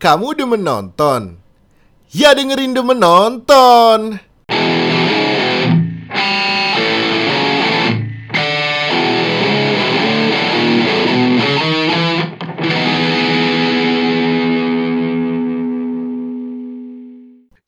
[0.00, 1.36] Kamu udah menonton?
[2.08, 4.16] Ya dengerin udah menonton.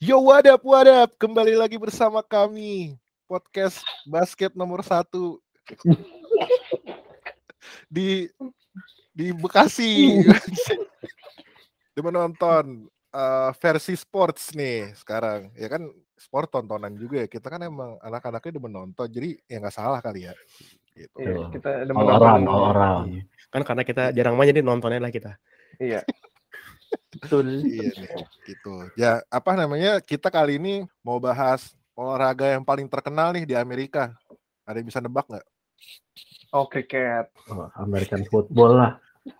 [0.00, 1.12] Yo what up, what up?
[1.20, 2.96] Kembali lagi bersama kami
[3.28, 5.36] Podcast basket nomor satu
[7.92, 8.32] Di
[9.12, 10.16] Di Bekasi
[11.92, 12.64] Udah menonton
[13.12, 18.56] uh, versi sports nih sekarang Ya kan sport tontonan juga ya Kita kan emang anak-anaknya
[18.56, 20.34] udah menonton Jadi ya nggak salah kali ya
[20.92, 21.18] gitu.
[21.24, 22.72] Iya, kita ada All around, all menonton.
[22.76, 23.06] around.
[23.08, 23.22] Iya.
[23.52, 25.32] Kan karena kita jarang main jadi nontonnya lah kita.
[25.80, 26.04] Iya.
[27.16, 27.64] Betul.
[27.64, 28.08] Iya nih,
[28.44, 28.74] gitu.
[28.96, 30.00] Ya, apa namanya?
[30.04, 34.12] Kita kali ini mau bahas olahraga yang paling terkenal nih di Amerika.
[34.68, 35.46] Ada yang bisa nebak nggak?
[36.52, 37.32] Oh, cricket.
[37.48, 38.92] Oh, American football lah.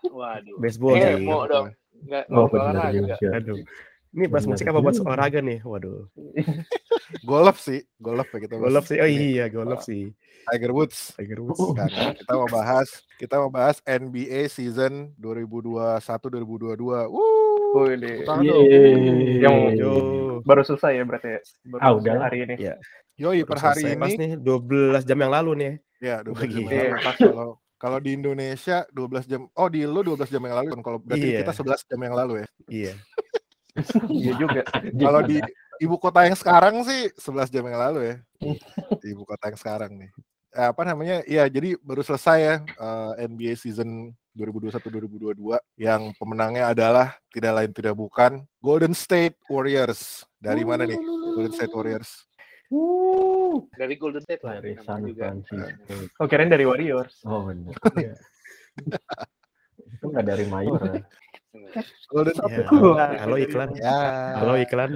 [0.09, 0.57] Waduh.
[0.57, 1.69] Baseball Eh, mau dong.
[2.03, 2.91] Enggak Oh, olahraga.
[2.93, 3.15] juga.
[3.33, 3.59] Aduh.
[4.13, 5.59] Ini bahas musik apa buat olahraga nih?
[5.63, 6.05] Waduh.
[7.25, 8.55] Golf sih, golf ya kita.
[8.57, 8.69] bahas.
[8.69, 8.99] Golf sih.
[8.99, 10.13] Oh Ini, iya, golf sih.
[10.43, 11.15] Tiger Woods.
[11.15, 11.61] Tiger Woods.
[11.73, 17.09] Karena kita mau bahas, kita mau bahas NBA season 2021-2022.
[17.09, 17.73] Wuh.
[17.73, 18.65] Wih, di- tepuk tangan dong.
[18.67, 19.41] Yeay.
[19.41, 19.93] Yang- Yo.
[20.43, 21.41] baru selesai ya berarti ya?
[21.65, 22.15] Baru Ah, udah.
[22.21, 22.55] hari ini.
[22.59, 22.75] Iya.
[23.15, 25.73] Yoi per hari Selesai Pas ini nih 12 jam yang lalu nih.
[26.01, 27.01] ya 12 jam Iya, yang lalu.
[27.01, 27.17] pas.
[27.17, 27.51] Kalau
[27.83, 29.43] kalau di Indonesia 12 jam.
[29.59, 31.39] Oh, di lu 12 jam yang lalu kan kalau berarti Iya.
[31.43, 32.49] kita 11 jam yang lalu ya.
[32.71, 32.95] Iya.
[34.13, 34.63] Iya juga.
[35.01, 35.41] Kalau di
[35.81, 38.17] ibu kota yang sekarang sih 11 jam yang lalu ya.
[39.01, 40.13] Di ibu kota yang sekarang nih.
[40.53, 41.25] Eh, apa namanya?
[41.25, 47.97] Iya, jadi baru selesai ya eh, NBA season 2021-2022 yang pemenangnya adalah tidak lain tidak
[47.97, 50.29] bukan Golden State Warriors.
[50.37, 51.01] Dari mana nih?
[51.33, 52.29] Golden State Warriors.
[53.73, 54.59] Dari Golden State lah.
[54.59, 55.31] Dari San juga.
[55.31, 55.95] Francisco.
[56.19, 57.21] Oh, kirain dari Warriors.
[57.23, 57.73] Oh benar.
[59.93, 61.01] Itu nggak dari Mayor ya?
[62.09, 62.43] Golden Ya.
[62.43, 62.69] State.
[63.21, 63.69] Halo iklan.
[63.77, 63.99] Ya.
[64.41, 64.91] Halo iklan.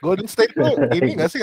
[0.00, 0.66] Golden State tuh
[0.98, 1.40] ini nggak sih?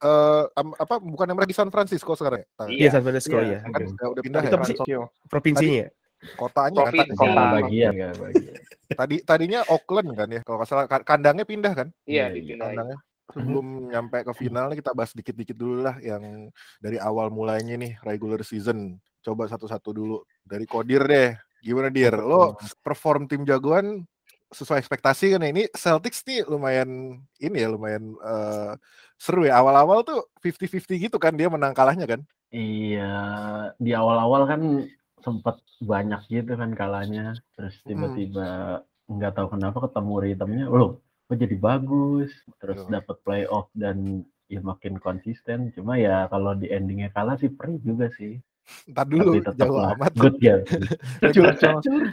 [0.00, 2.48] Eh, am- apa bukan yang lagi San Francisco sekarang ya?
[2.68, 3.60] Iya, San Francisco Iya.
[3.60, 3.68] ya.
[3.68, 3.82] Kan
[4.16, 4.56] udah, pindah ya.
[4.72, 5.00] Tokyo.
[5.28, 5.88] Provinsinya.
[6.36, 7.24] Kotanya kan Kota.
[7.24, 8.54] Nggak bagian, nggak bagian.
[8.90, 12.76] tadi tadinya Oakland kan ya kalau nggak salah Ka- kandangnya pindah kan Iya, Iya, dipindahin.
[12.76, 12.98] kandangnya
[13.34, 18.42] sebelum nyampe ke finalnya kita bahas dikit-dikit dulu lah yang dari awal mulainya nih regular
[18.42, 18.98] season.
[19.20, 20.18] Coba satu-satu dulu.
[20.44, 21.36] Dari Kodir deh.
[21.60, 22.16] Gimana dir?
[22.16, 24.04] Lo perform tim jagoan
[24.50, 25.48] sesuai ekspektasi kan ya?
[25.54, 28.72] ini Celtics nih lumayan ini ya lumayan eh,
[29.20, 29.60] seru ya.
[29.60, 31.36] Awal-awal tuh 50-50 gitu kan?
[31.36, 32.20] Dia menang kalahnya kan?
[32.50, 33.14] Iya,
[33.78, 34.60] di awal-awal kan
[35.22, 40.98] sempat banyak gitu kan kalahnya, terus tiba-tiba nggak tahu kenapa ketemu ritmenya, loh,
[41.30, 45.70] kok jadi bagus, terus dapat playoff dan ya makin konsisten.
[45.70, 48.42] Cuma ya kalau di endingnya kalah sih perih juga sih.
[48.86, 50.62] ntar dulu jauh lah amat good ya.
[51.18, 51.54] regular,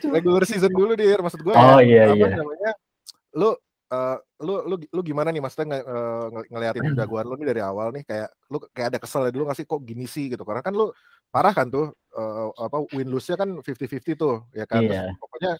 [0.09, 2.33] regular season dulu dir maksud gue Oh iya apa iya.
[2.33, 2.71] namanya
[3.37, 3.49] lu
[3.93, 7.61] eh, lu lu lu gimana nih maksudnya nge- eh, nge- ngeliatin jagoan lu nih dari
[7.61, 10.41] awal nih kayak lu kayak ada kesel ya dulu nggak sih kok gini sih gitu
[10.41, 10.89] karena kan lu
[11.29, 15.13] parah kan tuh eh, apa win lose nya kan 50-50 tuh ya kan Terus Iya.
[15.13, 15.51] pokoknya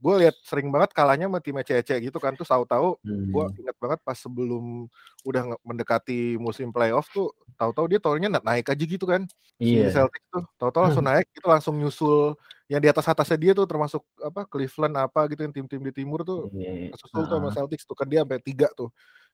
[0.00, 3.60] gue lihat sering banget kalahnya sama tim CC gitu kan tuh tahu-tahu gue Hmm.
[3.60, 4.88] inget banget pas sebelum
[5.22, 7.28] udah mendekati musim playoff tuh
[7.60, 9.28] tahu-tahu dia tahunnya na- naik aja gitu kan
[9.60, 9.92] si Iya.
[9.92, 12.32] Celtics tuh tahu-tahu langsung naik itu langsung nyusul
[12.66, 16.24] yang di atas atasnya dia tuh termasuk apa Cleveland apa gitu yang tim-tim di timur
[16.24, 16.96] tuh Iya.
[16.96, 18.88] susul tuh sama Celtics tuh kan dia sampai tiga tuh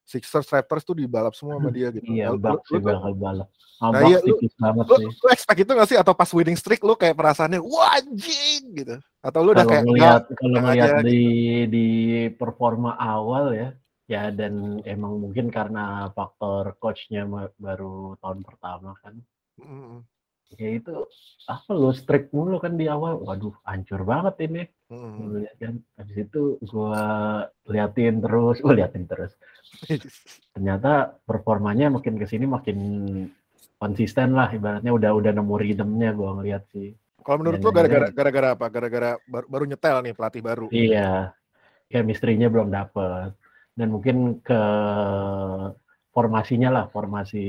[0.07, 2.07] Sixers Raptors tuh dibalap semua sama dia gitu.
[2.07, 3.49] Iya, Lu- lu- Bucks lu bakal balap.
[3.77, 5.09] Ah, Nah, Bucks iya, lu- banget lu, sih.
[5.19, 5.97] lu expect itu gak sih?
[5.99, 8.95] Atau pas winning streak lu kayak perasaannya wah anjing gitu.
[9.19, 11.21] Atau lu udah Kalau kayak ngelihat "Nggak, kalau tenang ngelihat aja," di
[11.67, 11.87] di
[12.33, 13.69] performa awal ya,
[14.07, 17.27] ya dan emang mungkin karena faktor coachnya
[17.59, 19.19] baru tahun pertama kan,
[19.59, 20.05] Mm,
[20.55, 20.93] ya itu
[21.49, 24.63] apa lo strict mulu kan di awal, waduh hancur banget ini.
[24.87, 27.03] mm, kan, habis itu gua
[27.67, 29.35] liatin terus, gua liatin terus.
[30.55, 32.77] Ternyata performanya makin ke sini makin
[33.77, 36.97] konsisten lah, ibaratnya udah udah nemu rhythmnya gua ngeliat sih.
[37.21, 38.65] Kalau menurut Dan lu gara-gara gara-gara apa?
[38.71, 40.67] Gara-gara baru, baru nyetel nih pelatih baru.
[40.71, 41.35] Iya,
[41.91, 43.35] chemistry-nya belum dapet.
[43.77, 44.61] Dan mungkin ke
[46.15, 47.45] formasinya lah, formasi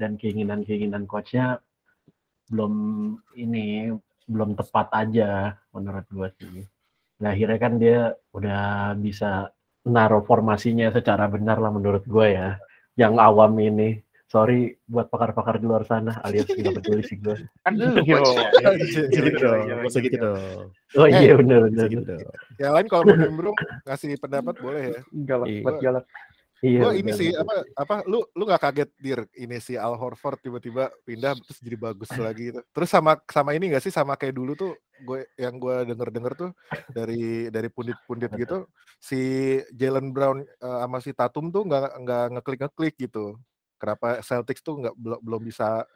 [0.00, 1.60] dan keinginan-keinginan coachnya
[2.48, 2.72] belum
[3.36, 3.92] ini
[4.24, 6.64] belum tepat aja menurut gue sih.
[7.20, 9.52] Nah akhirnya kan dia udah bisa
[9.84, 12.60] naruh formasinya secara benar lah menurut gue ya.
[12.98, 17.36] Yang awam ini, sorry buat pakar-pakar di luar sana alias nggak peduli sih gue.
[17.64, 17.96] Kan lu.
[18.04, 18.16] Gitu
[19.40, 19.64] dong.
[20.04, 20.30] gitu.
[20.98, 22.34] Oh Eh, iya usah gitu dong.
[22.58, 23.56] Yang lain kalau mau nimbrung
[23.86, 25.00] ngasih pendapat boleh ya.
[25.24, 25.62] Galak, Iya.
[25.64, 26.04] buat galak.
[26.60, 30.44] Iya, Gua ini sih apa apa lu lu nggak kaget dir ini si Al Horford
[30.44, 32.60] tiba-tiba pindah terus jadi bagus lagi gitu.
[32.76, 36.50] Terus sama sama ini gak sih sama kayak dulu tuh gue yang gue denger-denger tuh
[36.92, 38.68] dari dari pundit-pundit gitu
[39.00, 39.20] si
[39.72, 43.40] Jalen Brown eh, sama si Tatum tuh nggak nggak ngeklik ngeklik gitu.
[43.80, 45.88] Kenapa Celtics tuh nggak belum belum bisa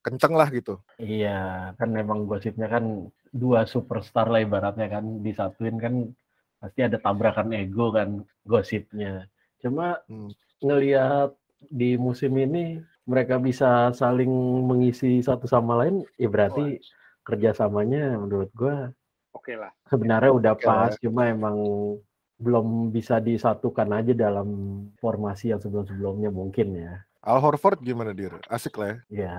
[0.00, 0.80] kenceng lah gitu.
[0.96, 6.08] Iya, kan memang gosipnya kan dua superstar lah ibaratnya kan disatuin kan
[6.56, 9.28] pasti ada tabrakan ego kan gosipnya.
[9.60, 10.30] Cuma Hmm.
[10.60, 11.32] ngelihat
[11.68, 14.28] di musim ini mereka bisa saling
[14.66, 16.80] mengisi satu sama lain, ya berarti
[17.22, 18.90] kerjasamanya menurut gua
[19.32, 19.70] Oke lah.
[19.86, 20.88] sebenarnya udah Oke lah.
[20.88, 21.56] pas, cuma emang
[22.36, 24.48] belum bisa disatukan aja dalam
[25.00, 27.00] formasi yang sebelum-sebelumnya mungkin ya.
[27.24, 28.36] Al Horford gimana dir?
[28.46, 29.26] Asik lah ya.
[29.26, 29.34] Ya,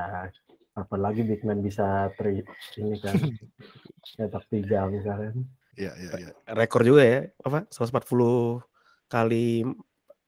[0.73, 2.41] apalagi big man bisa tri
[2.77, 3.15] ini kan
[4.17, 5.33] cetak tiga misalnya.
[5.77, 6.31] Iya iya iya.
[6.51, 7.19] Rekor juga ya.
[7.45, 7.69] Apa?
[7.69, 8.61] 140
[9.07, 9.63] kali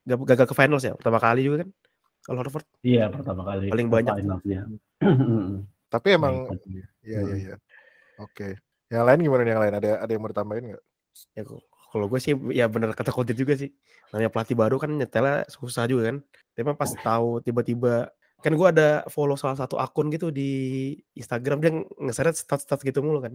[0.09, 0.93] gagal ke finals ya.
[0.97, 1.69] Pertama kali juga kan.
[2.19, 2.65] Kalau Horford.
[2.81, 4.61] Iya, pertama kali Paling banyak finals dia.
[5.93, 7.37] Tapi emang Nah, iya iya Hmm.
[7.37, 7.55] iya.
[8.19, 8.47] Oke.
[8.89, 9.73] Yang lain gimana nih yang lain?
[9.79, 10.83] Ada ada yang mau ditambahin nggak?
[11.33, 11.41] Ya,
[11.89, 13.73] kalau gue sih ya bener kata Kodit juga sih.
[14.11, 16.17] Namanya pelatih baru kan nyetelnya susah juga kan.
[16.53, 18.09] Tapi pas tahu tiba-tiba
[18.39, 20.49] kan gue ada follow salah satu akun gitu di
[21.13, 23.33] Instagram dia nge-share stats-stats gitu mulu kan.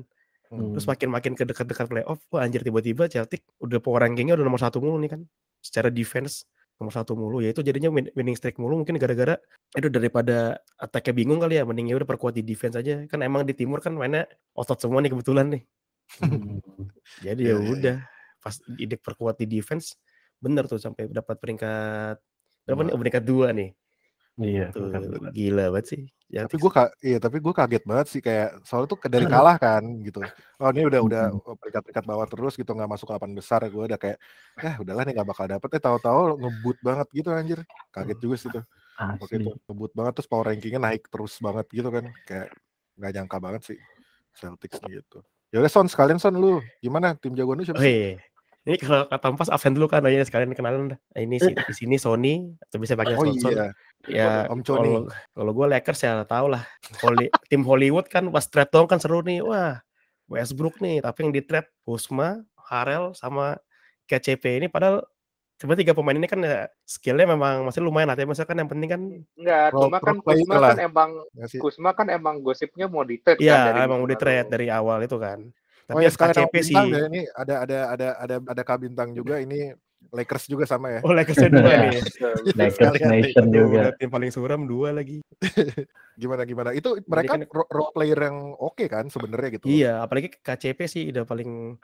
[0.49, 0.91] Terus Hmm.
[0.95, 4.79] makin makin ke dekat-dekat playoff, wah anjir tiba-tiba Celtic udah power rankingnya udah nomor satu
[4.79, 5.21] mulu nih kan.
[5.59, 9.39] Secara defense nomor satu mulu, ya itu jadinya win- winning streak mulu mungkin gara-gara
[9.79, 13.07] itu daripada attack-nya bingung kali ya, mending ya udah perkuat di defense aja.
[13.07, 14.27] Kan emang di timur kan mainnya
[14.59, 15.63] otot semua nih kebetulan nih.
[16.19, 16.59] Hmm.
[17.27, 17.73] Jadi Iya, ya iya, iya.
[17.73, 17.97] udah
[18.43, 19.97] pas ide perkuat di defense
[20.43, 22.17] bener tuh sampai dapat peringkat
[22.69, 22.93] berapa nih?
[22.93, 23.71] Oh, peringkat dua nih.
[24.35, 24.91] Iya, Tuh,
[25.31, 26.03] gila banget sih.
[26.35, 26.71] Ya, tapi gue
[27.07, 30.19] iya tapi gue kaget banget sih kayak soalnya tuh dari kalah kan gitu
[30.59, 31.55] oh ini udah udah Mhm.
[31.63, 34.19] peringkat peringkat bawah terus gitu nggak masuk delapan besar gue udah kayak
[34.59, 37.63] eh udahlah nih nggak bakal dapet eh tahu-tahu ngebut banget gitu anjir
[37.95, 38.67] kaget juga sih tuh
[38.99, 39.47] Asli.
[39.47, 42.51] itu ngebut banget terus power rankingnya naik terus banget gitu kan kayak
[42.99, 43.79] nggak nyangka banget sih
[44.35, 45.23] Celtics gitu
[45.55, 47.95] ya udah Son sekalian Son lu gimana tim jagoan lu siapa Oh sih?
[47.95, 48.19] iya.
[48.65, 50.99] Ini kalau kata Ampas absen dulu kan, oh iya sekalian kenalan dah.
[51.21, 53.29] Ini di sini Sony atau bisa pakai oh.
[53.37, 53.53] Son.
[53.53, 53.69] iya
[54.09, 54.89] Ya Om Coni.
[54.89, 55.03] kalau
[55.33, 56.63] kalau gue Lakers ya tau lah.
[57.01, 59.41] Holly, tim Hollywood kan pas trade dong kan seru nih.
[59.41, 59.81] Wah
[60.25, 63.61] Westbrook nih, tapi yang di trade Kuzma, Harrell sama
[64.09, 65.05] KCP ini padahal
[65.61, 68.17] sebenarnya tiga pemain ini kan ya skillnya memang masih lumayan lah.
[68.17, 69.03] Tapi maksudnya kan yang penting kan
[69.37, 71.61] Enggak, cuma kan Kusma kan emang Nggak sih?
[71.61, 74.67] Kusma kan emang gosipnya mau di trade Iya, kan dari emang musim udah trade dari
[74.73, 75.39] awal itu kan.
[75.85, 79.13] Oh Tapi ya sekalian sama KCP sih, ya ini ada ada ada ada ada kabintang
[79.13, 79.77] juga ini
[80.11, 82.01] Lakers juga sama ya oh Lakersnya dua Iya, nih.
[82.61, 83.95] Lakers Nation juga.
[83.95, 85.25] tim paling suram dua lagi.
[86.15, 90.31] gimana gimana itu mereka kan- ro- role player yang oke kan sebenarnya gitu Iya, apalagi
[90.33, 91.75] KCP sih udah paling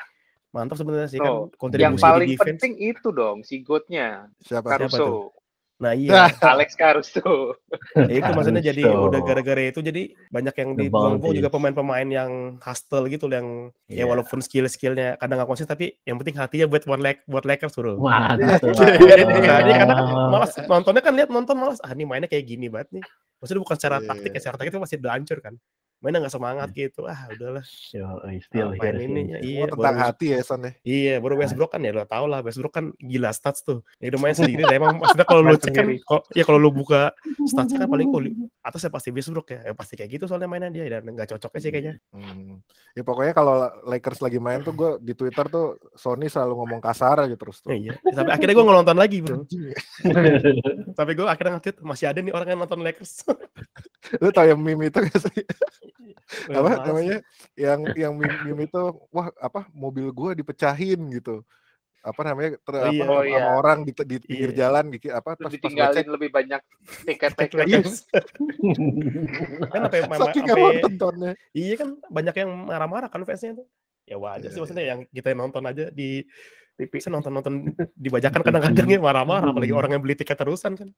[0.50, 2.46] mantap sebenarnya sih kan Tuh, Yang kontribusi paling di defense.
[2.58, 5.34] penting itu dong si Goatnya siapa Siapa Caruso,
[5.80, 7.56] Nah iya, Alex Caruso.
[7.96, 12.30] ya itu maksudnya jadi udah gara-gara itu jadi banyak yang The dibuang-buang juga pemain-pemain yang
[12.60, 14.04] hustle gitu yang ya Iya.
[14.04, 17.96] walaupun skill-skillnya kadang nggak konsisten tapi yang penting hatinya buat buat Lak- buat Lakers bro.
[17.96, 18.60] Mantap.
[18.60, 19.98] Jadi jadi kadang
[20.28, 23.04] malas nontonnya kan lihat nonton malas ah ini mainnya kayak gini banget nih.
[23.40, 24.40] Maksudnya bukan secara Iya, taktik ya, iya.
[24.44, 25.54] secara taktik itu masih udah hancur kan.
[26.00, 27.04] Mainnya nggak semangat gitu.
[27.04, 27.60] Ah udahlah.
[27.92, 28.08] Yo,
[28.40, 29.24] still here ini sih.
[29.26, 29.36] ya?
[29.36, 32.24] Oh, Iya, tentang baru, hati ya Son ya iya baru Westbrook kan ya lo tau
[32.24, 33.84] lah Westbrook kan gila stats tuh.
[33.96, 36.00] Ya udah main sendiri lah emang maksudnya kalau lu Main cek kan sendiri.
[36.02, 37.12] kok ya kalau lu buka
[37.50, 39.60] statsnya kan paling oh, li- atasnya pasti Westbrook ya.
[39.62, 41.94] ya pasti kayak gitu soalnya mainnya dia dan nggak cocoknya sih kayaknya.
[42.10, 42.64] Hmm.
[42.90, 43.54] ya pokoknya kalau
[43.84, 47.70] Lakers lagi main tuh gue di Twitter tuh Sony selalu ngomong kasar aja terus tuh
[47.70, 47.94] Iya.
[48.10, 49.44] Sampai akhirnya gue nonton lagi bro.
[49.46, 49.76] Ya.
[50.92, 53.22] Sampai gue akhirnya nge-tweet masih ada nih orang yang nonton Lakers.
[54.16, 55.44] lu tau yang meme itu gak sih
[56.50, 57.16] apa namanya
[57.54, 61.42] yang yang meme, meme itu wah apa mobil gua dipecahin gitu
[62.00, 63.04] apa namanya ter, Oh, apa, iya.
[63.04, 63.48] Oh, sama iya.
[63.60, 64.58] orang di, di pinggir Iya.
[64.64, 66.60] jalan gitu apa Terus pas pas ngecek lebih banyak
[67.04, 67.56] tiket-tiket.
[67.60, 67.96] Lakers.
[69.72, 73.68] kan apa saking nggak mau nontonnya iya kan banyak yang marah-marah kan fansnya tuh.
[74.08, 76.24] Ya wajar Iya, sih maksudnya yang kita nonton aja di
[76.80, 80.88] TV saya nonton-nonton dibajakan kadang-kadang ya marah-marah apalagi orang yang beli tiket terusan kan.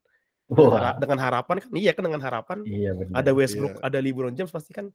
[0.53, 3.11] Dengan, Wah, dengan harapan kan iya kan dengan harapan iya benar.
[3.17, 3.83] ada Westbrook, Iya.
[3.83, 4.87] ada LeBron James pasti kan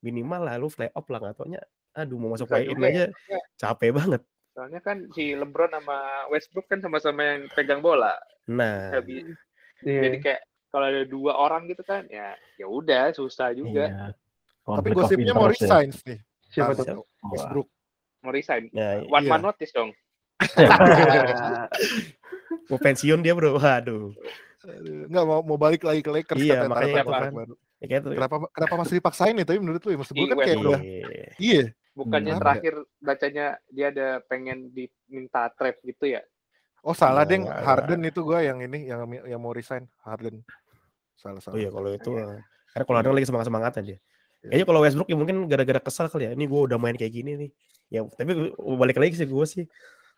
[0.00, 1.58] minimal lah lu play off lah nggak taunya
[1.92, 2.86] aduh mau masuk Bisa play in juga ya.
[2.86, 3.04] aja
[3.56, 4.20] capek banget.
[4.50, 5.96] Soalnya kan si LeBron sama
[6.28, 8.12] Westbrook kan sama-sama yang pegang bola.
[8.46, 9.24] Nah, Habis-
[9.80, 10.00] Iya.
[10.00, 13.84] Jadi kayak kalau ada dua orang gitu kan, ya ya udah susah juga.
[13.84, 14.06] Iya.
[14.64, 15.66] tapi gosipnya mau interest ya.
[15.66, 17.02] resign nih Siapa tuh?
[17.26, 17.66] Westbrook
[18.20, 18.62] Mau resign.
[18.70, 19.28] nah One Iya.
[19.28, 19.90] man notice dong.
[22.64, 24.10] mau pensiun dia bro, waduh.
[24.64, 27.04] Aduh, nggak mau mau balik lagi ke Lakers Iya, katanya makanya apa?
[27.04, 27.54] kontrak baru.
[27.74, 28.08] Ya kayak gitu.
[28.16, 30.72] kenapa kenapa masih dipaksain ya tapi menurut lu ya maksud gue kan Iya, kayak Westbrook.
[30.72, 31.28] udah Iya.
[31.38, 31.62] iya
[31.94, 32.42] Bukannya Hmm.
[32.42, 36.26] terakhir bacanya dia ada pengen diminta trade gitu ya?
[36.80, 40.42] Oh salah Nggak, deng nggak, Harden itu gua yang ini yang yang mau resign Harden.
[41.14, 41.54] Salah salah.
[41.54, 42.42] Oh iya kalau itu eh,
[42.72, 43.90] karena kalau ada lagi semangat semangatnya dia.
[43.94, 44.00] Iya.
[44.44, 46.30] Kayaknya kalau Westbrook ya mungkin gara-gara kesal kali ya.
[46.32, 47.50] Ini gue udah main kayak gini nih.
[47.88, 49.64] Ya tapi gua- balik lagi sih gue sih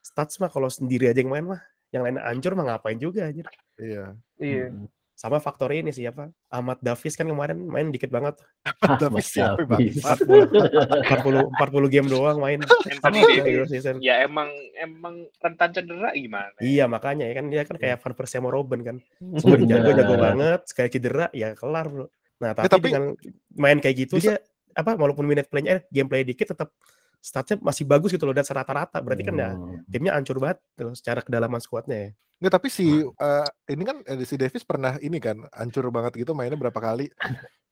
[0.00, 1.60] stats mah kalau sendiri aja yang main mah
[1.94, 3.46] yang lain hancur mah ngapain juga anjir.
[3.78, 4.16] Iya.
[4.38, 4.66] Iya.
[4.70, 4.86] Hmm.
[5.16, 6.28] Sama faktor ini sih apa?
[6.52, 8.36] Ahmad Davis kan kemarin main dikit banget.
[8.68, 9.32] Siapa Davis.
[9.32, 9.80] bang?
[11.08, 12.60] 40 40 game doang main.
[13.64, 13.96] Season.
[14.04, 16.52] Ya emang emang rentan cedera gimana?
[16.60, 18.96] Iya makanya ya kan dia kan kayak Van Persie sama Robin kan.
[19.40, 20.24] Sekali jago jago Benar.
[20.36, 22.06] banget, sekali cedera ya kelar bro.
[22.36, 23.04] Nah tapi, tapi- dengan
[23.56, 24.44] main kayak gitu Bisa- dia
[24.76, 26.68] apa walaupun minute playnya eh, gameplay dikit tetap
[27.26, 29.82] statnya masih bagus gitu loh dan rata-rata berarti kan ya Hmm.
[29.90, 32.10] timnya hancur banget gitu, secara kedalaman squadnya ya.
[32.36, 36.36] Nggak, tapi si eh, ini kan eh, si Davis pernah ini kan hancur banget gitu
[36.38, 37.10] mainnya berapa kali.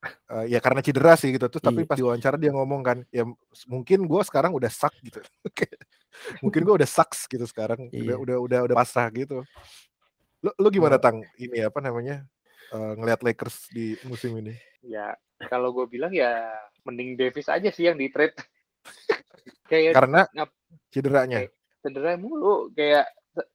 [0.04, 1.46] Eh, ya karena cedera sih gitu.
[1.49, 1.88] Terus tapi Iya.
[1.88, 3.25] pas diwawancara dia ngomong kan, ya
[3.70, 5.20] mungkin gue sekarang udah suck gitu.
[6.44, 7.88] mungkin gue udah sucks gitu sekarang.
[7.88, 8.14] Udah Iya.
[8.18, 9.44] udah udah udah pasrah gitu.
[10.42, 12.25] Lu, lu gimana tang ini apa namanya
[12.68, 14.56] eh, ngelihat Lakers di musim ini?
[14.82, 15.14] Ya
[15.49, 16.49] kalau gue bilang ya
[16.84, 18.37] mending Davis aja sih yang di trade.
[19.70, 20.56] kayak Karena ngap-
[20.92, 21.38] cederanya.
[21.84, 23.04] cedera mulu kayak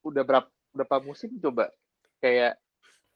[0.05, 1.73] udah berapa berapa musim coba
[2.21, 2.59] kayak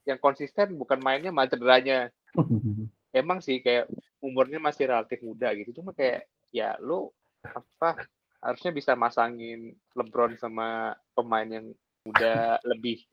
[0.10, 2.10] yang konsisten bukan mainnya malah cederanya
[3.14, 3.86] emang sih kayak
[4.24, 7.14] umurnya masih relatif muda gitu cuma kayak ya lu
[7.46, 8.10] apa
[8.42, 11.68] harusnya bisa masangin LeBron sama pemain yang
[12.04, 13.06] muda lebih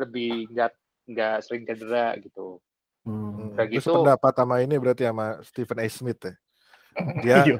[0.00, 0.72] lebih nggak
[1.10, 2.58] nggak sering cedera gitu
[3.02, 3.34] Hmm.
[3.34, 3.94] Hmm, Kayak Terus gitu.
[3.98, 5.86] pendapat sama ini berarti sama Stephen A.
[5.90, 6.38] Smith ya.
[7.20, 7.56] Dia Iya.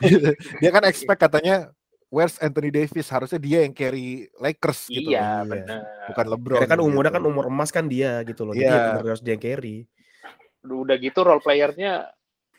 [0.60, 1.70] dia kan expect katanya
[2.08, 5.10] where's Anthony Davis harusnya dia yang carry Lakers gitu.
[5.10, 5.46] iya Iya.
[5.46, 5.80] benar
[6.10, 6.58] Bukan LeBron.
[6.62, 7.18] Karena kan umurnya gitu.
[7.18, 8.52] kan umur emas kan dia gitu loh.
[8.52, 8.94] Jadi Iya.
[8.94, 9.76] ya harus dia yang carry.
[10.64, 12.08] udah gitu role playernya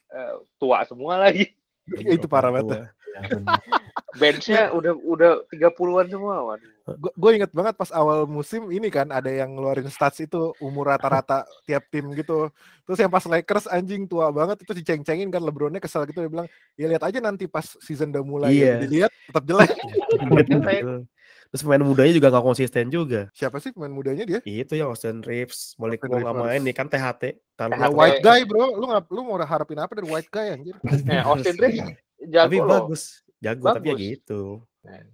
[0.07, 1.49] eh, tua semua lagi
[1.87, 2.65] itu parah banget.
[2.65, 3.59] Ya, benar.
[4.19, 6.71] benchnya udah udah 30-an semua waduh
[7.17, 11.41] Gue inget banget pas awal musim ini kan ada yang ngeluarin stats itu umur rata-rata
[11.65, 12.53] tiap tim gitu.
[12.85, 16.45] Terus yang pas Lakers anjing tua banget itu diceng-cengin kan LeBronnya kesel gitu dia bilang
[16.77, 18.77] ya lihat aja nanti pas season udah mulai Iya.
[18.77, 19.73] ya, dilihat tetap jelek.
[21.53, 23.21] Terus pemain mudanya juga gak konsisten juga.
[23.31, 24.39] Siapa sih pemain mudanya dia?
[24.43, 27.39] Itu ya Austin Reeves, Malik Austin Wong sama ini kan THT.
[27.55, 27.81] Kalau THT.
[27.81, 30.75] Ya, white guy bro, lu nggak lu mau harapin apa dari white guy anjir?
[31.11, 33.03] eh, Austin Reeves jago tapi loh bagus,
[33.43, 34.05] jago tapi ya Bagus.
[34.09, 34.41] gitu.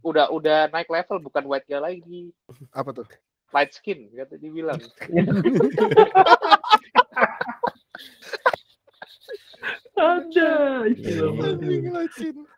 [0.03, 2.35] udah udah naik level bukan white guy lagi
[2.75, 3.07] Apa tuh?
[3.51, 4.79] light skin kata dibilang
[10.01, 10.88] Ada.
[10.97, 11.29] Til,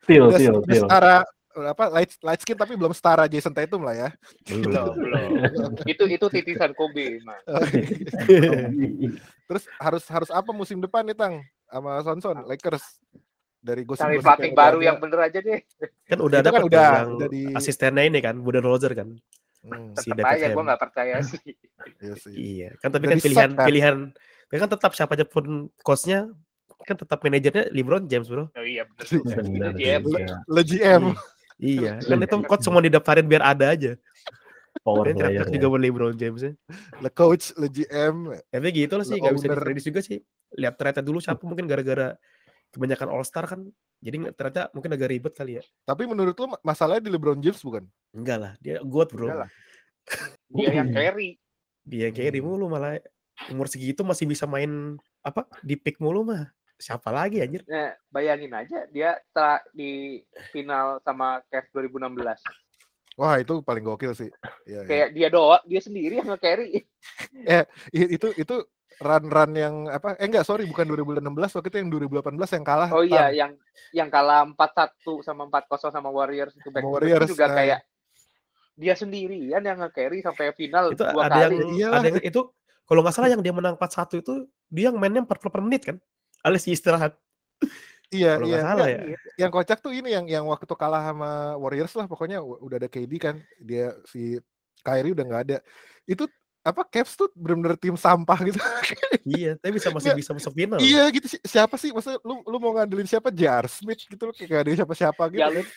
[0.08, 0.56] til, til.
[0.72, 4.10] setara apa light, light skin tapi belum setara Jason Tatum lah ya.
[4.44, 5.30] belum belum
[5.92, 7.38] itu itu titisan Kobe mah
[9.44, 12.82] Terus harus harus apa musim depan nih Tang sama Sonson Lakers
[13.60, 15.62] dari gosip cari pelatih baru yang bener aja deh
[16.04, 19.16] kan udah ada kan udah- yang udah di- asistennya ini kan, Budan Roger kan.
[19.64, 21.56] Hmm, Si David aja gue nggak percaya sih
[21.98, 22.34] iya sih.
[22.36, 23.64] Iya, kan tapi kan pilihan kan?
[23.64, 23.96] pilihan
[24.50, 25.46] ya kan tetap siapa aja pun
[25.80, 26.28] coachnya
[26.84, 28.48] kan tetap manajernya LeBron James bro.
[28.50, 28.84] oh iya.
[28.84, 30.02] Benar GM.
[30.04, 30.44] juga.
[30.46, 31.04] Le GM.
[31.62, 33.94] Iya, kan itu coach cuma didaftarin biar ada aja.
[34.82, 35.54] Power Dia player ya.
[35.54, 36.52] juga buat LeBron James ya.
[36.98, 38.34] Le coach, le GM.
[38.50, 40.18] Tapi gitu lah sih, gak bisa diprediksi juga sih.
[40.58, 42.18] Lihat ternyata dulu siapa mungkin gara-gara
[42.74, 43.70] kebanyakan All Star kan,
[44.02, 45.64] jadi ternyata mungkin agak ribet kali ya.
[45.86, 47.86] Tapi menurut lu masalahnya di LeBron James bukan?
[48.12, 49.30] Enggak lah, dia good bro.
[49.30, 49.50] Enggak lah.
[50.58, 51.40] dia yang carry
[51.88, 53.00] Dia yang carry mulu malah
[53.48, 56.50] umur segitu masih bisa main apa di pick mulu mah.
[56.84, 57.64] Siapa lagi anjir?
[57.64, 60.20] Nah, bayangin aja dia setelah di
[60.52, 62.20] final sama Cavs 2016.
[63.16, 64.28] Wah, itu paling gokil sih.
[64.68, 64.90] Iya, iya.
[64.90, 66.84] Kayak dia doang, dia sendiri yang nge-carry.
[67.96, 68.56] I- itu itu
[69.00, 70.20] run-run yang apa?
[70.20, 72.90] Eh enggak, sorry, bukan 2016, waktu itu yang 2018 yang kalah.
[72.92, 73.52] Oh iya, yang
[73.96, 77.56] yang kalah 4-1 sama 4-0 sama Warriors itu back Warriors, itu juga nah.
[77.64, 77.80] kayak
[78.74, 81.66] dia sendirian yang nge-carry sampai final Itu dua ada yang kali.
[81.80, 82.00] Iyalah.
[82.04, 82.42] ada yang- itu
[82.84, 84.34] kalau nggak salah yang dia menang 4-1 itu
[84.68, 85.98] dia yang mainnya 40 menit kan?
[86.44, 87.16] Alias istirahat.
[88.14, 88.60] Iya, Kalau iya.
[88.62, 89.02] salah ya.
[89.42, 93.12] Yang kocak tuh ini yang yang waktu kalah sama Warriors lah, pokoknya udah ada KD
[93.18, 94.38] kan, dia si
[94.86, 95.58] Kyrie udah nggak ada.
[96.06, 96.30] Itu
[96.64, 98.56] apa Cavs tuh bener-bener tim sampah gitu.
[99.28, 100.80] iya, tapi bisa masih bisa masuk final.
[100.80, 104.32] iya gitu si- siapa sih maksudnya lu lu mau ngandelin siapa Jar Smith gitu loh
[104.32, 105.44] kayak ada siapa-siapa gitu.
[105.44, 105.68] Ya, kan.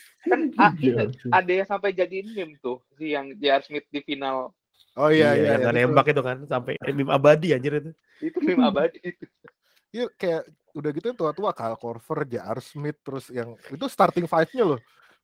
[0.83, 1.11] Iya.
[1.31, 3.63] ada yang sampai jadiin meme tuh si yang J.R.
[3.67, 4.55] Smith di final
[4.97, 5.59] Oh iya iya.
[5.59, 5.87] yang iya, itu.
[5.91, 7.91] nembak itu kan sampai meme abadi anjir itu.
[8.23, 9.27] itu meme abadi itu.
[9.97, 10.43] Iya kayak
[10.77, 14.81] udah gitu yang tua-tua Kyle Korver, Jar Smith terus yang itu starting five-nya loh.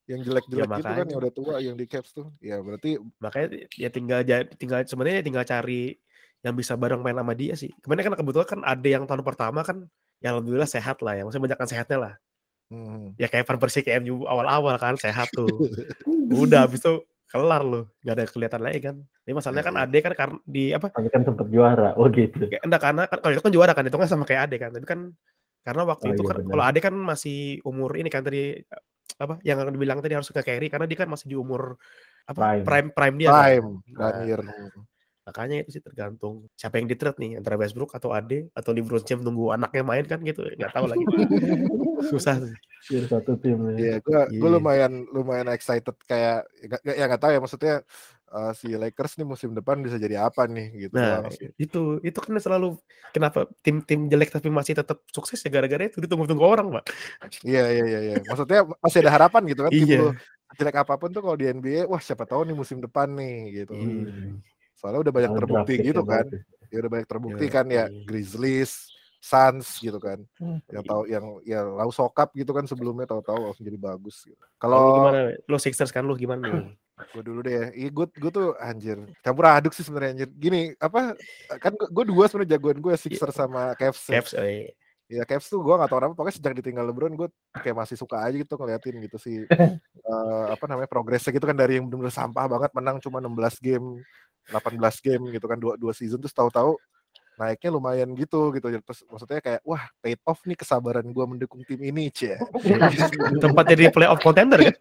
[0.09, 2.33] Yang jelek-jelek gitu kan yang udah tua yang di Cavs tuh.
[2.41, 4.21] Ya berarti Makanya ya tinggal
[4.57, 6.01] tinggal sebenarnya tinggal cari
[6.43, 7.71] yang bisa bareng main sama dia sih.
[7.85, 9.87] Kemarin kan kebetulan kan ada yang tahun pertama kan
[10.25, 11.23] yang alhamdulillah sehat lah ya.
[11.23, 12.15] Maksudnya banyak kan sehatnya lah.
[12.73, 15.47] hmm, Ya kayak Van Persie kayak MU awal-awal kan sehat tuh.
[16.43, 20.13] Udah habis itu kelar loh nggak ada kelihatan lagi kan ini masalahnya kan Ade kan
[20.13, 21.97] karena di apa Tapi kan sempat juara.
[21.97, 22.45] Oh gitu.
[22.45, 24.71] kayak enggak karena kan kalau itu kan juara kan itu kan sama kayak Ade kan
[24.77, 25.01] tapi kan
[25.63, 28.61] karena waktu Oh itu iya, kan kalau Ade kan masih umur ini kan tadi
[29.17, 31.81] apa yang dibilang tadi harus ke carry karena dia kan masih di umur
[32.29, 32.65] apa Prime.
[32.69, 33.43] prime prime, dia kan.
[33.43, 34.43] Prime, Nah, Daniel.
[35.23, 39.01] Makanya itu sih tergantung siapa yang di trade nih antara Westbrook atau Ade atau LeBron
[39.01, 41.05] James nunggu anaknya main kan gitu nggak tahu lagi
[42.11, 43.75] susah sih Biar satu tim ya.
[43.79, 44.55] Iya, gue gue Iya.
[44.59, 46.43] lumayan lumayan excited kayak
[46.83, 47.75] ya nggak tahu ya maksudnya
[48.29, 51.55] eh, si Lakers nih musim depan bisa jadi apa nih gitu Nah, sih.
[51.55, 52.75] itu itu kan selalu
[53.11, 56.85] kenapa tim-tim jelek tapi masih tetap sukses ya gara-gara itu ditunggu-tunggu orang, Pak.
[57.45, 58.15] Iya iya iya iya.
[58.25, 59.99] Maksudnya masih ada harapan gitu kan tim Iya.
[60.01, 60.09] lu
[60.53, 63.73] jelek apa pun tuh kalau di NBA wah siapa tahu nih musim depan nih gitu.
[63.73, 64.43] Hmm.
[64.83, 66.27] Soalnya udah banyak terbukti gitu yang kan.
[66.75, 68.03] Ya udah banyak terbukti Iya, kan ya iya.
[68.03, 68.91] Grizzlies,
[69.23, 70.19] Suns gitu kan.
[70.43, 70.59] Hmm.
[70.67, 74.43] Yang tahu yang ya lau sokap gitu kan sebelumnya tahu-tahu langsung jadi bagus gitu.
[74.59, 75.39] Kalau gimana?
[75.47, 76.67] Lo Sixers kan lu gimana nih?
[77.15, 80.29] gue dulu deh, iya gue gue tuh anjir campur aduk sih sebenarnya anjir.
[80.35, 81.15] Gini apa
[81.63, 84.11] kan gue dua sebenarnya jagoan gue Sixers sama Cavs.
[84.11, 84.19] ya.
[84.19, 84.75] Cavs eh,
[85.13, 87.29] Ya Cavs tuh gue gak tau kenapa pokoknya sejak ditinggal LeBron gue
[87.61, 89.45] kayak masih suka aja gitu ngeliatin gitu sih
[90.09, 94.01] eh, apa namanya progresnya gitu kan dari yang bener-bener sampah banget menang cuma 16 game
[94.51, 96.75] 18 game gitu kan dua dua season terus tahu-tahu
[97.39, 101.81] naiknya lumayan gitu gitu terus maksudnya kayak wah paid off nih kesabaran gue mendukung tim
[101.81, 102.37] ini cie
[103.45, 104.77] tempat jadi playoff contender kan?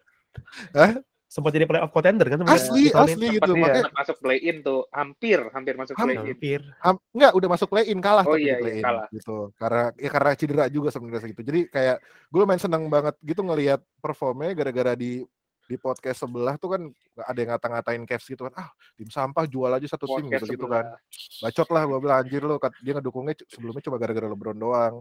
[0.76, 0.92] Hah?
[1.32, 2.92] Sempat jadi playoff contender kan sebenarnya asli ini.
[2.92, 6.20] asli gitu makanya masuk play in tuh, hampir hampir masuk play in.
[6.28, 6.60] Hampir.
[6.84, 9.06] Ham- nggak udah masuk play in kalah Oh tapi iya, iya, play in kalah.
[9.08, 13.40] gitu karena ya karena cedera juga sebenarnya gitu jadi kayak gue lumayan seneng banget gitu
[13.40, 15.24] ngelihat performnya gara-gara di
[15.72, 16.82] di podcast sebelah tuh kan
[17.24, 20.66] ada yang ngata-ngatain Cavs gitu kan ah tim sampah jual aja satu tim gitu gitu
[20.68, 20.92] kan.
[21.40, 24.94] Bacot lah gue bilang anjir lo dia ngedukungnya sebelumnya cuma gara-gara LeBron doang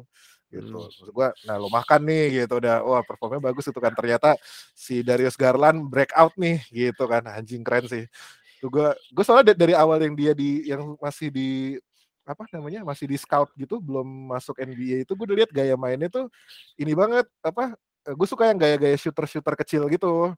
[0.48, 0.72] gitu.
[0.72, 0.88] Hmm.
[0.88, 2.54] maksud gue nah lo makan nih gitu.
[2.64, 3.92] Udah wah performnya bagus itu kan.
[3.92, 4.40] Ternyata
[4.72, 7.28] si Darius Garland breakout nih gitu kan.
[7.28, 8.08] Anjing keren sih.
[8.64, 11.76] Tuh gue gue soalnya da- dari awal yang dia di yang masih di
[12.22, 16.08] apa namanya masih di scout gitu belum masuk NBA itu gue udah lihat gaya mainnya
[16.08, 16.30] tuh
[16.78, 17.74] ini banget apa
[18.06, 20.34] gue suka yang gaya-gaya shooter shooter kecil gitu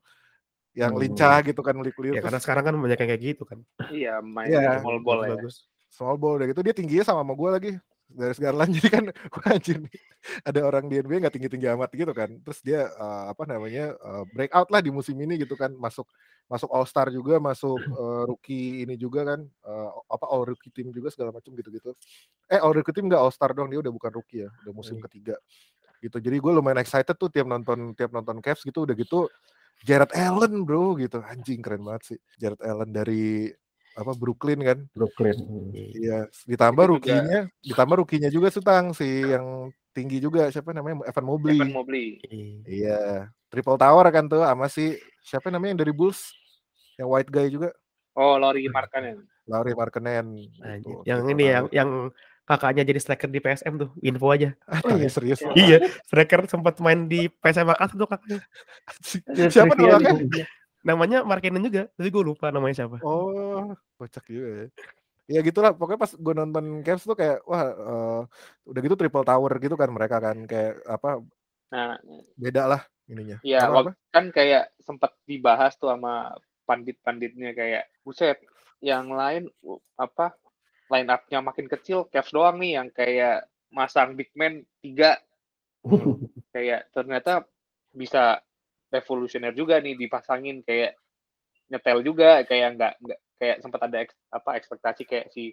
[0.74, 1.02] yang Hmm.
[1.06, 3.60] lincah gitu kan liuk-liuk Ya terus karena sekarang kan banyak yang kayak gitu kan.
[3.88, 4.82] Iya, main Iya.
[4.82, 5.38] small ball ya.
[5.38, 5.56] Bagus.
[5.94, 7.72] small ball udah gitu dia tingginya sama sama gue lagi
[8.10, 9.94] dari Garland jadi kan wah anjir nih
[10.42, 13.94] ada orang di NBA nggak tinggi tinggi amat gitu kan terus dia eh, apa namanya
[13.94, 16.10] eh, breakout lah di musim ini gitu kan masuk
[16.50, 20.90] masuk All Star juga masuk eh, rookie ini juga kan eh, apa All Rookie Team
[20.90, 21.94] juga segala macam gitu gitu
[22.50, 24.98] eh All Rookie Team nggak All Star dong dia udah bukan rookie ya udah musim
[24.98, 25.06] Hmm.
[25.06, 25.38] ketiga
[26.02, 29.30] gitu jadi gue lumayan excited tuh tiap nonton tiap nonton Cavs gitu udah gitu
[29.84, 33.52] Jared Allen bro gitu anjing keren banget sih Jared Allen dari
[33.94, 35.38] apa Brooklyn kan Brooklyn.
[35.76, 41.62] Iya, ditambah rukinya, ditambah rukinya juga Sutang si yang tinggi juga siapa namanya Evan Mobley.
[41.62, 42.18] Evan Mobley.
[42.66, 43.30] Iya.
[43.54, 46.34] Triple tower kan tuh sama si siapa namanya yang dari Bulls,
[46.98, 47.70] yang white guy juga,
[48.14, 49.26] Oh, Laurie Markkanen.
[49.50, 50.38] Laurie Markkinen.
[50.62, 50.86] Anjir.
[50.86, 51.90] gitu, Yang ini yang yang
[52.44, 54.52] kakaknya jadi striker di PSM tuh, info aja.
[54.68, 55.40] Ah, tanya serius.
[55.56, 58.40] iya, striker sempat main di PSM Makassar tuh kakaknya.
[59.54, 60.12] siapa namanya?
[60.20, 60.46] nih.
[60.84, 63.00] Namanya Markinen juga, tapi gue lupa namanya siapa.
[63.00, 64.68] Oh, kocak juga ya.
[65.24, 68.22] Ya gitulah, pokoknya pas gue nonton Cavs tuh kayak wah eh,
[68.68, 71.24] udah gitu triple tower gitu kan mereka kan kayak apa
[71.74, 71.98] Nah,
[72.38, 73.42] beda lah ininya.
[73.42, 76.38] Iya, Apa, kan kayak sempat dibahas tuh sama
[76.70, 78.38] pandit-panditnya kayak buset,
[78.78, 80.38] yang lain uh, apa
[80.92, 85.20] line up-nya makin kecil, Cavs doang nih yang kayak masang big man tiga.
[86.54, 87.44] Kayak ternyata
[87.90, 88.38] bisa
[88.94, 90.94] revolusioner juga nih dipasangin kayak
[91.66, 95.50] nyetel juga kayak nggak nggak kayak sempat ada eks- apa ekspektasi kayak si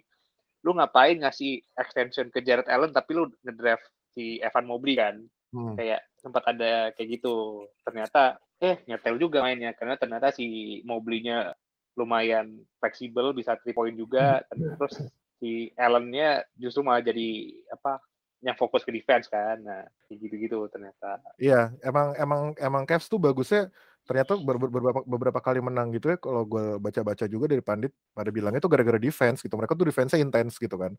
[0.61, 5.25] lu ngapain ngasih extension ke Jared Allen tapi lu ngedraft si Evan Mobley kan?
[5.51, 5.75] Hmm.
[5.75, 7.67] kayak sempat ada kayak gitu.
[7.83, 11.51] Ternyata eh nyetel juga mainnya karena ternyata si Mobley-nya
[11.99, 14.39] lumayan fleksibel bisa three point juga
[14.79, 14.95] terus
[15.41, 17.97] si Allen-nya justru malah jadi apa
[18.45, 19.57] yang fokus ke defense kan.
[19.57, 21.17] Nah gitu-gitu ternyata.
[21.41, 26.11] Iya, emang emang emang Cavs tuh bagusnya ternyata ber- ber- beberapa beberapa kali menang gitu
[26.11, 29.53] ya kalau gue baca-baca juga dari pandit pada bilangnya tuh gara-gara defense gitu.
[29.53, 30.97] Mereka tuh defense-nya intens gitu kan.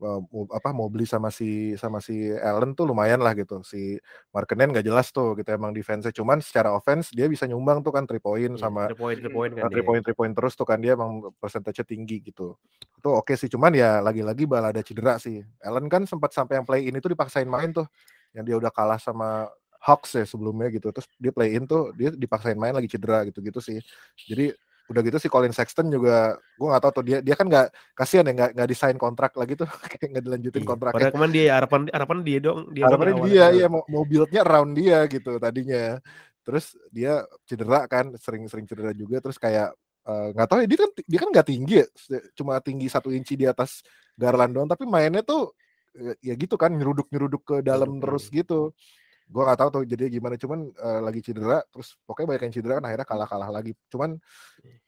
[0.00, 0.20] Eh,
[0.54, 3.60] apa mau beli sama si sama si Allen tuh lumayan lah gitu.
[3.66, 3.98] Si
[4.30, 6.14] Markkanen nggak jelas tuh gitu emang defense-nya.
[6.14, 9.52] Cuman secara offense dia bisa nyumbang tuh kan three point sama three point, three point
[9.58, 9.62] kan.
[9.68, 9.88] three dia.
[9.88, 12.54] point three point terus tuh kan dia emang persentase tinggi gitu.
[12.96, 15.42] Itu oke sih cuman ya lagi-lagi bala ada cedera sih.
[15.60, 17.86] Allen kan sempat sampai yang play in itu dipaksain main tuh
[18.34, 19.46] yang dia udah kalah sama
[19.84, 20.88] Hawks ya sebelumnya gitu.
[20.88, 23.78] Terus dia play in tuh dia dipaksain main lagi cedera gitu-gitu sih.
[24.16, 27.96] Jadi udah gitu si Colin Sexton juga gue nggak tahu tuh dia dia kan nggak
[27.96, 29.68] kasihan ya nggak nggak desain kontrak lagi tuh.
[29.92, 30.68] Kayak nggak dilanjutin Iya.
[30.68, 30.96] kontraknya.
[30.96, 33.24] Padahal kemarin dia harapan harapan dia dong, dia dong awalnya.
[33.28, 33.60] dia kan.
[33.60, 35.84] ya mau, mau build-nya around dia gitu tadinya.
[36.44, 37.12] Terus dia
[37.48, 39.20] cedera kan sering-sering cedera juga.
[39.20, 39.72] Terus kayak
[40.04, 41.86] eh, nggak tahu ya dia kan dia kan nggak tinggi ya,
[42.36, 43.80] cuma tinggi satu inci di atas
[44.16, 45.56] Garland doang, tapi mainnya tuh
[45.96, 48.72] ya, ya gitu kan nyeruduk nyeruduk ke dalam terus gitu.
[49.24, 52.72] Gua nggak tahu tuh jadi gimana, cuman eh, lagi cedera, terus pokoknya banyak yang cedera
[52.78, 53.72] kan akhirnya kalah kalah lagi.
[53.88, 54.20] Cuman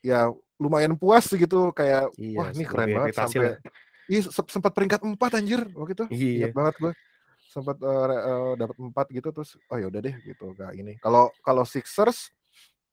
[0.05, 3.59] ya lumayan puas gitu kayak Iya, wah ini keren banget sampai lah.
[4.07, 6.05] Iya se- sempat peringkat empat anjir waktu itu.
[6.15, 6.37] Iya.
[6.47, 6.93] Ingat banget gue
[7.51, 10.95] sempat eh, re- eh, dapat empat gitu terus oh ya udah deh gitu gak ini.
[11.03, 12.31] Kalau kalau Sixers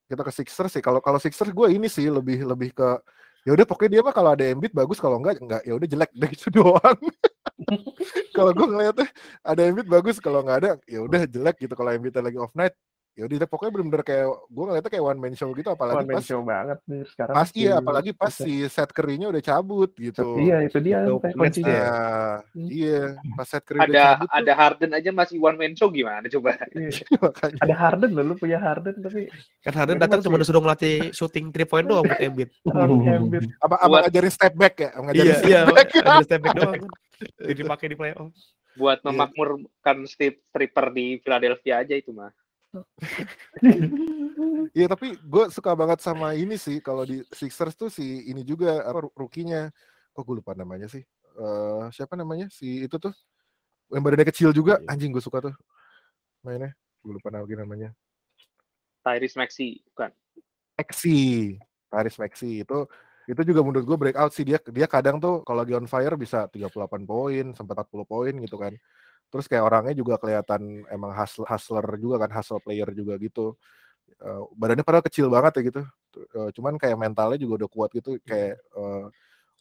[0.10, 0.84] kita ke Sixers sih.
[0.84, 2.89] Kalau kalau Sixers gue ini sih lebih lebih ke
[3.43, 6.12] ya udah pokoknya dia mah kalau ada Embiid bagus kalau enggak enggak ya udah jelek
[6.15, 6.97] deh gitu doang.
[8.36, 9.08] Kalau gue ngeliatnya
[9.41, 11.73] ada Embiid bagus kalau nggak ada ya udah jelek gitu.
[11.73, 12.76] Kalau Embiid lagi off night
[13.13, 16.17] ya udah pokoknya bener-bener kayak gue ngeliatnya kayak one man show gitu apalagi One man
[16.17, 17.36] pas show banget nih sekarang.
[17.36, 18.41] pas iya apalagi pas bisa.
[18.41, 20.26] si Seth Curry-nya udah cabut gitu.
[20.36, 21.58] Iya itu dia Itu kayak match.
[21.60, 22.67] Nah, Hmm.
[22.67, 23.02] iya,
[23.34, 26.26] pas Seth Curry udah Ada cabut tuh, ada Harden aja masih one man show gimana
[26.28, 26.58] coba?
[26.71, 26.89] Iya.
[27.21, 27.60] makanya.
[27.62, 29.30] Ada Harden loh, lu punya Harden tapi
[29.62, 32.49] Kan Harden datang cuma disuruh ngelatih shooting 3 point doang buat Embiid.
[33.63, 34.89] Apa, apa ngajarin step back ya?
[34.91, 35.88] Ngajarin Iya, step iya, back.
[35.95, 36.89] ada step back doang kan.
[37.39, 38.34] Jadi dipakai di playoff.
[38.73, 39.06] Buat Iya.
[39.08, 42.34] memakmurkan strip stripper di Philadelphia aja itu mah.
[44.73, 46.81] Iya, tapi gue suka banget sama ini sih.
[46.81, 49.69] Kalau di Sixers tuh si ini juga apa ru- rookie-nya.
[50.13, 51.05] Kok gue lupa namanya sih?
[51.38, 52.49] Eh siapa namanya?
[52.49, 53.13] Si itu tuh
[53.93, 54.81] yang badannya kecil juga.
[54.81, 54.89] Iya.
[54.89, 55.53] Anjing gue suka tuh
[56.41, 56.73] mainnya.
[57.05, 57.93] Gue lupa lagi namanya.
[59.05, 60.09] Tyrese Maxey bukan.
[60.73, 61.19] Maxi,
[61.91, 62.79] Paris Maxi itu
[63.23, 66.49] itu juga menurut gue breakout sih dia dia kadang tuh kalau lagi on fire bisa
[66.51, 68.73] 38 poin sampai 40 poin gitu kan.
[69.34, 73.58] Terus kayak orangnya juga kelihatan emang hustler, hustler juga kan, hustle player juga gitu.
[74.22, 75.82] Eh, badannya padahal kecil banget ya gitu.
[76.38, 79.06] Eh, cuman kayak mentalnya juga udah kuat gitu kayak eh,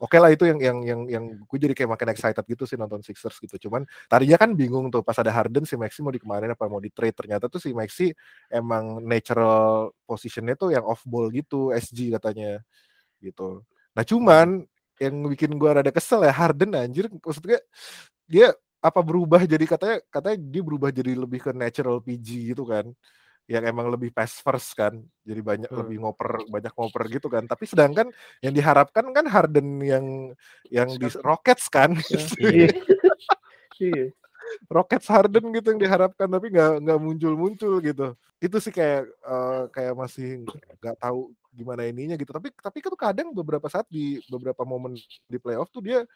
[0.02, 3.06] Oke lah itu yang yang yang yang gue jadi kayak makin excited gitu sih nonton
[3.06, 3.70] Sixers gitu.
[3.70, 6.90] Cuman tadinya kan bingung tuh pas ada Harden si Maxi mau dikemarin apa mau di
[6.90, 8.10] trade ternyata tuh si Maxi
[8.50, 12.58] emang natural positionnya tuh yang off ball gitu SG katanya
[13.22, 13.62] gitu.
[13.94, 14.66] Nah cuman
[14.98, 17.62] yang bikin gua rada kesel ya Harden anjir maksudnya
[18.26, 22.90] dia apa berubah jadi katanya katanya dia berubah jadi lebih ke natural PG gitu kan
[23.46, 25.80] yang emang lebih pass first kan jadi banyak Hmm.
[25.86, 28.10] lebih ngoper banyak ngoper gitu kan tapi sedangkan
[28.42, 30.06] yang diharapkan kan Harden yang
[30.66, 31.94] yang di Rockets kan
[32.42, 32.70] Iya.
[33.78, 34.06] Iya.
[34.70, 39.62] Rockets Harden gitu yang diharapkan tapi nggak nggak muncul muncul gitu itu sih kayak eh,
[39.70, 40.42] kayak masih
[40.82, 44.96] nggak tahu gimana ininya gitu tapi tapi kan kadang beberapa saat di beberapa momen
[45.28, 46.08] di playoff tuh dia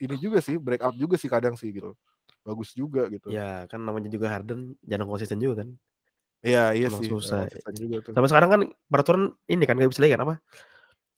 [0.00, 1.92] ini juga sih breakout juga sih kadang sih gitu
[2.40, 5.68] bagus juga gitu Ya kan namanya juga Harden jarang konsisten juga kan.
[6.40, 7.44] iya iya Emang sih susah.
[7.76, 10.34] juga tuh Sampai sekarang kan peraturan ini kan nggak bisa lagi kan apa?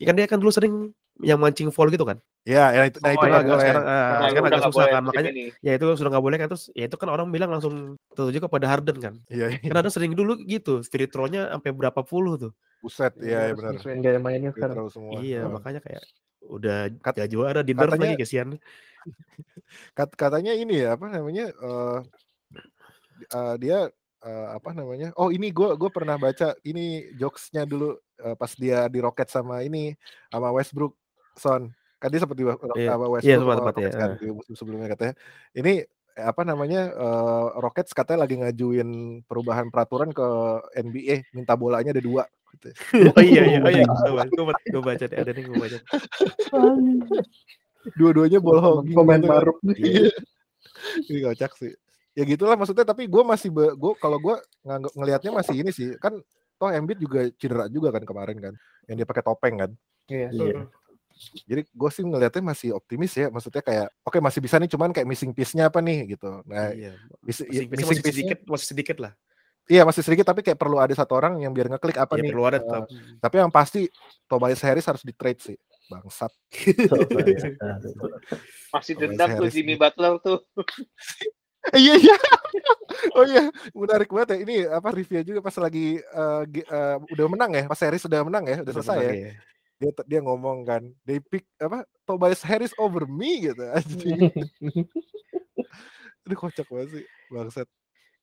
[0.02, 0.74] Ya kan dia kan dulu sering
[1.22, 2.18] yang mancing foul gitu kan.
[2.42, 4.58] ya, ya itu nah Oh, itu iya, nggak agak boleh sekarang ah, Nah, sekarang udah
[4.58, 5.44] agak susah boleh kan makanya ini.
[5.62, 7.74] ya itu sudah nggak boleh kan terus ya itu kan orang bilang langsung
[8.18, 9.14] tertuju kepada Harden kan.
[9.30, 9.62] iya iya.
[9.70, 12.52] Kan Harden sering dulu gitu free throw-nya sampai berapa puluh tuh.
[12.82, 14.90] buset iya ya, benar gaya mainnya sekarang.
[14.90, 15.54] semua Iya, Heeh.
[15.54, 16.02] makanya kayak
[16.42, 18.58] udah Kat- gak juara di nerf lagi kesian.
[19.98, 21.98] Kat- katanya ini ya apa namanya eh
[23.30, 23.78] eh, dia
[24.22, 28.86] eh, apa namanya oh ini gue gue pernah baca ini jokesnya dulu eh, pas dia
[28.86, 29.94] di Rocket sama ini
[30.30, 30.94] sama Westbrook
[31.34, 34.10] Son kan dia di Wa- Iya, sama iya, Westbrook sempat, sama sempat, ya, Rockets kan
[34.18, 35.14] di musim sebelumnya katanya
[35.54, 35.72] ini
[36.18, 38.88] eh, apa namanya eh, Rockets katanya lagi ngajuin
[39.26, 40.26] perubahan peraturan ke
[40.78, 42.26] NBA minta bolanya ada dua
[42.58, 42.68] gitu.
[43.16, 43.84] oh iya iya, oh iya,
[44.30, 45.78] gue baca, gue baca deh, ada nih gue baca.
[47.98, 49.34] dua-duanya ball hogging Pemain gitu kan.
[49.42, 49.76] baru nih.
[49.82, 50.10] Iya.
[51.08, 51.72] Ini kocak sih.
[52.12, 55.96] Ya gitulah maksudnya tapi gue masih be, gua kalau gue nganggap ngelihatnya masih ini sih
[55.96, 56.12] kan
[56.54, 58.52] toh Embiid juga cedera juga kan kemarin kan
[58.84, 59.70] yang dia pakai topeng kan.
[60.06, 60.28] Iya.
[60.28, 60.60] Iya.
[61.46, 65.04] Jadi gue sih ngelihatnya masih optimis ya maksudnya kayak oke masih bisa nih cuman kayak
[65.04, 66.40] missing piece-nya apa nih gitu.
[66.44, 66.92] Nah, Iya.
[67.20, 69.12] missing, Masih, missing masih piece-nya sedikit, masih sedikit lah.
[69.64, 72.28] iya masih sedikit tapi kayak perlu ada satu orang yang biar ngeklik apa Ya nih.
[72.28, 72.82] perlu ada Eh, tetap.
[73.20, 73.80] tapi yang pasti
[74.26, 75.56] Tobias Harris harus di trade sih.
[75.86, 76.28] Bangsat.
[78.74, 79.76] Masih dendam tuh Jimmy.
[79.76, 80.40] Butler tuh.
[81.70, 82.16] Iya iya.
[83.16, 84.38] oh iya, menarik banget ya.
[84.42, 88.26] Ini apa review juga pas lagi eh, gi- eh, udah menang ya, pas Harris sudah
[88.26, 89.12] menang ya, udah selesai ya.
[89.14, 89.32] ya.
[89.78, 93.62] Dia dia ngomong kan, they pick apa Tobias Harris over me gitu.
[96.26, 97.68] Aduh kocak banget sih, bangsat.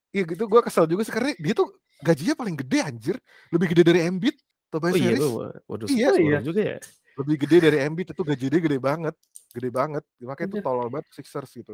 [0.09, 1.69] Iya gitu gue kesel juga sih karena dia tuh
[2.01, 3.15] gajinya paling gede anjir,
[3.55, 4.35] lebih gede dari Embiid.
[4.69, 6.39] Tobias Oh iya, Harris gua, waduh, Iya, iya.
[6.45, 6.77] juga ya.
[7.17, 9.15] lebih gede dari Embiid itu gajinya gede banget,
[9.51, 10.03] gede banget.
[10.21, 10.63] Makanya itu Anjir.
[10.63, 11.73] tolol banget Sixers gitu.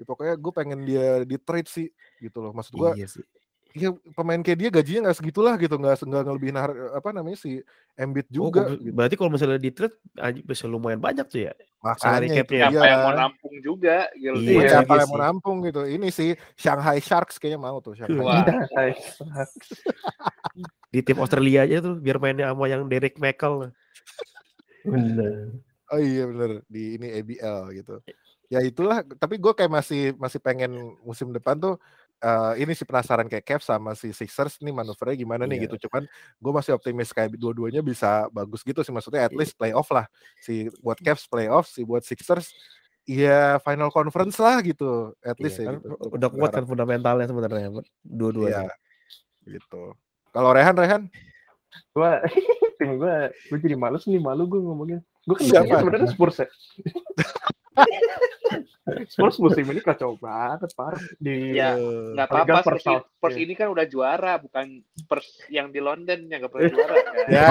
[0.00, 2.56] Ya, pokoknya gue pengen dia di trade sih gitu loh.
[2.56, 3.24] Maksud gue Iya sih.
[3.70, 7.62] Iya pemain kayak dia gajinya nggak segitulah gitu nggak nggak ngelebihin har- apa namanya si
[7.94, 8.90] Embiid Oh, juga kok- gitu.
[8.90, 11.54] berarti kalau misalnya di trade aja bisa lumayan banyak tuh ya.
[11.78, 12.50] makanya itu.
[12.50, 14.36] Siapa dia yang mau nampung juga gitu.
[14.36, 17.94] Iya, Iya, siapa iya yang mau nampung gitu ini sih Shanghai Sharks kayaknya mau tuh
[17.94, 18.42] Shanghai Wah.
[18.42, 19.04] Sharks.
[19.22, 19.54] Nice.
[20.90, 23.70] di tim Australia aja tuh biar mainnya sama yang Derek Michael.
[24.82, 25.54] Bener.
[25.90, 27.98] Oh iya bener di ini ABL gitu.
[28.50, 29.06] Ya itulah.
[29.06, 31.78] Tapi gue kayak masih masih pengen musim depan tuh
[32.20, 35.64] eh, ini sih penasaran kayak Cavs sama si Sixers nih manuvernya gimana nih Iya.
[35.70, 35.86] gitu.
[35.88, 36.04] Cuman
[36.36, 39.38] gue masih optimis kayak dua-duanya bisa bagus gitu sih maksudnya at Iya.
[39.40, 40.04] least playoff lah.
[40.42, 42.50] Si buat Cavs playoff, si buat Sixers
[43.08, 45.14] ya final conference lah gitu.
[45.22, 45.96] At Iya, least ya kan gitu.
[46.12, 47.82] udah kuat kan fundamentalnya sebenarnya Iya.
[48.04, 48.74] dua-duanya.
[49.46, 49.82] Gitu.
[50.30, 51.02] Kalau Rehan Rehan
[51.94, 52.18] Gua
[52.82, 55.00] tim gua gue jadi males nih malu gue ngomongin.
[55.22, 56.48] Gue kan sebenarnya Spurs ya.
[59.06, 63.34] Spurs musim ini kacau banget parah di Ya, eh, nggak Apalagi apa-apa Spurs, South, Spurs
[63.34, 63.42] iya.
[63.42, 67.14] ini kan udah juara bukan Spurs yang di London yang nggak pernah juara kan.
[67.26, 67.46] ya.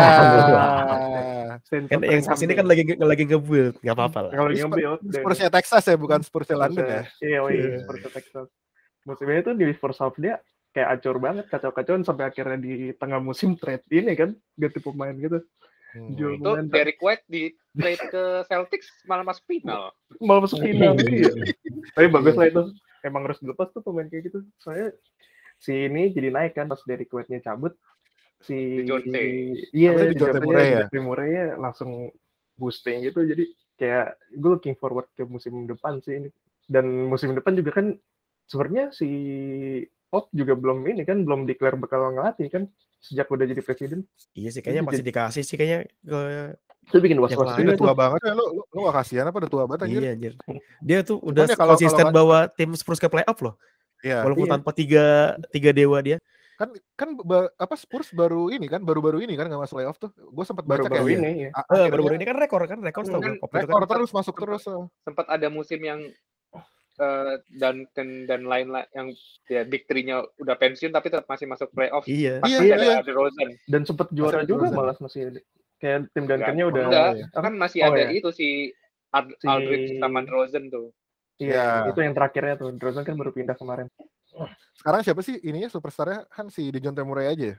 [1.88, 4.32] Kan yang Spurs ini kan lagi lagi nge-build, nggak apa-apa lah.
[4.34, 7.02] kalau Ini nge-build dan- Spursnya Texas ya bukan Spursnya London ya.
[7.20, 8.48] Iya, iya, Iya, Spurs Texas.
[9.04, 10.38] Musimnya itu di first half dia
[10.70, 15.42] kayak acur banget, kacau-kacauan sampai akhirnya di tengah musim trade ini kan ganti pemain gitu.
[15.96, 16.14] Hmm.
[16.14, 19.90] Itu Derek White di trade ke Celtics malah masuk final.
[20.28, 21.34] malah masuk final iya.
[21.98, 22.64] Tapi bagus lah itu.
[23.00, 24.44] Emang harus dilepas tuh pemain kayak gitu.
[24.60, 24.94] Soalnya
[25.60, 27.76] si ini jadi naik kan pas dari White-nya cabut
[28.40, 28.88] si
[29.76, 30.16] iya Murray
[30.72, 30.88] ya?
[30.88, 32.08] DeJounte Murray ya langsung
[32.56, 33.44] boosting gitu jadi
[33.76, 36.30] kayak gue looking forward ke musim depan sih ini
[36.72, 37.96] dan musim depan juga kan
[38.48, 39.10] sebenarnya si
[40.10, 42.64] Pop juga belum ini kan belum declare bakal ngelatih kan
[43.00, 44.00] sejak udah jadi presiden
[44.32, 46.20] Iya sih, kayaknya pasti dikasih sih kayaknya ke
[46.90, 49.52] itu bikin was was udah tua banget ya lu, lu, lu gak kasihan apa udah
[49.52, 50.02] tua banget anjir?
[50.02, 50.34] Iya anjir.
[50.82, 53.56] Dia tuh udah ya kalau- konsisten kalau- bawa tim Spurs ke playoff loh.
[54.02, 54.26] Iya.
[54.26, 54.54] Walaupun Iya.
[54.58, 55.06] tanpa tiga
[55.54, 56.18] tiga dewa dia.
[56.58, 60.10] Kan kan ba- apa Spurs baru ini kan baru-baru ini kan nggak masuk playoff tuh.
[60.18, 61.50] Gue sempat baca baru-baru kayak ini ya.
[61.54, 63.54] Eh, baru-baru ini kan rekor kan, rekor Hmm, kan gak?
[63.70, 64.64] Rekor kan terus masuk terus.
[64.66, 64.86] eh.
[65.06, 66.00] Sempat ada musim yang
[67.00, 69.08] eh, dan dan dan lain-lain yang
[69.48, 72.04] ya big three-nya udah pensiun tapi tetap masih masuk playoff.
[72.06, 72.44] Iya.
[72.44, 73.14] Iya, masih iya, ada iya.
[73.16, 73.50] Rosen.
[73.66, 74.78] dan sempet juara ada juga Rosen.
[74.78, 75.22] malah masih
[75.80, 77.40] kayak tim Duncan-nya udah Enggak, apa?
[77.40, 78.10] kan masih Oh, ada ya.
[78.12, 78.48] itu si
[79.10, 80.92] Ard- Si- Aldridge sama Rosen tuh.
[81.40, 81.96] Iya, Iya.
[81.96, 82.70] itu yang terakhirnya tuh.
[82.76, 83.88] Drozen kan baru pindah kemarin.
[84.76, 87.58] Sekarang siapa sih ininya superstarnya kan si Dejounte Murray aja ya?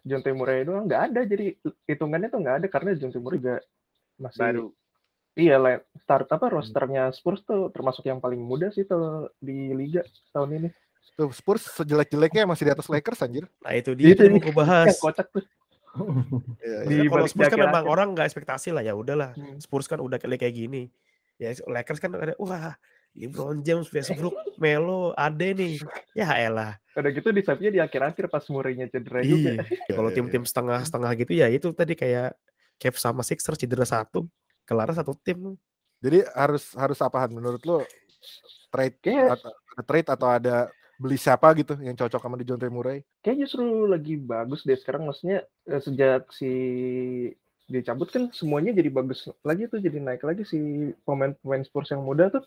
[0.00, 1.52] John Murray doang nggak ada, jadi
[1.84, 3.60] hitungannya tuh nggak ada karena John Murray juga
[4.16, 4.66] masih Baru.
[5.40, 10.04] Iya, lah start apa rosternya Spurs tuh termasuk yang paling muda sih tuh di liga
[10.36, 10.68] tahun ini.
[11.16, 13.48] Tuh Spurs sejelek-jeleknya masih di atas Lakers anjir.
[13.64, 14.92] Nah itu dia Itu mau gue bahas.
[14.92, 15.44] Yang kocak tuh.
[16.62, 17.10] Iya, Di iya.
[17.10, 19.34] Karena kalau Spurs kan memang orang nggak ekspektasi lah ya udahlah.
[19.34, 19.58] Hmm.
[19.58, 20.86] Spurs kan udah kayak kayak gini.
[21.40, 22.78] Ya Lakers kan ada wah
[23.18, 25.82] LeBron James, Westbrook, Melo, Ade nih.
[26.14, 26.78] Ya elah.
[26.94, 29.58] Udah gitu di save-nya di akhir-akhir pas Murray-nya cedera juga.
[29.58, 29.66] Iya.
[29.66, 32.38] Ya, kalau Iya, tim-tim setengah-setengah gitu ya itu tadi kayak
[32.80, 34.30] Cavs sama Sixers cedera satu,
[34.70, 35.58] kelar satu tim.
[35.98, 37.82] Jadi harus harus apaan menurut lo
[38.70, 39.52] trade Kayak atau
[39.82, 40.56] trade atau ada
[41.00, 43.00] beli siapa gitu yang cocok sama Dejounte Murray?
[43.24, 46.52] kayak justru lagi bagus deh sekarang maksudnya eh, sejak si
[47.70, 52.28] dicabut kan semuanya jadi bagus lagi tuh jadi naik lagi si pemain-pemain Spurs yang muda
[52.28, 52.44] tuh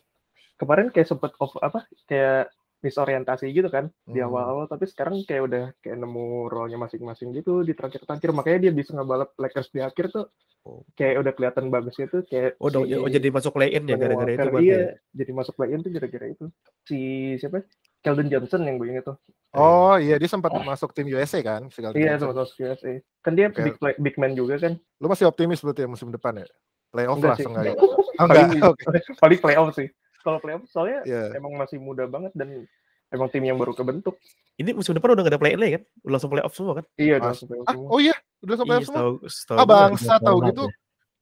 [0.62, 4.28] kemarin kayak sempet off apa kayak misorientasi gitu kan di Hmm.
[4.28, 8.92] awal-awal tapi sekarang kayak udah kayak nemu role-nya masing-masing gitu di terakhir-terakhir makanya dia bisa
[8.92, 10.28] ngebalap Lakers di akhir tuh
[10.64, 10.80] Oh.
[10.94, 14.44] kayak udah kelihatan bagusnya tuh kayak Oh, si oh jadi masuk play-in ya gara-gara itu
[14.46, 14.64] berarti.
[14.64, 14.92] iya ya?
[15.14, 16.46] jadi masuk play-in tuh gara-gara itu
[16.84, 16.98] si
[17.36, 17.64] siapa
[18.00, 19.16] Keldon Johnson yang gue inget tuh
[19.54, 21.68] Oh iya dia sempat masuk tim USA kan?
[21.68, 22.94] si Iya, sama sama USA.
[23.22, 23.62] Kan dia Oke.
[23.62, 24.74] big, play- big man juga kan.
[24.98, 26.48] Lu masih optimis berarti ya musim depan ya?
[26.90, 27.76] Playoff Enggak lah seenggaknya.
[27.76, 28.66] Paling, Oh, enggak.
[28.66, 28.84] Oke.
[29.22, 29.88] paling playoff sih.
[30.24, 31.36] Kalau playoff soalnya Iya.
[31.36, 32.64] emang masih muda banget dan
[33.12, 34.16] emang tim yang baru kebentuk.
[34.56, 35.84] Ini musim depan udah gak ada play-in lagi kan?
[36.08, 36.86] Udah langsung playoff semua kan?
[36.96, 37.88] Iya, udah playoff Ah, semua.
[37.92, 39.02] oh iya, udah sampai Iya, semua.
[39.28, 40.64] setahu Ah bangsa tahu gitu.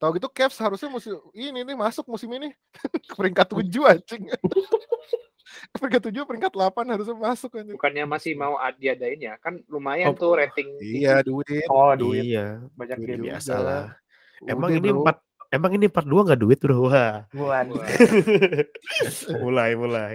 [0.01, 2.49] Tahu gitu Cavs harusnya musim ini nih masuk musim ini
[3.05, 4.23] ke peringkat 7 anjing.
[5.69, 7.77] Ke peringkat 7 peringkat 8 harusnya masuk anjing.
[7.77, 9.37] Bukannya masih mau ad- diadain ya?
[9.37, 10.73] Kan lumayan Oh, tuh rating.
[10.81, 11.65] Iya, duit.
[11.69, 13.85] Oh, duit Iya, banyak duit biasa lah.
[14.41, 16.87] Emang ini empat Emang ini part 2 gak duit bro?
[16.87, 17.27] Wah,
[19.43, 20.13] mulai mulai.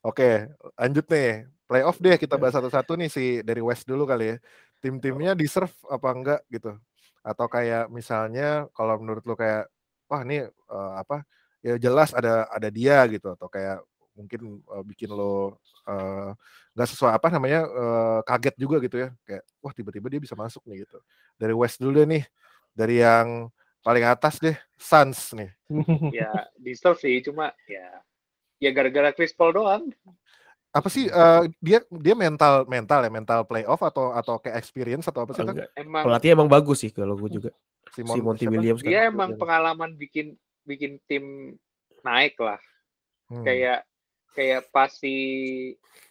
[0.00, 0.48] Oke,
[0.80, 1.44] lanjut nih.
[1.68, 4.36] Playoff deh kita bahas satu-satu nih si dari West dulu kali ya.
[4.80, 6.72] Tim-timnya deserve apa enggak gitu.
[7.20, 9.68] Atau kayak misalnya kalau menurut lu kayak
[10.08, 11.28] wah ini eh, apa?
[11.60, 13.84] Ya jelas ada ada dia gitu atau kayak
[14.16, 16.32] mungkin eh, bikin lo eh,
[16.72, 19.08] nggak sesuai apa namanya eh, kaget juga gitu ya.
[19.28, 20.96] Kayak wah tiba-tiba dia bisa masuk nih gitu.
[21.36, 22.24] Dari West dulu deh nih.
[22.72, 25.50] Dari yang paling atas deh, Suns nih.
[26.22, 27.86] ya deserve sih cuma ya
[28.62, 29.90] ya gara-gara Chris Paul doang
[30.72, 35.28] Apa sih eh, dia dia mental mental ya mental playoff atau atau kayak experience atau
[35.28, 35.68] apa sih kan?
[35.76, 37.50] Emang Pelatih emang bagus sih kalau gue juga.
[37.92, 38.52] Si Monty siapa?
[38.56, 38.88] Williams kan.
[38.88, 40.32] dia emang pengalaman bikin
[40.64, 41.52] bikin tim
[42.00, 42.56] naik lah
[43.32, 43.48] Hmm.
[43.48, 43.80] kayak
[44.36, 45.14] kayak pas si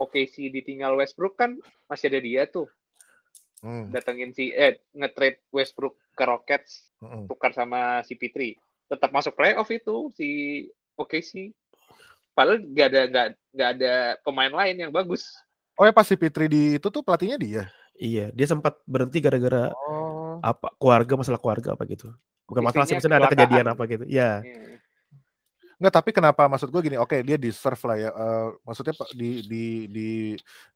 [0.01, 1.53] OKC ditinggal Westbrook kan
[1.85, 2.65] masih ada dia tuh
[3.61, 7.29] Hmm, datengin si eh nge-trade Westbrook ke Rockets mm-mm.
[7.29, 8.57] tukar sama si Pitri
[8.89, 10.29] tetap masuk playoff itu si
[10.97, 11.53] OKC
[12.33, 13.93] padahal nggak ada nggak nggak ada
[14.25, 15.29] pemain lain yang bagus
[15.79, 17.63] Oh ya pas si Fitri di itu tuh pelatihnya dia.
[17.97, 20.37] Iya, dia sempat berhenti gara-gara Oh.
[20.37, 22.13] apa keluarga masalah keluarga apa gitu.
[22.45, 24.05] Bukan masalah sih, ada kejadian apa gitu.
[24.05, 24.77] Ya, Hmm.
[25.81, 28.09] Enggak, tapi kenapa maksud gue gini, oke dia deserve lah ya.
[28.13, 30.09] eh, maksudnya di di di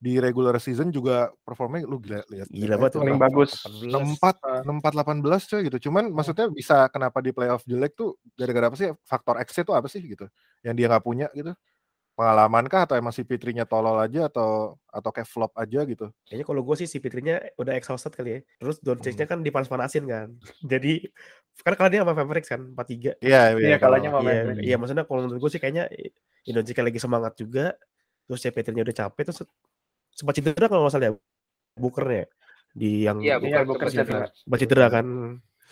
[0.01, 2.49] di regular season juga performanya lu gila lihat.
[2.49, 2.97] gila banget.
[2.97, 3.53] Paling bagus.
[3.85, 5.77] 64 64 18 coy gitu.
[5.85, 8.89] Cuman maksudnya bisa kenapa di playoff jelek tuh gara-gara apa sih?
[9.05, 10.25] Faktor X itu apa sih gitu?
[10.65, 11.53] Yang dia nggak punya gitu.
[12.15, 16.07] Pengalaman kah atau emang si Fitrinya tolol aja atau atau kayak flop aja gitu?
[16.23, 18.39] Kayaknya kalau gue sih si Fitrinya udah exhausted kali ya.
[18.55, 20.31] Terus Doncic-nya kan dipanas-panasin kan.
[20.71, 21.03] Jadi
[21.59, 23.19] karena kalau dia sama Mavericks kan 4-3.
[23.19, 24.63] Iya, Iya, kalahnya kalau- sama Iya, Mavericks.
[24.63, 25.85] iya maksudnya kalau menurut gue sih kayaknya
[26.43, 27.65] Indonesia lagi semangat juga.
[28.25, 29.39] Terus si Fitrinya udah capek terus
[30.15, 31.13] sempat cedera kalau nggak salah ya.
[31.75, 32.31] Bookernya
[32.71, 34.07] di yang Iya, Iya, bukan bukan cedera.
[34.07, 34.27] cedera.
[34.31, 35.05] sempat cedera kan.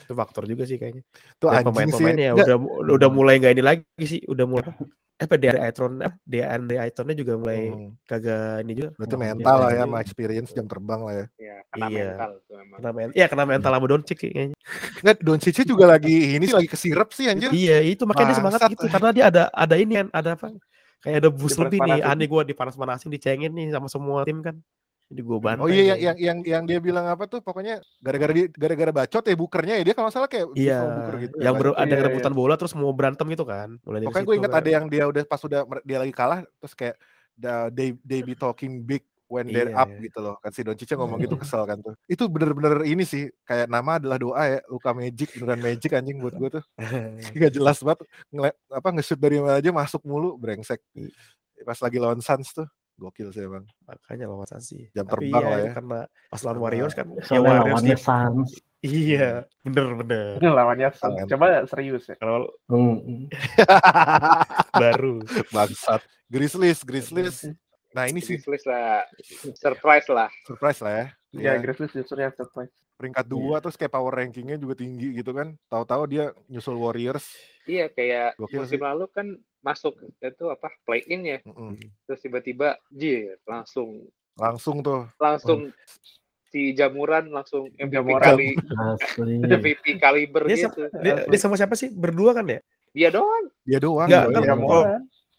[0.04, 1.08] Itu faktor juga sih kayaknya.
[1.40, 2.04] Tuh Dan anjing sih.
[2.04, 2.56] pemain-pemainnya udah
[2.92, 4.68] udah mulai nggak ini lagi sih, udah mulai?
[5.22, 8.90] Eh, apa DRI Itron, eh, DRI Itronnya juga mulai hmm, kagak ini juga.
[8.98, 11.26] berarti nggak mental lah ya, sama experience jam terbang lah ya.
[11.38, 12.04] ya kena Iya.
[12.10, 14.56] mental tuh emang Kena men- Iya kena mental sama Doncic kayaknya.
[15.06, 17.50] Enggak, Doncic juga lagi ini sih lagi kesirep sih anjir.
[17.54, 20.48] Iya itu makanya dia semangat gitu karena dia ada ada ini kan ada apa
[21.04, 24.56] kayak ada boost lebih nih aneh gue dipanas-panasin dicengin nih sama semua tim kan
[25.06, 26.00] jadi gue bantai Oh iya yang, nih.
[26.00, 29.96] yang yang yang dia bilang apa tuh pokoknya gara-gara gara-gara bacot ya bukernya ya dia
[29.96, 32.90] kalau salah kayak iya buker gitu ya, yang ber- ada Iya, rebutan bola terus mau
[32.90, 34.60] berantem gitu kan mulai dari Pokoknya gue ingat kan.
[34.60, 36.96] ada yang dia udah pas udah dia lagi kalah terus kayak
[37.34, 39.98] the, they they be talking big when they're Iya, up iya.
[40.04, 40.38] gitu loh.
[40.38, 41.98] Kan si Doncic ngomong gitu kesel kan tuh.
[42.06, 44.60] Itu bener-bener ini sih kayak nama adalah doa ya.
[44.68, 46.64] Luka Magic beneran Magic anjing buat gue tuh.
[47.34, 50.78] Gak jelas banget ngele- apa nge-shoot dari mana aja masuk mulu brengsek.
[50.94, 51.10] Iya.
[51.64, 53.66] Pas lagi lawan Suns tuh gokil sih emang.
[53.84, 55.72] makanya lawan Suns sih Jam tapi terbang iya lah ya.
[55.74, 58.50] karena pas lawan Warriors kan ya Soalnya Warriors lawannya Suns.
[58.80, 59.30] iya
[59.62, 61.26] bener bener Ini lawannya Suns.
[61.26, 62.16] Coba serius ya.
[62.16, 63.28] kalau Hmm.
[64.76, 66.02] baru Bangsat.
[66.26, 67.46] Grizzlies, Grizzlies.
[67.92, 69.06] Nah ini sih Grizzlies lah
[69.54, 71.06] surprise lah surprise lah ya.
[71.32, 72.70] Ya, Ya, Grizzlies justru yang surprise.
[72.94, 75.58] peringkat dua terus kayak power rankingnya juga tinggi gitu kan.
[75.68, 77.26] Tahu-tahu dia nyusul Warriors.
[77.66, 78.82] Iya kayak Gokil musim sih.
[78.82, 79.28] lalu kan
[79.60, 81.80] masuk itu apa play in ya Mm-mm.
[82.04, 85.06] terus tiba-tiba jir langsung Langsung tuh.
[85.16, 85.70] langsung
[86.46, 88.22] si jamuran langsung MVP Jamuran.
[88.24, 88.50] kali.
[89.50, 92.60] MVP kaliber dia, gitu sama, dia, dia sama siapa sih berdua kan ya
[92.92, 94.06] dia doang Dia doang.
[94.06, 94.44] Nggak, doang.
[94.44, 94.88] kan kalau-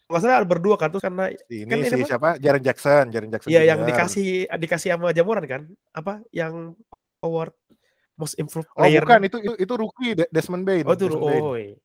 [0.05, 2.07] nggak salah ada berdua kan terus karena ini kan ini si apa?
[2.07, 2.29] siapa?
[2.37, 3.49] Jaren Jackson, Jaren Jackson.
[3.49, 5.61] Iya yang dikasih dikasih sama Jamuran kan?
[5.91, 6.77] Apa yang
[7.19, 7.57] award
[8.13, 9.01] most improved Oh player?
[9.01, 10.85] bukan itu itu, itu rookie De- Desmond Bain.
[10.85, 11.41] Oh itu Desmond Bain.
[11.41, 11.55] oh.
[11.57, 11.75] iya.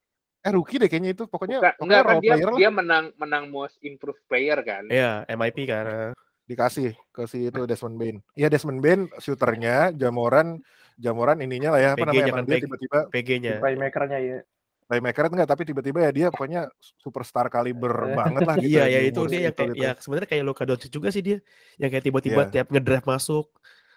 [0.41, 3.05] Eh rookie deh kayaknya itu pokoknya Bukan, pokoknya enggak kan dia player lah dia menang
[3.15, 6.17] menang most improved player kan Iya, MIP kan.
[6.45, 8.17] dikasih ke si itu Desmond Bain.
[8.35, 10.59] Iya Desmond Bain shooternya, Jamoran
[10.97, 12.65] Jamoran ininya lah ya apa namanya kan, dia PG.
[12.67, 13.55] tiba-tiba PG-nya.
[13.59, 14.39] Playmakernya ya.
[14.83, 16.67] playmaker enggak tapi tiba-tiba ya dia pokoknya
[16.99, 18.17] superstar kaliber Eh.
[18.19, 19.85] banget lah gitu Iya, di ya itu dia yang kayak gitu.
[19.87, 21.39] ya sebenarnya kayak Luka Doncic juga sih dia.
[21.79, 22.51] Yang kayak tiba-tiba Iya.
[22.51, 23.47] tiap ngedrive masuk,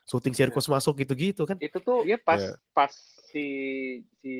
[0.06, 1.58] shooting sirkus masuk gitu-gitu kan.
[1.58, 2.53] itu tuh ya pas Iya.
[2.69, 2.93] pas
[3.25, 3.45] si
[4.21, 4.34] si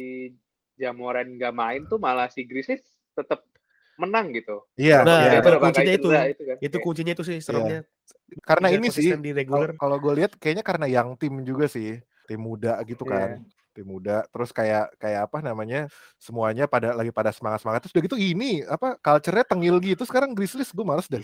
[0.76, 2.82] Jamoran nggak main tuh malah si Grizzlies
[3.14, 3.46] tetap
[3.94, 5.32] menang gitu Iya, Nah, iya.
[5.38, 6.10] Dia itu kuncinya itu.
[6.10, 7.80] cedera itu kan Itu kuncinya itu sih seremnya.
[8.42, 9.70] karena Bisa ini sih di kalau regular.
[9.78, 14.26] kalau gue lihat kayaknya karena yang tim juga sih tim muda gitu kan tim muda
[14.34, 15.86] terus kayak kayak apa namanya
[16.18, 20.34] semuanya pada lagi pada semangat semangat terus udah gitu ini apa culture-nya tengil gitu sekarang
[20.34, 21.22] Grizzlies gue males deh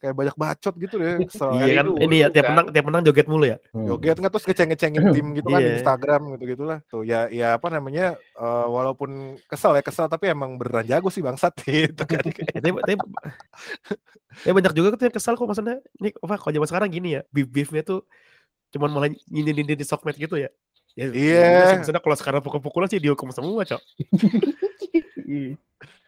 [0.00, 2.52] kayak banyak bacot gitu deh kesel Iya kan ini ya tiap kan.
[2.52, 3.56] menang tiap menang joget mulu ya.
[3.70, 3.84] Hmm.
[3.86, 5.74] joget nggak terus ngeceng-ngecengin tim gitu kan di Iya.
[5.76, 9.10] Instagram gitu gitulah tuh ya ya apa namanya eh, walaupun
[9.44, 12.94] kesel ya kesel tapi emang beneran jago sih bangsat gitu kan Ya, tapi, tapi,
[14.40, 17.22] ya banyak juga tuh yang kesal kok maksudnya ini apa kalau zaman sekarang gini ya
[17.28, 18.00] beef beefnya tuh
[18.70, 20.48] cuman malah nyindir nyindir di sokmed gitu ya
[20.92, 21.38] ya ya Iya.
[21.44, 23.82] udah sih, maksudnya kalau sekarang pukul-pukulan sih dihukum semua cok
[25.22, 25.54] Iya.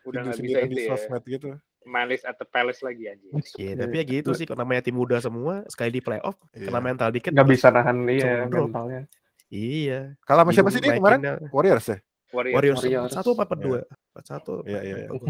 [0.02, 1.48] udah nggak bisa itu di ya sosmed gitu
[1.84, 3.32] Malice at the Palace lagi anjing.
[3.56, 6.68] Iya, tapi ya gitu sih kalau namanya tim muda semua sekali di playoff Iya.
[6.68, 9.02] kena mental dikit Nggak bisa nahan iya mentalnya.
[9.48, 10.14] iya.
[10.22, 11.50] Kalau sama siapa sih dia Bingung kemarin.
[11.50, 11.98] Warriors ya?
[12.32, 13.12] Warriors, Warriors, Warriors.
[13.12, 15.10] satu apa empat dua empat satu Iya, iya, iya.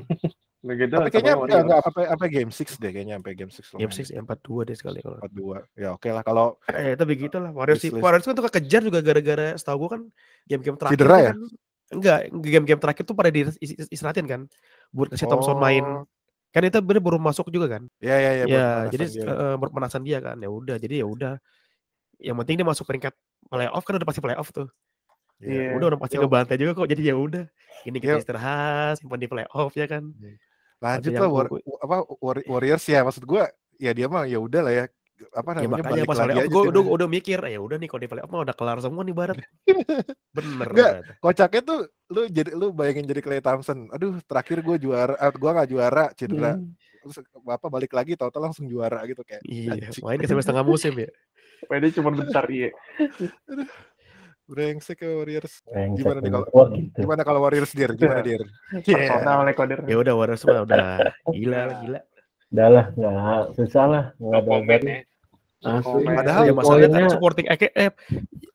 [0.62, 4.15] Gitu tapi kayaknya enggak apa apa game 6 deh kayaknya sampai game 6 game six
[4.15, 5.19] ya empat dua deh sekali kalau.
[5.19, 5.59] Empat dua.
[5.75, 7.90] Ya oke lah kalau eh tapi gitu lah Warriors sih.
[7.90, 10.03] Warriors kan tuh kekejar juga gara-gara setahu gua kan
[10.46, 11.33] game-game terakhir Cedera ya?
[11.35, 11.38] kan
[11.92, 14.40] enggak game-game terakhir tuh pada diistirahatin kan?
[14.94, 15.83] Buat kasih Thompson main.
[15.83, 16.07] Oh,
[16.53, 19.57] kan itu bener baru masuk juga kan ya ya ya, ya jadi dia.
[19.57, 21.33] pemanasan dia kan ya udah jadi ya udah
[22.21, 23.17] yang penting dia masuk peringkat
[23.48, 24.69] playoff kan udah pasti playoff tuh
[25.42, 25.75] Iya.
[25.75, 25.75] Iya.
[25.75, 26.23] udah udah pasti Yo.
[26.23, 27.44] ngebantai juga kok jadi ya udah
[27.83, 28.19] ini kita Yo.
[28.23, 30.15] istirahat simpan di playoff ya kan
[30.79, 31.50] lanjut Ada lah War-
[31.83, 34.85] apa War- Warriors ya maksud gua ya dia mah ya udah lah ya
[35.31, 36.94] apa Ya namanya makanya balik pas lagi gue udah, timnya.
[36.98, 39.37] udah mikir, ya udah nih kalau di playoff mah udah kelar semua nih barat.
[40.37, 40.66] Bener.
[40.73, 40.92] Enggak.
[40.98, 41.12] ternyata.
[41.23, 41.79] Kocaknya tuh
[42.12, 43.88] lu jadi lu bayangin jadi Clay Thompson.
[43.92, 46.52] Aduh, terakhir gue juara, eh, gue nggak juara, cedera.
[46.58, 46.75] Hmm.
[47.02, 49.42] Terus bapak balik lagi, tau-tau langsung juara gitu kayak.
[49.42, 50.02] Iya, anjing.
[50.06, 51.10] main sampai setengah musim ya.
[51.70, 52.75] PD cuma bentar iya.
[54.50, 55.62] Brengsek ya Warriors.
[55.64, 56.98] Brengsek Gimana nih kalau gitu.
[56.98, 57.90] gimana kalau Warriors dir?
[57.94, 58.42] Gimana dir?
[58.83, 59.81] Personal nih koder.
[59.87, 60.85] Ya udah Warriors mah udah
[61.35, 62.00] gila gila.
[62.52, 64.04] Udah lah, nggak susah lah.
[64.20, 65.00] Nggak ada ya.
[65.63, 66.02] Asli.
[66.04, 67.90] Padahal Ya masalahnya kan poinnya- supporting eh, eh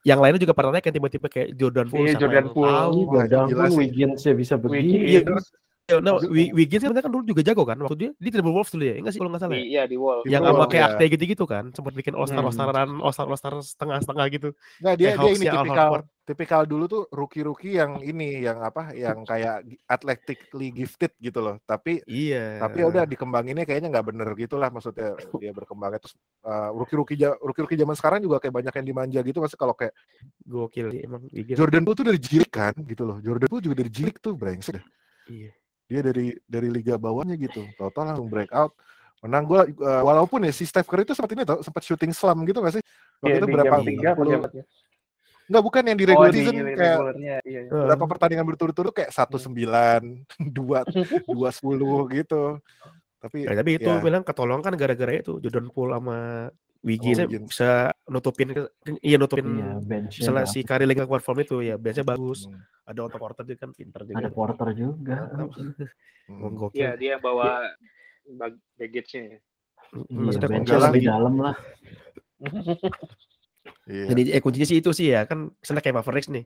[0.04, 2.68] yang lainnya juga pernah naik kan tiba-tiba kayak Jordan Poole Iya, sama Jordan Poole.
[2.70, 3.00] tahu.
[3.08, 3.78] Wah, Jordan sih.
[3.80, 5.20] Wiggins ya bisa begini.
[5.20, 5.46] Wiggins.
[5.88, 8.28] Iya, Ya, nah, Wi- Wiggins kan sebenarnya kan dulu juga jago kan waktu dia di
[8.28, 9.64] Timberwolves dulu ya, enggak sih kalau nggak salah ya?
[9.64, 10.20] Di, iya di wall.
[10.20, 10.88] Di Yang sama kayak ya.
[10.92, 12.52] akte gitu-gitu kan, sempat bikin all-star Hmm.
[12.52, 14.50] all-staran, all-star all-star setengah-setengah gitu.
[14.84, 15.92] Nggak dia Kayak dia ini tipikal
[16.28, 21.56] tipikal dulu tuh rookie-rookie yang ini yang apa yang kayak athletically gifted gitu loh.
[21.64, 22.60] Tapi Iya.
[22.60, 27.16] tapi ya udah dikembanginnya kayaknya nggak bener gitu lah maksudnya dia berkembangnya terus uh, rookie-rookie
[27.40, 29.96] rookie-rookie zaman sekarang juga kayak banyak yang dimanja gitu masih kalau kayak
[30.44, 31.24] gokil emang.
[31.32, 33.24] Jordan Poole tuh dari jilik kan gitu loh.
[33.24, 34.84] Jordan Poole juga dari jilik tuh brengsek.
[35.32, 35.56] Iya.
[35.88, 37.64] Dia dari dari liga bawahnya gitu.
[37.80, 38.76] Total langsung break out.
[39.24, 42.44] Menang gua uh, walaupun ya si Steph Curry itu sempat ini tau sempat shooting slam
[42.46, 42.84] gitu gak sih?
[43.24, 43.76] Waktu Iya itu berapa?
[43.82, 44.64] game tiga apa 40 game empat ya?
[45.48, 47.38] Enggak bukan yang di Oh regular di season kayak iya.
[47.48, 47.62] iya.
[47.72, 50.02] berapa pertandingan berturut-turut kayak satu sembilan
[50.60, 50.84] dua
[51.24, 52.60] dua sepuluh gitu
[53.18, 53.98] tapi Ya, tapi itu ya.
[54.04, 57.48] bilang ketolong kan gara-gara itu Jordan Poole sama Wiggins, Oh, Wiggins.
[57.48, 57.70] bisa
[58.06, 58.48] nutupin
[59.00, 62.62] iya nutupin Iya, bench misalnya si Kari lagi nggak perform itu ya biasanya bagus Hmm,
[62.84, 65.18] ada Otto Porter juga kan pinter juga Ada Porter juga.
[66.30, 66.70] hmm.
[66.72, 67.64] Iya dia yang bawa
[68.30, 69.22] bag- baggage-nya.
[69.24, 69.40] ya.
[70.04, 71.56] Iya, maksudnya bench enggak lebih dalam lah.
[73.88, 74.06] Iya.
[74.12, 76.44] jadi eh kuncinya sih itu sih ya kan misalnya kayak Mavericks nih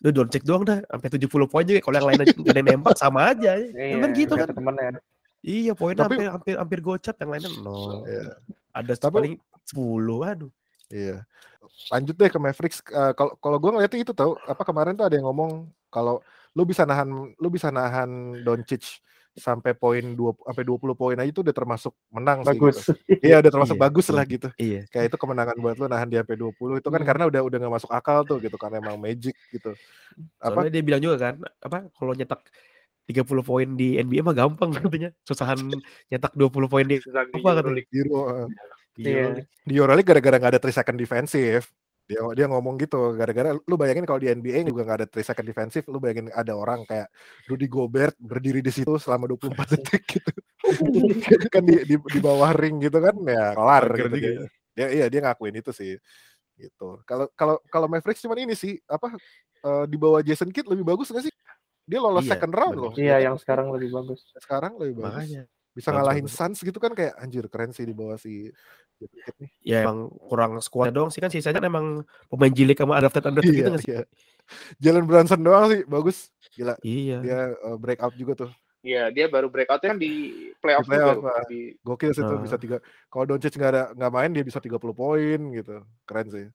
[0.00, 3.32] lu cek doang dah sampai 70 poin juga kalau yang lain ada yang nembak sama
[3.32, 4.96] aja Iya, kan gitu kan temennya.
[5.40, 8.32] iya poinnya Tapi- hampir hampir hampir gocap yang lainnya nol Iya.
[8.72, 9.34] ada Tapi- paling
[9.70, 10.50] 10 aduh
[10.90, 11.22] Iya.
[11.94, 12.82] Lanjut deh ke Mavericks.
[12.82, 16.18] Eh, Kalau kalau gue ngeliatnya itu tahu apa kemarin tuh ada yang ngomong kalau
[16.50, 18.98] lu bisa nahan lu bisa nahan Doncic
[19.30, 22.58] sampai poin dua sampai 20 poin aja itu udah termasuk menang sih.
[22.58, 22.90] Bagus.
[22.90, 23.22] Gitu.
[23.22, 24.48] Iya, udah termasuk Iya, bagus lah gitu.
[24.58, 27.06] iya Kayak itu kemenangan buat lu nahan dia sampai 20 itu kan Hmm.
[27.06, 29.70] karena udah udah gak masuk akal tuh gitu kan emang magic gitu.
[30.42, 32.42] Apa soalnya dia bilang juga kan apa kalau nyetak
[33.06, 35.58] 30 poin di NBA mah gampang katanya susahan
[36.10, 37.78] nyetak 20 poin di Apa katanya?
[37.86, 38.50] Euroleague.
[38.92, 39.42] Di Iya.
[39.44, 41.70] di Euroleague gara-gara nggak ada 3 second defensif.
[42.04, 45.46] Dia dia ngomong gitu gara-gara lu bayangin kalau di NBA juga nggak ada 3 second
[45.46, 47.06] defensif lu bayangin ada orang kayak
[47.46, 49.46] Rudy Gobert berdiri di situ selama 24
[49.78, 50.30] detik gitu.
[51.54, 54.32] Kan di, di, di bawah ring gitu kan ya kelar gitu dia.
[54.74, 54.86] dia.
[54.90, 55.94] Iya dia ngakuin itu sih
[56.58, 56.98] gitu.
[57.06, 59.14] Kalau kalau kalau Mavericks cuman ini sih apa
[59.62, 61.34] eh, di bawah Jason Kidd lebih bagus nggak sih?
[61.86, 62.84] Dia lolos Iya, second round bener.
[62.86, 64.20] loh Iya yang sekarang lebih bagus.
[64.34, 65.14] sekarang lebih bagus.
[65.14, 65.42] Makanya
[65.80, 66.28] bisa ngalahin.
[66.28, 68.52] Suns gitu kan kayak anjir keren sih di bawah si
[69.40, 71.86] nih ya emang kurang squad doang sih kan sisanya kan emang
[72.28, 74.02] pemain jilik sama adapted adapted gitu iya, nggak sih iya.
[74.76, 79.52] Jalen Brunson doang sih bagus gila iya dia uh, breakout juga tuh Iya dia baru
[79.52, 81.36] breakout kan di playoff, Di playoff, juga.
[81.36, 81.44] ah.
[81.44, 82.40] Di, gokil sih tuh Ah.
[82.40, 82.76] bisa tiga
[83.12, 86.46] kalau Doncic nggak ada nggak main dia bisa 30 poin gitu keren sih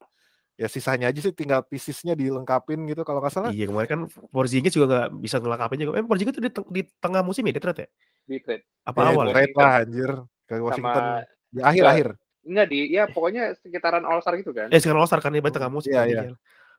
[0.55, 4.01] ya sisanya aja sih tinggal piecesnya dilengkapin gitu kalau nggak salah iya kemarin kan
[4.31, 7.51] Porzingis juga nggak bisa ngelengkapin juga eh Porzingis tuh di, teng- di tengah musim ya
[7.51, 7.89] dia trade ya
[8.25, 8.63] di trade.
[8.87, 10.11] apa ya, awal trade lah anjir
[10.47, 12.07] ke Washington Sama di akhir akhir
[12.45, 14.71] enggak di ya pokoknya sekitaran All Star gitu kan.
[14.71, 16.21] eh sekarang All Star kan dia tengah musim Iya, kan, iya.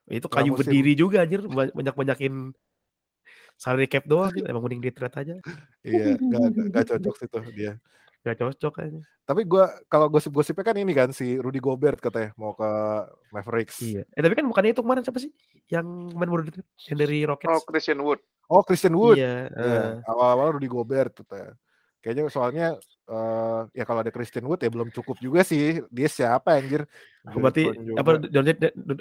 [0.09, 0.61] itu Tengah kayu musim.
[0.65, 2.33] berdiri juga anjir banyak banyakin
[3.57, 4.45] salary cap doang gitu.
[4.47, 5.35] emang mending di trade aja
[5.81, 7.73] iya nggak nggak- nggak cocok sih tuh dia
[8.27, 12.51] gak cocok aja tapi gua kalau gosip-gosipnya kan ini kan si Rudy Gobert katanya mau
[12.55, 12.69] ke
[13.31, 15.31] Mavericks iya eh tapi kan bukannya itu kemarin siapa sih
[15.67, 18.19] yang baru di trade yang dari Oh Rockets Christian Wood.
[18.47, 21.55] oh Christian Wood iya Iya, eh, awal-awal Rudy Gobert katanya.
[21.99, 22.67] Kayaknya soalnya
[23.09, 25.83] eh, ya kalau ada Christian Wood ya belum cukup juga sih.
[25.91, 26.87] Dia siapa anjir?
[27.27, 27.67] Oh, berarti
[27.99, 28.51] apa dari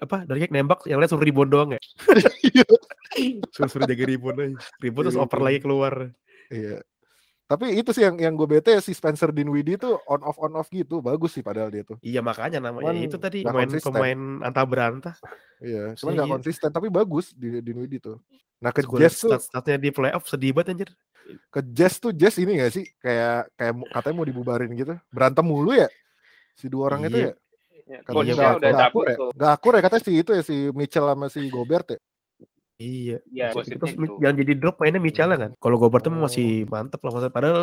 [0.03, 1.81] apa dari nembak yang lain suruh rebound doang ya?
[3.55, 4.57] suruh suruh jaga rebound aja.
[4.83, 5.47] Rebound terus oper Rebound.
[5.47, 5.95] lagi keluar.
[6.51, 6.83] Iya.
[7.47, 10.67] Tapi itu sih yang yang gue bete si Spencer Dinwiddie tuh on off on off
[10.69, 10.99] gitu.
[10.99, 11.95] Bagus sih padahal dia tuh.
[12.01, 13.87] Iya makanya namanya Cuman itu tadi pemain konsisten.
[13.89, 15.15] pemain antah berantah.
[15.57, 16.35] Iya, cuman Iya, nggak iya.
[16.37, 18.21] konsisten tapi bagus di Dinwiddie tuh.
[18.61, 20.91] Nah ke liat Jazz tuh stat-statnya di playoff sedih banget anjir.
[21.49, 24.95] ke Jazz tuh Jazz ini gak sih kayak kayak katanya mau dibubarin gitu.
[25.09, 25.89] Berantem mulu ya
[26.53, 27.25] si dua orang itu Iya.
[27.25, 27.35] ya.
[27.87, 29.17] Ya, Katanya Coachnya nggak- udah nggak cabut akur ya.
[29.17, 29.31] tuh.
[29.33, 31.99] Nggak akur ya katanya si itu ya si Mitchell sama si Gobert ya.
[32.77, 33.25] Iya.
[33.33, 34.15] Iya, gosipnya terus gitu.
[34.21, 35.51] jangan jadi drop mainnya Michela kan.
[35.57, 36.25] Kalau Gobert tuh Oh.
[36.29, 37.63] masih mantep lah maksudnya padahal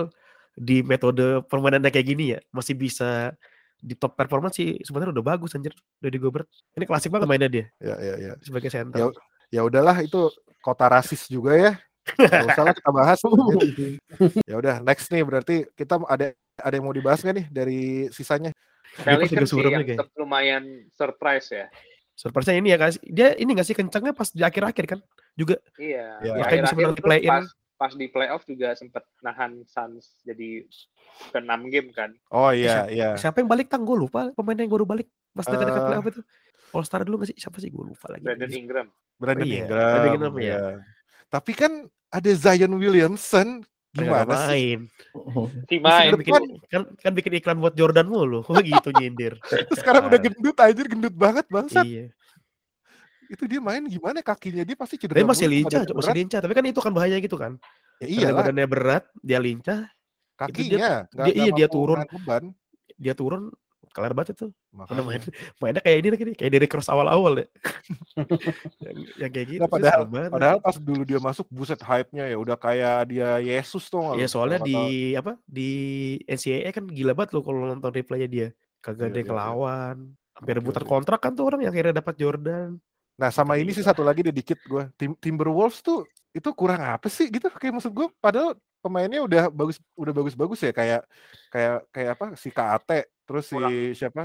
[0.53, 3.33] di metode permainannya kayak gini ya masih bisa
[3.77, 6.49] di top performance sih sebenarnya udah bagus anjir dari Gobert.
[6.73, 8.31] Ini klasik banget mainnya dia Ya ya ya.
[8.41, 9.13] sebagai Ya, center.
[9.53, 11.71] ya udahlah itu kota rasis juga ya.
[12.03, 13.19] Gak usah lah kita bahas.
[14.49, 18.49] ya udah next nih berarti kita ada ada yang mau dibahas nggak nih dari sisanya?
[18.93, 19.81] Pelicans sih yang
[20.17, 21.65] lumayan surprise ya.
[22.13, 22.95] Surprise-nya ini ya guys.
[23.01, 24.99] Dia ini nggak sih kencangnya pas di akhir-akhir kan?
[25.33, 26.21] Juga Iya.
[26.21, 26.33] Iya.
[26.33, 27.29] Di Makanya bisa menang di play-in.
[27.29, 30.63] pas pas di playoff juga sempat nahan Suns jadi
[31.29, 32.13] ke 6 game kan.
[32.29, 33.17] Oh iya iya.
[33.17, 33.83] siapa yang balik tang?
[33.83, 35.87] Gue lupa pemain yang baru balik pas dekat-dekat Eh.
[35.89, 36.21] playoff itu.
[36.71, 37.37] All Star dulu nggak sih?
[37.37, 37.69] Siapa sih?
[37.69, 38.23] Gue lupa lagi.
[38.23, 38.87] Brandon Ingram.
[39.17, 39.77] Brandon iya, Ingram.
[39.89, 40.43] Brandon Ingram, ya.
[40.45, 40.59] iya.
[41.27, 41.71] Tapi kan
[42.09, 43.65] ada Zion Williamson.
[43.95, 44.49] Gimana sih?
[44.49, 44.79] main.
[45.69, 46.09] Si main.
[46.09, 46.33] kan bikin,
[46.65, 48.41] kan, kan bikin iklan buat Jordan mulu.
[48.41, 49.37] Oh gitu nyindir.
[49.77, 50.23] Sekarang udah Ah.
[50.23, 51.85] gendut anjir, gendut banget bangsat.
[51.85, 52.09] Iya.
[53.25, 55.15] Itu dia main gimana kakinya dia pasti cedera.
[55.15, 56.15] Tapi masih lincah, masih berat.
[56.15, 56.39] lincah.
[56.41, 57.57] Tapi kan itu kan bahaya gitu kan.
[57.97, 59.79] Ya Karena iyalah, badannya berat, dia lincah,
[60.35, 61.07] kakinya.
[61.07, 62.01] nggak- dia- iya, dia turun.
[62.03, 62.43] beban.
[62.93, 63.49] dia turun,
[63.93, 64.47] kelar banget itu.
[64.73, 65.29] Mana main, Makanya.
[65.61, 67.47] mainnya kayak ini lagi nih, kayak dari cross awal-awal ya.
[68.83, 69.59] yang, yang kayak gitu.
[69.61, 70.05] Terus padahal-.
[70.09, 74.31] Padahal pas dulu dia masuk buset hype-nya ya udah kayak dia Yesus tuh Ya lu?
[74.31, 74.73] soalnya di
[75.13, 75.69] kata- apa di
[76.25, 78.47] NCAA kan gila banget loh kalau nonton replaynya dia.
[78.81, 79.29] Kagak Iya, ada iya, iya.
[79.29, 79.95] kelawan.
[80.33, 82.69] Sampai Oke, rebutan kontrak kan tuh orang yang akhirnya dapat Jordan.
[83.13, 87.05] Nah sama ini sih satu lagi deh dikit gue Tim Timberwolves tuh itu kurang apa
[87.07, 91.01] sih gitu kayak maksud gue padahal pemainnya udah bagus udah bagus-bagus ya kayak
[91.53, 92.89] kayak kayak apa si KAT
[93.23, 93.71] terus si Kurang.
[93.93, 94.23] siapa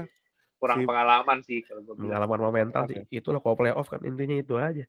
[0.59, 2.07] kurang Si- pengalaman sih kalau gue bilang.
[2.11, 2.91] Pengalaman sama mental Oke.
[2.91, 3.03] sih.
[3.15, 4.83] Itulah kalau playoff kan intinya itu aja.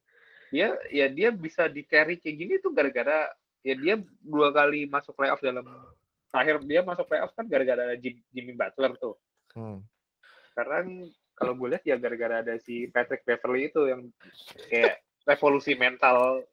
[0.50, 3.30] Dia ya dia bisa di carry kayak gini tuh gara-gara
[3.62, 5.62] ya dia dua kali masuk playoff dalam
[6.26, 7.94] terakhir dia masuk playoff kan gara-gara
[8.34, 9.14] Jimmy Butler tuh.
[9.54, 9.78] hmm.
[10.50, 11.06] Sekarang
[11.40, 14.12] kalau gue lihat ya gara-gara ada si Patrick Beverly itu yang
[14.68, 16.44] kayak revolusi mental.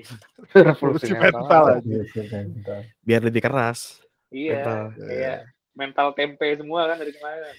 [0.56, 2.80] Revolusi mental mental.
[3.04, 4.00] Biar lebih keras.
[4.32, 4.82] Iya, Mental.
[4.96, 5.38] kayak
[5.76, 7.52] mental tempe semua kan dari kemarin.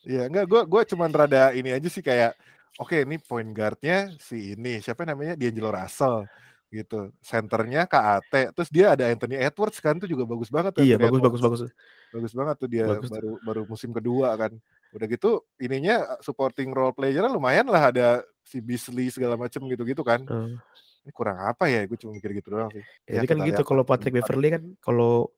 [0.00, 2.32] Iya enggak gue gue cuman rada ini aja sih kayak
[2.76, 6.24] oke ini point guardnya si ini siapa namanya D'Angelo Russell
[6.68, 11.20] gitu senternya KAT terus dia ada Anthony Edwards kan tuh juga bagus banget Iya, Anthony
[11.20, 11.60] bagus bagus Edwards.
[11.68, 11.70] bagus.
[12.10, 13.14] bagus banget tuh dia Bagus tuh.
[13.14, 14.52] baru baru musim kedua kan
[14.90, 20.22] udah gitu ininya supporting role player lumayan lah ada si Beasley segala macem gitu-gitu kan.
[20.26, 20.58] Eh,
[21.06, 22.82] ini kurang apa ya gue cuma mikir gitu doang sih.
[23.06, 24.18] Ya, Jadi kan gitu kalau Patrick.
[24.18, 25.30] Beverly kan kalau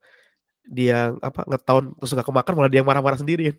[0.63, 3.53] dia apa ngetown terus nggak kemakan malah dia marah-marah sendiri.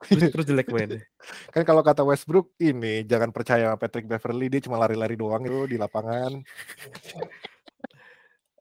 [0.00, 1.04] Terus, terus jelek mainnya.
[1.54, 5.68] kan kalau kata Westbrook ini jangan percaya sama Patrick Beverly dia cuma lari-lari doang itu
[5.68, 6.40] di lapangan.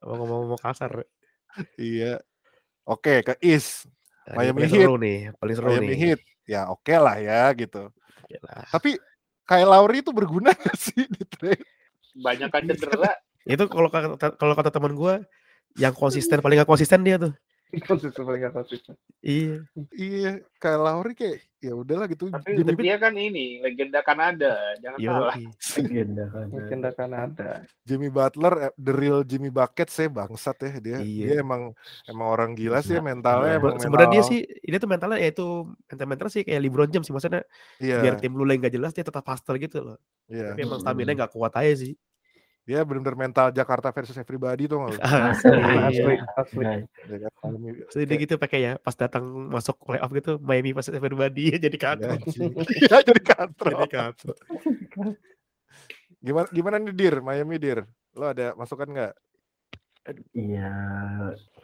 [0.03, 1.07] Ngomong-ngomong kasar.
[1.79, 2.19] iya.
[2.83, 3.87] Oke ke East
[4.35, 4.83] Miami paling Heat.
[4.83, 5.97] seru nih, paling seru Miami nih.
[5.97, 7.93] Heat ya oke lah ya gitu
[8.29, 8.65] Yalah.
[8.73, 8.97] tapi
[9.45, 11.65] Kyle Lowry itu berguna gak sih di trade
[12.19, 13.13] Banyak kan cedera.
[13.53, 15.23] Itu kalau kata kalau kata teman gua
[15.77, 17.33] yang konsisten paling gak konsisten dia tuh.
[17.85, 18.93] Konsisten paling gak konsisten.
[19.23, 19.63] Iya.
[19.95, 24.97] iya Kyle Lowry kayak ya udahlah gitu Tapi Jimmy- dia kan ini legenda Kanada, jangan
[24.97, 25.35] Yo, salah.
[25.75, 26.45] Legenda kan.
[26.47, 27.49] Mungkin akan ada.
[27.81, 30.97] Jimmy Butler, eh, the real Jimmy Bucket saya bangsat ya dia.
[30.97, 31.25] Iya.
[31.25, 33.03] Dia emang emang orang gila sih Gila.
[33.05, 33.47] mentalnya.
[33.49, 33.59] Iya.
[33.59, 35.45] emang Sebenarnya dia mental- sih ini tuh mentalnya ya itu
[35.85, 37.43] mental mental sih kayak LeBron James sih maksudnya
[37.77, 39.97] Iya, biar tim lu lagi nggak jelas dia tetap hustle gitu loh.
[40.25, 40.51] iya.
[40.51, 40.83] Tapi emang Mm-mm.
[40.87, 41.93] stamina nggak kuat aja sih.
[42.69, 44.99] Dia benar-benar mental Jakarta versus everybody tuh nggak lu?
[45.01, 45.57] Asli.
[45.57, 46.61] Asli, asli.
[46.61, 46.77] Nah,
[47.09, 47.49] Ya kan?
[48.05, 52.45] Dia gitu pakai ya pas datang masuk playoff gitu Miami pas everybody jadi Ya, kacau.
[52.69, 53.73] Iya, jadi katro.
[53.73, 54.33] jadi kacau.
[56.21, 57.89] Gimana gimana nih Dir, Miami Dir?
[58.13, 59.13] Lo ada masukan nggak?
[60.37, 60.73] Iya,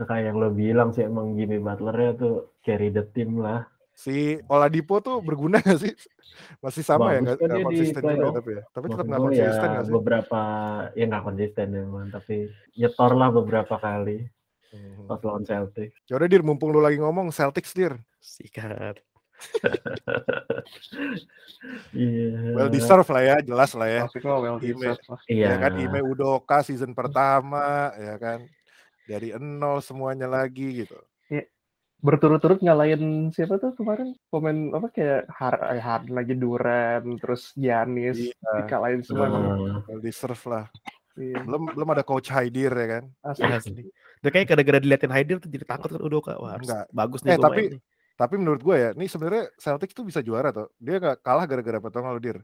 [0.02, 2.36] kayak yang lo bilang sih emang Jimmy Butler ya tuh
[2.66, 3.70] carry the team lah.
[3.96, 5.96] Si Oladipo tuh berguna nggak sih?
[6.60, 8.64] Masih sama ya Bagus nggak kan nggak dia di konsisten juga tapi ya.
[8.70, 9.94] Tapi tetap nggak gue konsisten ya nggak sih?
[9.96, 10.42] beberapa
[10.92, 12.36] ya nggak konsisten emang tapi
[12.76, 14.18] nyetor lah beberapa kali
[14.76, 15.08] Hmm.
[15.08, 15.96] pas lawan Celtic.
[16.12, 17.96] Yaudah Dir, mumpung lu lagi ngomong Celtics Dir.
[18.20, 19.00] Sikat.
[21.96, 22.56] Iya.
[22.56, 24.02] Well deserve lah ya, jelas lah ya.
[24.06, 24.76] Tapi kok well Ime.
[24.76, 25.20] deserved lah.
[25.32, 25.48] Iya.
[25.48, 28.44] ya kan Ime Udoka season pertama ya kan
[29.08, 30.98] dari nol semuanya lagi gitu
[32.06, 38.30] Berturut-turut ngalahin siapa tuh kemarin pemain apa kayak Har eh, Harden lagi Duran terus Giannis
[38.30, 38.62] Iya.
[38.62, 39.26] dikalahin semua.
[39.26, 40.70] Nah, well deserve lah
[41.16, 43.48] Iya, belum belum ada coach Haidir ya kan asli.
[43.48, 43.82] Asli.
[44.20, 46.38] Udah kayak gara-gara diliatin Haidir tuh jadi takut kan udah kak.
[46.38, 46.86] Wah, harus Enggak.
[46.92, 47.82] bagus Eh, nih gua tapi main nih.
[48.16, 51.80] tapi menurut gue ya ini sebenarnya Celtics tuh bisa juara tuh dia nggak kalah gara-gara
[51.80, 52.38] apa lu, Dir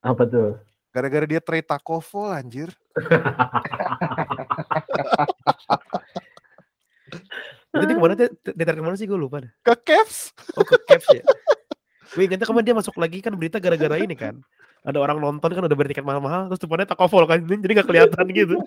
[0.00, 0.54] apa tuh?
[0.88, 2.70] gara-gara dia trade Takovo anjir
[7.72, 8.28] Itu dia ke mana dia,
[8.76, 9.52] ke mana sih gue lupa dah.
[9.64, 11.24] ke Cavs Oh ke Cavs ya.
[12.12, 14.36] Gue ingetnya kemarin dia masuk lagi kan berita gara-gara ini kan.
[14.84, 18.26] Ada orang nonton kan udah beli tiket mahal-mahal terus depannya takovol kan jadi nggak kelihatan
[18.36, 18.56] gitu.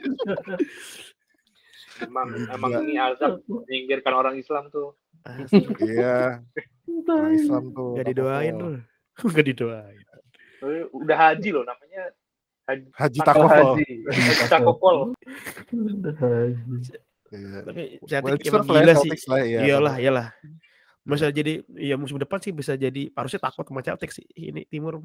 [1.95, 2.80] Emang emang Iya.
[2.84, 4.97] ini azab menyingkirkan orang Islam tuh.
[5.80, 6.43] Iya
[7.08, 8.82] orang Islam tuh Gak didoain loh.
[9.38, 10.03] Gak didoain.
[10.91, 12.10] Udah haji loh namanya
[12.66, 13.88] Haji Haji Haji.
[14.10, 15.14] Haji Cakopol.
[17.36, 17.59] Iya.
[17.67, 19.11] Tapi well Celtic emang ya gila sih.
[19.27, 20.27] Lah ya Iyalah, iyalah.
[21.05, 25.03] Bisa jadi ya musim depan sih bisa jadi harusnya takut sama Celtics sih ini timur.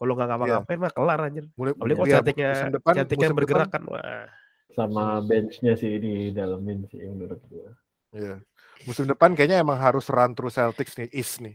[0.00, 1.44] Kalau nggak ngapa-ngapain mah kelar anjir.
[1.56, 4.28] Mulai, Apalagi kalau iya, Celticnya depan, Celticnya bergerak kan wah.
[4.70, 7.74] Sama benchnya sih di dalamin sih menurut gua.
[8.14, 8.40] iya.
[8.88, 11.52] Musim depan kayaknya emang harus run through Celtics nih, East nih.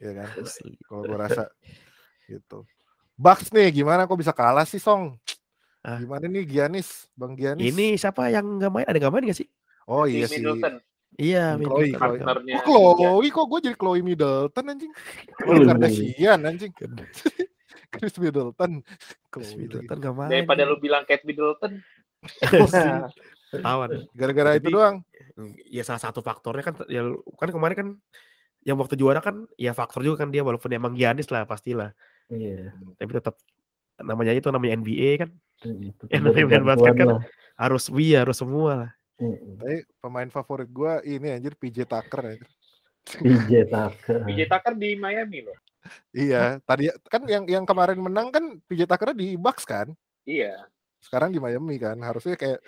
[0.00, 0.28] Iya kan?
[0.84, 1.44] Kalau gue rasa
[2.28, 2.68] gitu.
[3.20, 5.16] Bucks nih gimana kok bisa kalah sih Song?
[5.80, 5.96] Ah.
[5.96, 7.64] Gimana nih Giannis, Bang Giannis?
[7.64, 8.86] Ini siapa yang nggak main?
[8.86, 9.48] Ada nggak main nggak sih?
[9.88, 10.38] Oh Si iya sih.
[10.44, 10.74] Middleton,
[11.18, 11.90] Iya, Chloe.
[11.90, 11.98] Chloe.
[11.98, 12.56] partnernya.
[12.62, 14.92] Kok Chloe kok gue jadi Chloe Middleton anjing?
[15.40, 16.72] Chloe Kardashian anjing.
[17.92, 18.72] Chris Middleton.
[19.28, 19.56] Chloe lagi.
[19.58, 20.30] Middleton nggak main.
[20.30, 21.80] Daripada lu bilang Kate Middleton,
[23.50, 23.90] Tawan.
[24.18, 25.02] Gara-gara itu doang.
[25.66, 27.02] Ya salah satu faktornya kan ya
[27.40, 27.88] kan kemarin kan
[28.60, 31.90] yang waktu juara kan ya faktor juga kan dia walaupun emang Giannis lah pastilah.
[32.28, 32.76] Iya.
[33.00, 33.34] Tapi tetap
[34.00, 35.30] namanya itu namanya NBA kan
[36.08, 37.06] Ya, namanya basket kan.
[37.16, 37.22] lah.
[37.60, 38.90] harus wih harus semua lah.
[39.20, 42.48] Tapi pemain favorit gue ini anjir PJ Tucker anjir.
[43.04, 44.24] PJ Tucker.
[44.24, 45.56] PJ Tucker di Miami loh.
[46.12, 49.92] Iya, tadi kan yang yang kemarin menang kan PJ Tucker di Bucks kan?
[50.24, 50.68] Iya.
[51.00, 51.96] Sekarang di Miami kan.
[52.00, 52.60] Harusnya kayak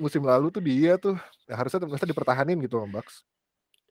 [0.00, 3.24] musim lalu tuh dia tuh ya harusnya harusnya dipertahanin gitu sama Bucks.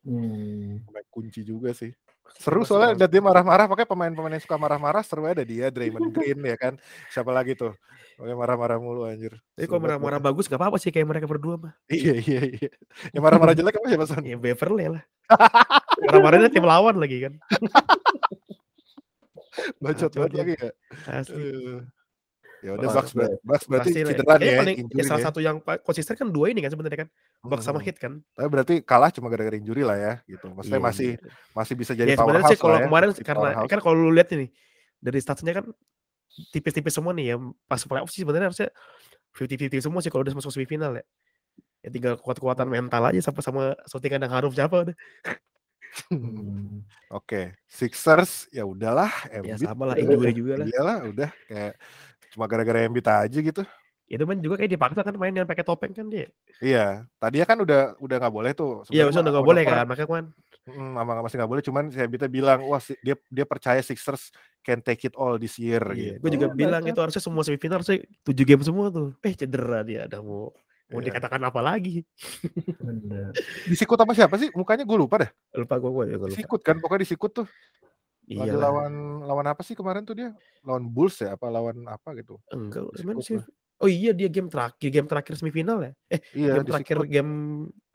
[0.02, 0.82] Hmm.
[0.90, 1.94] Pemain kunci juga sih.
[2.36, 6.44] Seru soalnya lihat dia marah-marah pakai pemain-pemain yang suka marah-marah seru ada dia Draymond Green
[6.44, 6.74] ya kan.
[7.08, 7.72] Siapa lagi tuh?
[8.20, 9.38] Pokoknya marah-marah mulu anjir.
[9.56, 11.74] Tapi kalau marah-marah bagus nggak apa-apa sih kayak mereka berdua mah.
[11.88, 12.70] Iya iya iya.
[13.14, 14.26] Yang marah-marah jelek apa siapa Son?
[14.26, 15.04] Ya Beverly lah.
[16.08, 17.34] Marah-marahnya tim lawan lagi kan.
[19.82, 20.72] Bacot banget lagi ya.
[21.10, 21.50] Asli.
[22.68, 24.10] Ya udah Bucks berarti, Bucks berarti Pasti lah.
[24.12, 27.00] cedera Kayaknya nih ya, paling ya salah satu yang konsisten kan dua ini kan sebenarnya
[27.02, 27.10] kan.
[27.40, 27.86] Bucks sama Mhm.
[27.88, 28.12] Heat kan.
[28.36, 30.52] Tapi berarti kalah cuma gara-gara injury lah ya gitu.
[30.52, 31.32] Maksudnya Iya, masih iya.
[31.56, 32.84] masih bisa Ya jadi sebenarnya powerhouse sih kalau ya.
[32.84, 33.70] kemarin Masih karena powerhouse.
[33.72, 34.48] kan kalau lu lihat ini
[35.00, 35.66] dari statsnya kan
[36.52, 38.70] tipis-tipis semua nih ya pas playoff sih sebenarnya harusnya
[39.32, 41.04] 50-50 semua sih kalau udah masuk semifinal ya.
[41.80, 44.96] Ya tinggal kuat-kuatan mental aja sama sama shootingan yang harum siapa udah.
[46.12, 46.84] Hmm.
[47.10, 50.68] Oke, Sixers ya udahlah, Ya Embiid sama lah injury juga lah.
[50.68, 51.74] Iyalah, udah kayak
[52.34, 53.62] cuma gara-gara Embiid aja gitu.
[54.08, 56.32] Itu kan juga kayak dipaksa kan main yang pakai topeng kan dia.
[56.64, 58.88] Iya, tadinya kan udah udah nggak boleh tuh.
[58.88, 59.84] Iya, mah nggak boleh kan.
[59.88, 60.28] Makanya kan
[60.68, 61.64] Mm, sama masih nggak boleh.
[61.64, 65.56] Cuman si Embiidnya bilang, wah si- dia dia percaya Sixers can take it all this
[65.56, 65.80] year.
[65.96, 66.28] Iya, gitu.
[66.28, 69.16] gue juga Iya, bilang itu harusnya semua semifinal harusnya 7 game semua tuh.
[69.24, 70.52] Eh cedera dia ada mau
[70.92, 71.08] mau Iya.
[71.08, 72.04] dikatakan apa lagi?
[73.64, 74.52] Disikut sama siapa sih?
[74.52, 75.32] Mukanya gue lupa deh.
[75.56, 76.36] Lupa gue gue juga lupa.
[76.36, 77.48] Disikut kan, pokoknya disikut tuh.
[78.28, 80.36] Iya Lagi lawan lawan apa sih kemarin tuh dia?
[80.68, 81.40] Lawan Bulls ya?
[81.40, 82.36] Apa lawan apa gitu?
[82.52, 82.92] Enggak,
[83.24, 83.40] sih.
[83.80, 85.92] Oh iya dia game terakhir, game terakhir semifinal ya.
[86.12, 87.08] Eh, Iya, game terakhir disikut.
[87.08, 87.32] game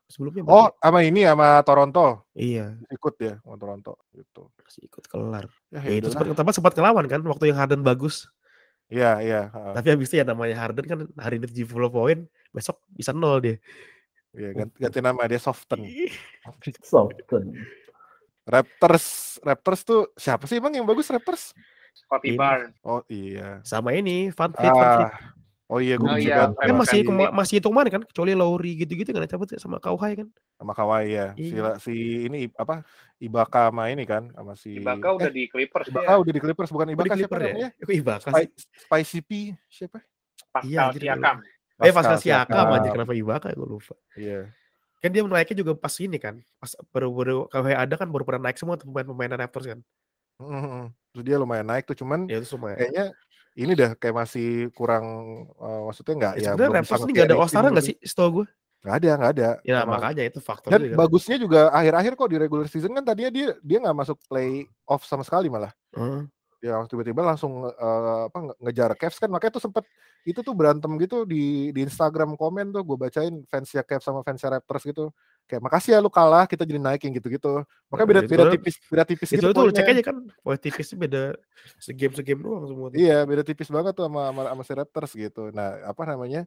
[0.09, 0.78] sebelumnya Oh, berarti.
[0.80, 2.07] sama ini sama Toronto.
[2.33, 4.49] Iya, Disikut ya sama Toronto gitu.
[4.57, 5.47] masih ikut kelar.
[5.68, 8.24] Ya, Ya, itu sempat tempat sempat ngelawan kan waktu yang Harden bagus.
[8.89, 9.41] Iya, iya.
[9.53, 9.72] heeh.
[9.76, 12.24] Tapi habis itu ya namanya Harden kan hari ini 70 poin,
[12.57, 13.57] besok bisa nol dia.
[14.33, 15.83] Iya, ganti, ganti nama dia Soften.
[16.80, 17.53] Soften.
[18.43, 21.55] Raptors, Raptors tuh siapa sih emang yang bagus Raptors?
[21.93, 22.34] Scotty.
[22.34, 22.74] Barnes.
[22.82, 23.61] Oh iya.
[23.62, 24.72] Sama ini Van Fleet.
[24.72, 25.12] Ah,
[25.68, 28.80] oh iya, gue Oh juga iya, Kan masih kema- masih itu kemarin kan, kecuali Lowry
[28.80, 30.28] gitu-gitu kan cabut ya sama Kawhi kan.
[30.57, 31.26] sama Kawhi ya.
[31.34, 31.70] Si, Iya.
[31.78, 31.95] si
[32.26, 32.82] ini apa?
[33.18, 36.18] Ibaka sama ini kan sama si Ibaka udah eh, di Clippers Ibaka dia.
[36.18, 37.43] udah di Clippers bukan Oh, di Ibaka siapa ya?
[37.45, 37.68] namanya?
[37.78, 38.49] Ibaka Spy, sih?
[38.82, 39.30] Spicy P
[39.68, 39.99] siapa?
[40.49, 41.36] Pascal Iya, Siakam.
[41.78, 42.76] Eh Pascal Siakam Siakam.
[42.78, 43.95] aja kenapa Ibaka gue lupa.
[44.14, 44.49] Iya.
[45.03, 48.55] Kan dia naiknya juga pas ini kan, pas baru-baru Kawhi ada kan baru pernah naik
[48.55, 49.80] semua pemain-pemain Raptors kan.
[50.38, 50.94] Mhm.
[51.11, 52.78] Terus dia lumayan naik tuh cuman Ya itu semua.
[52.78, 53.11] kayaknya
[53.59, 55.05] ini dah kayak masih kurang
[55.59, 58.30] eh, maksudnya nggak Ya, ya, belum Raptors ini nggak ada All-Star tim nggak sih setahu
[58.30, 58.46] gue?
[58.82, 59.48] Nggak ada, nggak ada.
[59.66, 60.94] Ya Emang- makanya itu faktor Dan juga.
[61.03, 65.03] bagusnya juga akhir-akhir kok di regular season kan tadinya dia dia nggak masuk play off
[65.03, 65.74] sama sekali malah.
[65.98, 66.30] Heeh.
[66.62, 69.82] Ya tiba-tiba langsung eh, apa nge- ngejar Cavs kan makanya tuh sempet
[70.22, 74.54] itu tuh berantem gitu di di Instagram komen tuh gue bacain fansnya Cavs sama fansnya
[74.54, 75.10] Raptors gitu.
[75.50, 77.66] Kayak makasih ya lu kalah kita jadi naikin gitu-gitu.
[77.90, 80.16] Makanya beda Nah, itu beda tipis beda tipis itu gitu tuh lu cek aja kan,
[80.38, 81.22] poin tipisnya beda
[81.82, 82.86] segame segame doang semua.
[82.94, 82.96] tuh.
[83.02, 85.42] Iya, beda tipis banget tuh sama sama, sama si Raptors gitu.
[85.50, 86.46] Nah, apa namanya?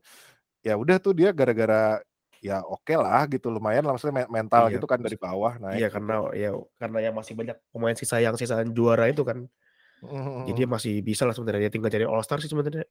[0.63, 1.99] Ya udah tuh dia gara-gara
[2.39, 5.78] ya oke lah gitu lumayan lah maksudnya me- mental Iya, gitu kan dari bawah naik.
[5.84, 6.49] Iya karena ya
[6.80, 9.43] karena yang masih banyak pemain sisa yang sisaan juara itu kan.
[10.04, 10.52] Mhm.
[10.52, 12.84] Jadi masih bisa lah sebenarnya tinggal cari All Star sih sebenarnya.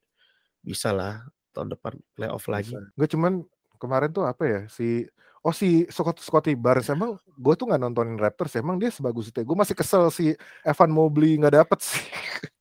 [0.65, 1.21] Bisa lah
[1.53, 2.73] tahun depan playoff lagi.
[2.97, 3.45] Gue cuman
[3.77, 5.05] kemarin tuh apa ya si
[5.45, 9.45] oh si Scott, Scotty Barnes emang gue tuh nggak nontonin Raptors emang dia sebagus itu.
[9.45, 10.33] Gue masih kesel si
[10.65, 12.01] Evan Mobley nggak dapet sih.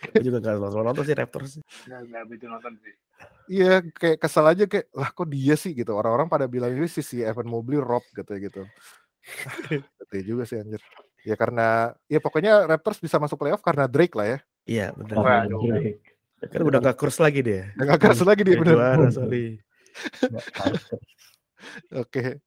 [0.00, 1.60] Gue juga gak nonton nonton sih Raptors.
[1.84, 2.94] Nggak, nggak begitu nonton sih.
[3.50, 5.92] Iya kayak kesel aja kayak lah kok dia sih gitu.
[5.92, 8.62] Orang-orang pada bilang ini si si Evan Mobley rob gitu gitu.
[10.00, 10.80] Betul juga sih anjir.
[11.22, 11.66] Ya karena
[12.06, 14.38] ya pokoknya Raptors bisa masuk playoff karena Drake lah ya.
[14.64, 15.16] Iya benar.
[15.18, 15.60] Waduh.
[15.68, 16.00] Drake.
[16.40, 17.68] Kan udah gak kurs lagi dia.
[17.76, 19.60] Yang gak keras lagi dia Udah juara sorry.
[21.94, 22.40] Oke.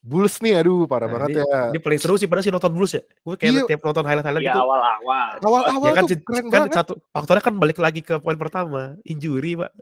[0.00, 1.60] Bulls nih aduh parah Nah, banget ini- ya.
[1.74, 3.02] Ini paling seru sih pada si nonton Blues ya.
[3.20, 3.62] Gue kayak Iya.
[3.68, 4.62] tiap nonton highlight-highlight Iya gitu.
[4.64, 5.28] awal-awal.
[5.44, 6.72] Awal-awal Ya kan, tuh keren kan banget.
[6.72, 9.72] satu faktornya kan balik lagi ke poin pertama, injury, Pak.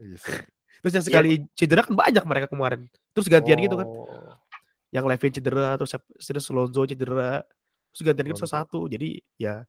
[0.00, 0.38] Iya sih.
[0.80, 2.88] Terus yang sekali cedera kan banyak mereka kemarin.
[3.12, 3.84] Terus gantian gitu kan.
[3.84, 4.32] Oh.
[4.88, 7.44] Yang Levin cedera, terus terus Lonzo cedera.
[7.96, 8.84] Terus gantian gitu satu.
[8.84, 9.64] Jadi ya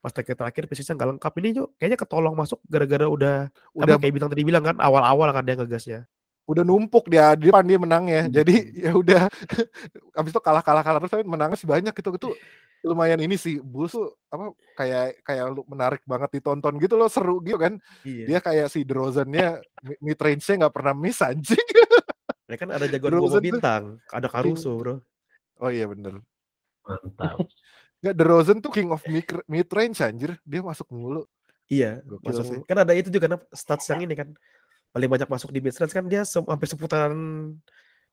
[0.00, 3.36] pas terakhir terakhir posisinya nggak lengkap ini Cuk, kayaknya ketolong masuk gara-gara udah
[3.72, 6.00] Udah kayak bintang tadi bilang kan awal-awal kan dia ngegasnya.
[6.50, 8.22] udah numpuk dia di depan dia menang ya.
[8.26, 8.32] Hmm.
[8.34, 8.54] Jadi
[8.84, 9.22] ya udah
[10.18, 12.30] abis itu kalah kalah kalah terus tapi menangnya sih banyak gitu itu
[12.80, 17.38] lumayan ini sih Bulls tuh apa kayak kayak lu menarik banget ditonton gitu loh seru
[17.44, 18.24] gitu kan Iya.
[18.26, 19.60] dia kayak si DeRozan-nya
[20.00, 21.60] mid range-nya nggak pernah miss anjing
[22.50, 25.06] Ya kan ada jagoan bintang, ada Caruso, Bro.
[25.62, 26.18] oh iya bener
[26.84, 27.36] Mantap.
[28.00, 31.28] nggak DeRozan tuh king of mid, mid range anjir dia masuk mulu
[31.68, 32.58] Iya, masuk sih.
[32.66, 34.32] kan ada itu juga kan stats yang ini kan
[34.90, 37.14] paling banyak masuk di mid range kan dia hampir seputaran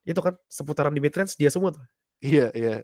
[0.04, 1.82] itu kan seputaran di mid range dia semua tuh.
[2.20, 2.84] iya iya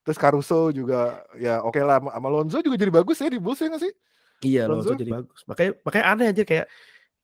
[0.00, 3.68] terus Caruso juga ya oke lah sama- Lonzo juga jadi bagus ya di Bulls ya
[3.68, 3.94] nggak sih
[4.44, 4.92] Iya, Lonzo?
[4.92, 5.40] Lonzo jadi bagus.
[5.48, 6.66] Makanya makanya aneh aja kayak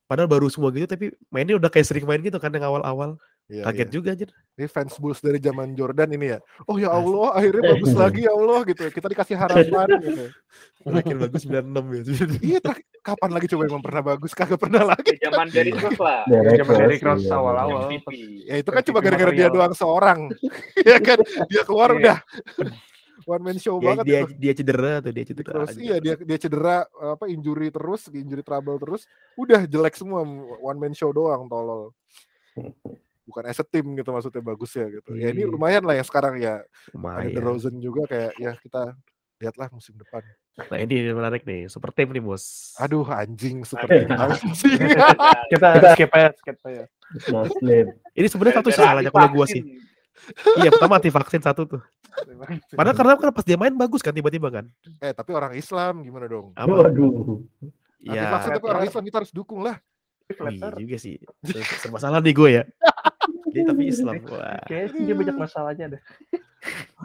[0.09, 3.15] padahal baru semua gitu tapi mainnya udah kayak sering main gitu kan yang awal-awal.
[3.51, 3.91] Iya, Kaget iya.
[3.91, 4.25] juga aja.
[4.55, 6.39] Ini fans Bulls dari zaman Jordan ini ya.
[6.71, 7.03] Oh ya Asli.
[7.03, 8.83] Allah, akhirnya bagus lagi ya Allah gitu.
[8.87, 10.25] Kita dikasih harapan gitu.
[10.87, 12.01] Terakhir bagus 96 ya.
[12.39, 12.59] Iya,
[13.03, 14.31] kapan lagi coba emang pernah bagus?
[14.31, 15.19] Kagak pernah lagi.
[15.19, 16.23] Zaman dari Rose lah.
[16.31, 17.81] Zaman Derrick Rose, Rose iya, awal-awal.
[18.47, 20.19] Ya itu kan cuma gara-gara dia doang seorang.
[20.89, 21.19] ya kan,
[21.51, 21.99] dia keluar Iya.
[21.99, 22.17] udah
[23.27, 24.33] one man show banget dia, itu.
[24.39, 25.53] dia cedera tuh dia cedera.
[25.67, 25.77] Aja.
[25.77, 29.05] iya dia dia cedera apa injury terus, injury trouble terus,
[29.37, 30.23] udah jelek semua
[30.57, 31.91] one man show doang tolol.
[33.31, 35.15] Bukan as a team gitu maksudnya bagus ya gitu.
[35.15, 35.49] Ya ini Iya.
[35.49, 36.59] lumayan lah yang sekarang ya.
[36.59, 37.31] Ada Lumayan.
[37.31, 38.91] DeRozan juga kayak ya kita
[39.39, 40.19] lihatlah musim depan.
[40.67, 42.75] Nah ini menarik nih, super team nih bos.
[42.77, 44.51] Aduh anjing seperti anjing.
[45.51, 46.83] Kita skip aja, skip aja.
[48.11, 49.63] Ini sebenarnya satu Gara-gara salahnya kalau gua divaksin.
[49.63, 49.79] sih.
[50.59, 51.81] Iya pertama anti vaksin satu tuh.
[52.69, 54.65] Padahal karena kan pas dia main bagus kan tiba-tiba kan.
[54.99, 56.51] eh tapi orang Islam gimana dong?
[56.53, 56.91] Apa?
[56.91, 57.39] Waduh.
[58.03, 59.79] Anti Ya, vaksin tapi orang Islam kita harus dukung lah.
[60.47, 61.15] iya juga sih.
[61.41, 62.63] Se- Serba salah nih gue ya.
[63.51, 64.13] Dia tapi Islam.
[64.27, 66.01] Wah, Kayaknya sih dia banyak masalahnya deh.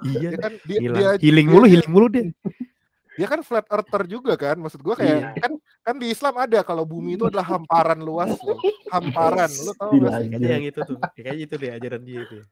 [0.06, 0.28] iya.
[0.32, 0.98] Ya kan dia, Hilang.
[0.98, 2.26] dia healing mulu, healing mulu deh.
[3.16, 4.60] dia kan flat earther juga kan.
[4.60, 8.60] Maksud gua kayak kan kan di Islam ada kalau bumi itu adalah hamparan luas loh.
[8.92, 9.48] Hamparan.
[9.48, 10.28] Lu tahu Gila, gak sih?
[10.36, 10.98] Kayaknya yang itu tuh.
[11.16, 12.34] Kayaknya itu deh ajaran dia itu.
[12.36, 12.44] ya.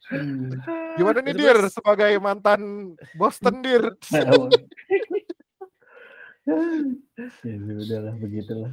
[0.97, 2.61] Gimana nih Dir sebagai mantan
[3.13, 3.93] Boston Dir?
[6.45, 8.73] ya udahlah begitulah.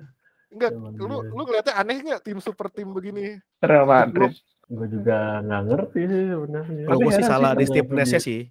[0.52, 3.40] Enggak, lu lu ngeliatnya aneh nggak tim super tim begini?
[3.64, 4.36] Real Madrid.
[4.72, 6.84] Gue juga nggak ngerti sih sebenarnya.
[6.88, 8.42] Kalau gue sih salah di stiffness-nya sih.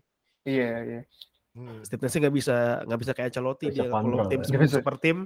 [0.45, 1.01] Iya, iya.
[1.57, 1.81] Hmm.
[1.81, 4.69] Stiffness-nya nggak bisa nggak bisa kayak Ancelotti dia kalau tim ya.
[4.69, 5.19] super, tim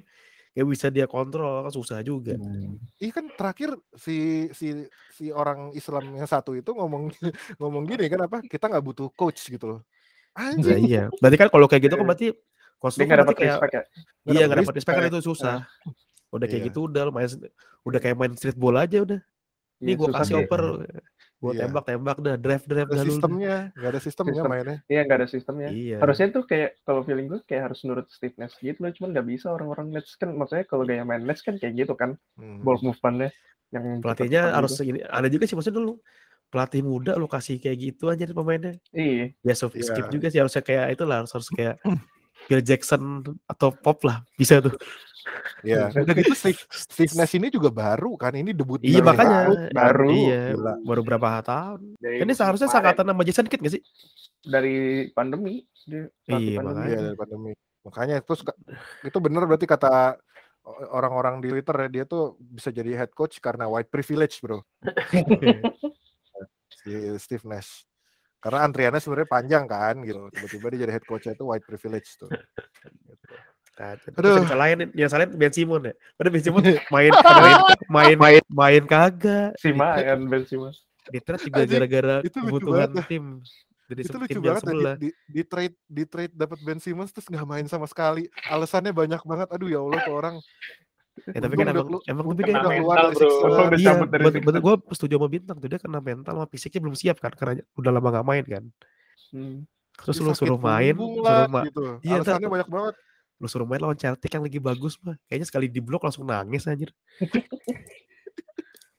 [0.55, 2.39] nggak bisa dia kontrol kan susah juga.
[2.39, 2.79] Hmm.
[3.03, 7.11] Iya kan terakhir si si si orang Islam yang satu itu ngomong
[7.61, 8.39] ngomong gini kan apa?
[8.47, 9.81] Kita nggak butuh coach gitu loh.
[10.35, 11.11] Nah, iya.
[11.19, 12.11] Berarti kan kalau kayak gitu kan Iya.
[12.11, 12.27] berarti
[12.79, 13.83] kostum nggak dapat kayak respect ya.
[14.31, 15.19] iya nggak dapet dapat respect kan respect.
[15.19, 15.57] itu susah.
[16.31, 16.69] Udah kayak Iya.
[16.71, 17.29] gitu udah main
[17.85, 19.21] udah kayak main streetball aja udah.
[19.85, 20.41] Ini Iya, gue kasih sih.
[20.43, 20.63] oper,
[21.37, 21.61] gue Iya.
[21.61, 24.49] tembak-tembak dah, drive drive Ada dah sistemnya, nggak ada sistemnya Sistem.
[24.49, 24.77] mainnya.
[24.89, 25.69] Iya, nggak ada sistemnya.
[25.69, 25.97] Iya.
[26.01, 29.47] Harusnya tuh kayak kalau feeling gue kayak harus nurut stiffness gitu loh, cuman nggak bisa
[29.51, 32.65] orang-orang Nets kan maksudnya kalau gaya main Nets kan kayak gitu kan, Hmm.
[32.65, 33.29] ball movement-nya
[33.71, 34.89] yang pelatihnya harus gitu.
[34.89, 35.99] ini ada juga sih maksudnya dulu
[36.47, 39.83] pelatih muda lo kasih kayak gitu aja pemainnya Iya, ya so, Iya.
[39.85, 41.77] skip juga sih harusnya kayak itu lah harus, harus kayak
[42.47, 43.03] Phil Jackson
[43.45, 44.79] atau Pop lah bisa tuh
[45.61, 45.89] Iya.
[45.91, 49.55] Udah gitu Steve, Steve Nash ini juga baru kan, ini debut iya makanya baru.
[49.73, 50.09] baru.
[50.13, 50.73] iya Gila.
[50.83, 53.83] baru berapa tahun Dari kan ini seharusnya sangkatan sama Jason Kidd gak sih
[54.41, 56.61] dari pandemi dia pelatih Iya, pandemi.
[56.61, 56.87] makanya.
[56.87, 57.51] Iya dari pandemi.
[57.83, 58.59] Makanya itu suka-
[59.03, 59.91] itu bener berarti kata
[60.91, 64.61] orang-orang di Twitter ya dia tuh bisa jadi head coach karena white privilege bro
[66.79, 67.85] si Steve Nash.
[68.37, 70.29] Karena antriannya sebenarnya panjang kan gitu.
[70.29, 72.29] Tiba-tiba dia jadi head coach itu white privilege tuh.
[72.29, 73.35] Gitu.
[73.75, 76.63] Nah, terus yang salahin yang salahin Ben Simon ya padahal Ben Simon
[76.95, 77.59] main main
[77.91, 80.87] main main, main kagak Si Mayan Ben Simmons.
[81.11, 83.07] di trade juga gara-gara kebutuhan banget.
[83.11, 83.25] tim
[83.85, 87.29] dari itu lucu banget sebelah di, di, di trade di trade dapat Ben Simmons terus
[87.29, 88.31] nggak main sama sekali.
[88.49, 89.49] Alasannya banyak banget.
[89.53, 90.37] Aduh ya Allah tuh orang.
[91.31, 93.75] Ya, tapi kan emang, kelu- emang tapi untung kan udah keluar dari bro.
[93.79, 97.33] Iya, betul gue setuju sama bintang tuh dia kena mental sama fisiknya belum siap kan
[97.37, 98.65] karena udah lama gak main kan.
[99.31, 99.63] Hmm.
[99.95, 102.03] Terus lu suruh main, suruh lah, ma gitu.
[102.03, 102.95] Iya, Alasannya banyak banget.
[103.37, 105.19] Lu suruh main lawan Celtic yang lagi bagus mah.
[105.27, 106.91] Kayaknya sekali di blok langsung nangis anjir.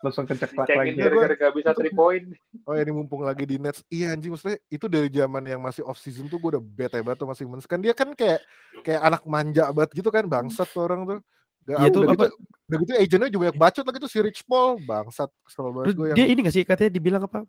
[0.04, 0.92] Langsung keceklak Cengin lagi.
[0.96, 2.26] Iya, gua- gara-gara gak bisa 3 point.
[2.70, 3.82] Oh ya ini mumpung lagi di Nets.
[3.88, 7.18] Iya anjing maksudnya itu dari zaman yang masih off season tuh gue udah bete banget
[7.18, 7.66] tuh masih Simmons.
[7.66, 8.38] Kan dia kan kayak
[8.82, 11.20] kayak anak manja banget gitu kan bangsat tuh orang tuh.
[11.66, 12.38] Gak, Iya ah, tuh, udah, apa- gitu,
[12.70, 16.06] udah gitu agentnya juga banyak bacot lagi tuh si Rich Paul bangsat kesel banget gue
[16.14, 17.40] yang dia ini gak sih katanya dibilang apa?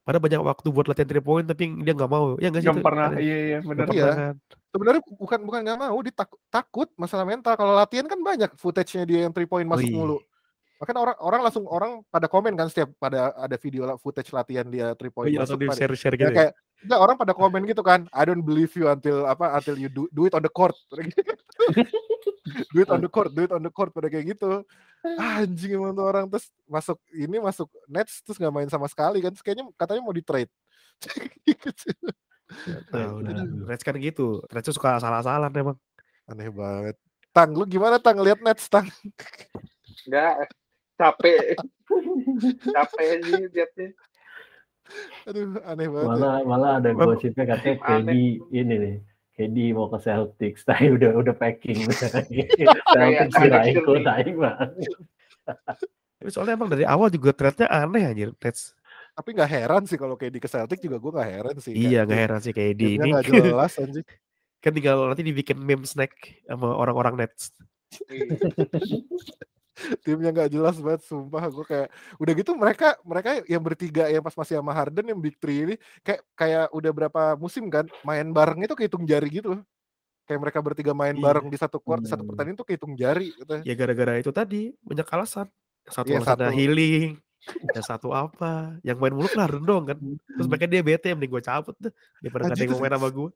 [0.00, 2.40] Padahal banyak waktu buat latihan three point tapi dia nggak mau.
[2.40, 2.68] Ya nggak sih?
[2.68, 2.86] Gak itu?
[2.88, 3.84] pernah, Ada- iya iya benar.
[3.84, 4.04] nggak Iya.
[4.08, 4.36] pernah kan?
[4.70, 6.14] Sebenarnya bukan bukan nggak mau, dia
[6.46, 7.58] takut, masalah mental.
[7.58, 9.98] Kalau latihan kan banyak footage-nya dia yang three point masuk iya.
[9.98, 10.18] mulu.
[10.80, 14.96] Makanya orang orang langsung orang pada komen kan setiap pada ada video footage latihan dia
[14.96, 16.32] three point iya, masuk langsung di pada, share-share ya gitu.
[16.32, 16.36] ya?
[16.38, 19.92] kayak enggak orang pada komen gitu kan I don't believe you until apa until you
[19.92, 20.72] do, do it on the court
[22.72, 24.64] do it on the court do it on the court pada kayak gitu
[25.20, 29.36] anjing emang tuh orang terus masuk ini masuk Nets terus nggak main sama sekali kan
[29.36, 30.48] terus kayaknya katanya mau di trade
[32.90, 33.44] Tahu dah.
[33.66, 34.42] Reds kan gitu.
[34.46, 35.78] Tuh suka salah-salah emang.
[36.30, 36.94] aneh banget
[37.34, 38.86] Tang lu gimana Tang lihat Nets Tang
[40.06, 40.48] Enggak,
[40.94, 41.58] capek.
[42.72, 43.88] capek sih liatnya.
[45.28, 46.10] aduh aneh banget ya.
[46.18, 47.78] Malah malah ada gosipnya katanya.
[47.78, 48.10] KD
[48.50, 48.94] ini nih.
[49.38, 51.84] KD mau ke Celtics, tapi udah udah packing.
[52.94, 54.02] Celtics Lee.
[54.02, 54.70] tapi banget.
[56.20, 58.30] Tapi soalnya emang dari awal juga trade-nya aneh anjir.
[58.40, 58.74] Reds.
[59.20, 62.02] Tapi nggak heran sih kalau kayak di ke Celtic juga gue nggak heran sih Iya
[62.02, 63.10] nggak heran sih kayak di timnya ini.
[63.12, 64.06] nggak jelas anjing
[64.64, 66.12] kan tinggal nanti dibikin meme snack
[66.44, 67.52] sama orang-orang Nets.
[70.04, 71.88] Timnya nggak jelas banget sumpah gue kayak
[72.20, 75.74] udah gitu mereka mereka yang bertiga yang pas masih sama Harden yang big three ini
[76.04, 79.62] kayak kayak udah berapa musim kan main bareng itu kehitung jari gitu loh
[80.28, 81.24] kayak mereka bertiga main Iya.
[81.24, 83.64] bareng di satu court satu pertandingan tuh kehitung jari gitu.
[83.64, 85.48] Ya gara-gara itu tadi banyak alasan.
[85.88, 86.58] Satu Iya, alasannya satu.
[86.60, 87.10] healing,
[87.48, 89.98] yang satu apa, yang main mulu kan Harden doang kan.
[90.00, 91.92] Terus mereka dia bete, mending gue cabut deh.
[92.20, 93.30] Daripada ada yang main sama gue.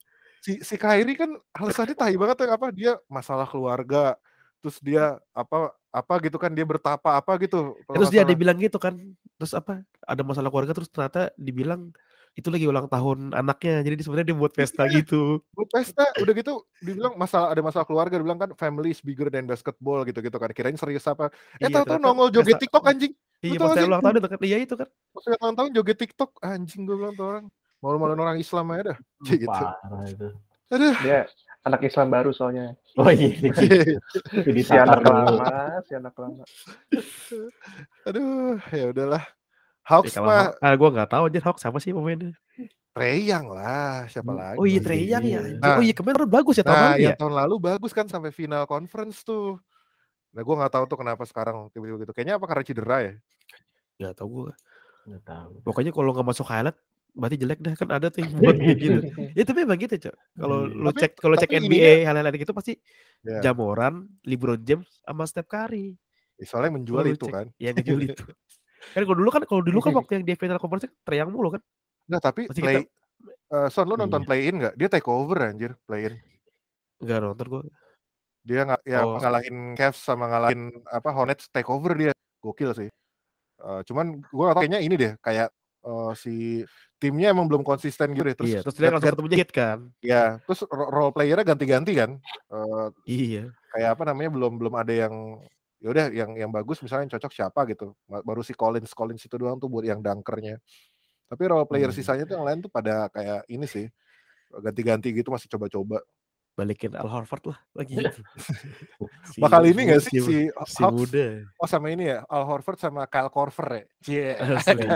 [0.45, 4.13] si si Kyrie kan alasannya tahi banget tuh apa dia masalah keluarga
[4.61, 8.77] terus dia apa apa gitu kan dia bertapa apa gitu Terus dia ada bilang gitu
[8.77, 8.93] kan.
[9.41, 9.81] Terus apa?
[10.05, 11.97] Ada masalah keluarga terus ternyata dibilang
[12.35, 13.81] itu lagi ulang tahun anaknya.
[13.81, 15.39] Jadi sebenarnya dia buat pesta gitu.
[15.51, 19.45] buat pesta udah gitu dibilang masalah ada masalah keluarga dibilang kan family is bigger than
[19.45, 22.85] basketball gitu gitu kan kirain serius apa eh Iya, tahu-tahu ternyata nongol joget pesta- TikTok
[22.85, 24.39] anjing Iya pas ulang tahun itu kan.
[24.41, 24.89] Iya itu kan.
[24.89, 27.45] pas ulang tahun joget TikTok anjing gue bilang tuh orang
[27.79, 28.99] malu-maluin orang Islam aja dah
[29.31, 30.29] gitu Parah itu.
[30.69, 31.19] aduh Dia
[31.63, 32.75] anak Islam baru soalnya.
[32.95, 33.31] Oh iya.
[34.47, 36.45] Jadi Si anak lama, si anak lama.
[38.09, 39.23] aduh ya udahlah
[39.85, 42.33] Hawks kalau mah ah, gue nggak tahu aja Hawks siapa sih pemainnya.
[42.91, 45.41] Treyang lah siapa lagi Oh iya Oh, Trey Young ya.
[45.43, 45.59] iya.
[45.59, 45.77] Nah.
[45.77, 47.19] oh iya kemarin bagus ya tahun Nah, lalu yang ya.
[47.19, 49.59] tahun lalu bagus kan sampai final conference tuh.
[50.31, 52.13] Nah, gue nggak tahu tuh kenapa sekarang tiba-tiba gitu.
[52.13, 53.13] Kayaknya apa karena cedera ya?
[54.01, 54.51] Gak tau gue.
[55.05, 55.53] Nggak tahu.
[55.63, 56.79] Pokoknya kalau nggak masuk highlight
[57.15, 58.99] berarti jelek dah kan ada tuh yang buat gitu.
[59.35, 60.17] Ya tapi memang gitu cok.
[60.35, 60.75] Kalau Iya.
[60.81, 62.79] lu cek kalau cek NBA highlight gitu pasti
[63.21, 63.41] Ya.
[63.41, 65.97] Jamoran, LeBron James sama Steph Curry.
[66.37, 67.47] Ya, Soalnya yang menjual itu cek, kan.
[67.57, 68.23] Ya ngejual itu.
[68.93, 71.57] Kan kalau dulu kan kalau dulu kan waktu yang di final conference kan teriang mulu
[71.57, 71.63] kan.
[72.05, 72.77] Nggak, tapi Pasti play
[73.49, 74.29] eh, Son lu nonton Iya.
[74.29, 74.75] play in nggak?
[74.77, 76.15] Dia take over anjir play in.
[77.01, 77.63] Enggak nonton gue.
[78.45, 79.17] Dia nggak ya Oh.
[79.17, 82.13] ngalahin Cavs sama ngalahin apa Hornets take over dia.
[82.39, 82.91] Gokil sih.
[83.57, 85.49] Eh, cuman gue kayaknya ini deh kayak
[85.85, 86.65] eh, si
[86.97, 88.37] timnya emang belum konsisten gitu deh.
[88.37, 89.79] Terus, iya, terus dia langsung ganti- ketemu Jet kan.
[90.01, 92.11] ya, terus ro- role playernya ganti-ganti kan.
[92.49, 93.45] Eh, Iya.
[93.73, 95.15] kayak apa namanya belum belum ada yang
[95.85, 99.21] ya udah yang yang bagus misalnya yang cocok siapa gitu Ba- baru si Collins Collins
[99.21, 100.57] itu doang tuh buat yang dunkernya
[101.29, 101.97] tapi role player Hmm.
[101.97, 103.85] sisanya tuh yang lain tuh pada kayak ini sih
[104.51, 106.01] ganti-ganti gitu masih coba-coba
[106.55, 108.23] Balikin Al Horford lah lagi gitu.
[109.35, 111.43] Si- bakal ini gak sih si, si si Hawks muda.
[111.59, 114.29] oh sama ini ya Al Horford sama Kyle Korver ya Cie.
[114.63, 114.87] Asli.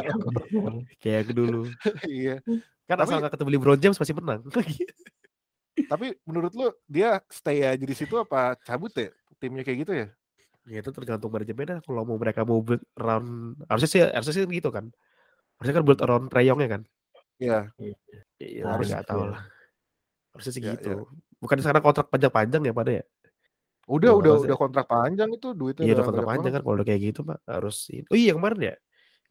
[0.97, 1.67] Kayak dulu.
[2.09, 2.39] iya
[2.87, 4.41] Kan Tapi- asal nggak ketemu LeBron James pasti menang.
[5.87, 10.07] tapi menurut lu dia stay aja di situ apa cabut ya timnya kayak gitu ya
[10.69, 14.69] Ya itu tergantung manajemennya kalau mau mereka mau build around harusnya sih harusnya sih gitu
[14.69, 14.93] kan.
[15.57, 16.83] Harusnya kan build around Treyongnya kan.
[17.41, 17.73] Iya
[18.39, 19.29] Iya, Harus harus nggak tahu ya.
[19.33, 19.43] lah.
[20.37, 20.91] Harusnya sih Ya, gitu.
[21.41, 23.05] Bukan sekarang kontrak panjang-panjang ya pada ya.
[23.89, 26.87] udah Iya, udah udah kontrak panjang itu duitnya Iya udah kontrak panjang kan kalau udah
[26.87, 27.89] kayak gitu mah harus.
[28.13, 28.75] Oh iya kemarin ya.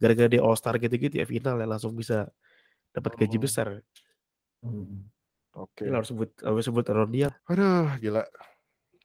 [0.02, 2.26] Gara-gara di All Star gitu-gitu ya final ya langsung bisa
[2.90, 3.44] dapat gaji Oh.
[3.46, 3.68] besar.
[4.66, 5.06] Hmm.
[5.54, 7.30] oke Gila, harus sebut harus sebut around dia.
[7.46, 8.26] Aduh, gila.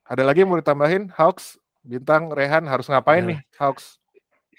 [0.09, 1.12] Ada lagi yang mau ditambahin?
[1.12, 3.28] Hawks, Bintang, Rehan harus ngapain Ya.
[3.35, 3.39] nih?
[3.59, 3.99] Hawks.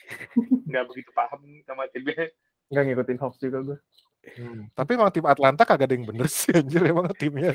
[0.70, 2.28] Nggak begitu paham sama timnya.
[2.68, 3.78] Nggak ngikutin Hawks juga gue.
[4.72, 7.52] Tapi emang tim Atlanta kagak ada yang bener sih anjir emang timnya.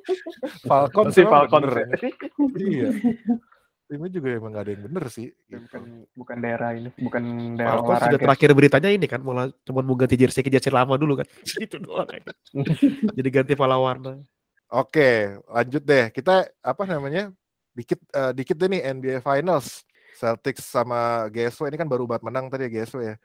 [0.68, 2.10] Falcon Si emang Falcon bener, sih.
[2.54, 2.88] Iya.
[3.88, 5.32] Timnya juga emang gak ada yang bener sih.
[5.48, 5.64] Ya, gitu.
[5.64, 5.82] bukan
[6.12, 7.22] bukan daerah ini, bukan
[7.56, 8.24] daerah Falcons juga olahraga.
[8.28, 11.26] terakhir beritanya ini kan malah cuma mau ganti jersey ke jersey lama dulu kan.
[11.56, 12.04] Itu doang.
[12.04, 12.20] kan.
[13.16, 14.20] Jadi ganti pala warna.
[14.68, 16.12] Oke, lanjut deh.
[16.12, 17.32] Kita apa namanya?
[17.78, 19.86] Dikit eh, dikit deh nih NBA Finals.
[20.18, 23.16] Celtics sama GSW ini kan baru banget menang tadi ya GSW ya.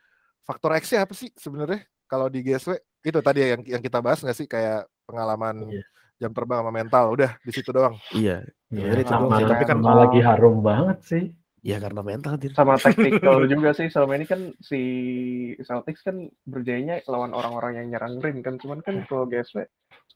[0.45, 1.81] Faktor X-nya apa sih sebenarnya?
[2.05, 5.83] Kalau di GSW itu tadi ya yang yang kita bahas nggak sih kayak pengalaman Iya.
[6.21, 7.05] jam terbang sama mental.
[7.17, 7.97] Udah di situ doang.
[8.13, 8.45] Iya.
[8.73, 11.23] Iya, sama, doang sih, tapi kan sama lagi harum banget sih.
[11.63, 12.51] Ya karena mental dir.
[12.51, 14.81] sama tactical juga sih selama ini kan si
[15.57, 19.63] Celtics kan berjayanya lawan orang-orang yang nyerang rim kan cuman kan kalau GSW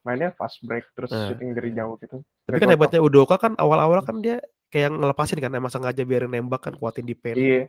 [0.03, 1.31] mainnya fast break terus Nah.
[1.31, 5.51] shooting dari jauh gitu Tapi kan hebatnya Udoka kan awal-awal kan dia kayak ngelepasin kan
[5.51, 7.35] emang sengaja biarin nembak kan kuatin di pen.
[7.35, 7.63] iya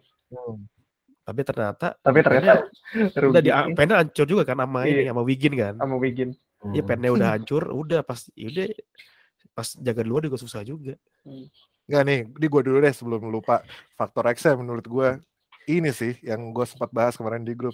[1.22, 2.66] Tapi ternyata tapi ternyata
[3.31, 5.14] udah di pennya hancur juga kan sama ini Iya.
[5.14, 5.74] sama Wigin kan.
[5.79, 6.31] sama Wiggin
[6.66, 6.91] Iya Hmm.
[6.91, 8.66] pennya udah hancur, udah pas udah
[9.55, 10.99] pas jaga luar juga susah juga.
[11.89, 13.64] Enggak nih, ini gue dulu deh sebelum lupa.
[13.97, 15.09] Faktor X menurut gue
[15.68, 17.72] ini sih yang gue sempat bahas kemarin di grup.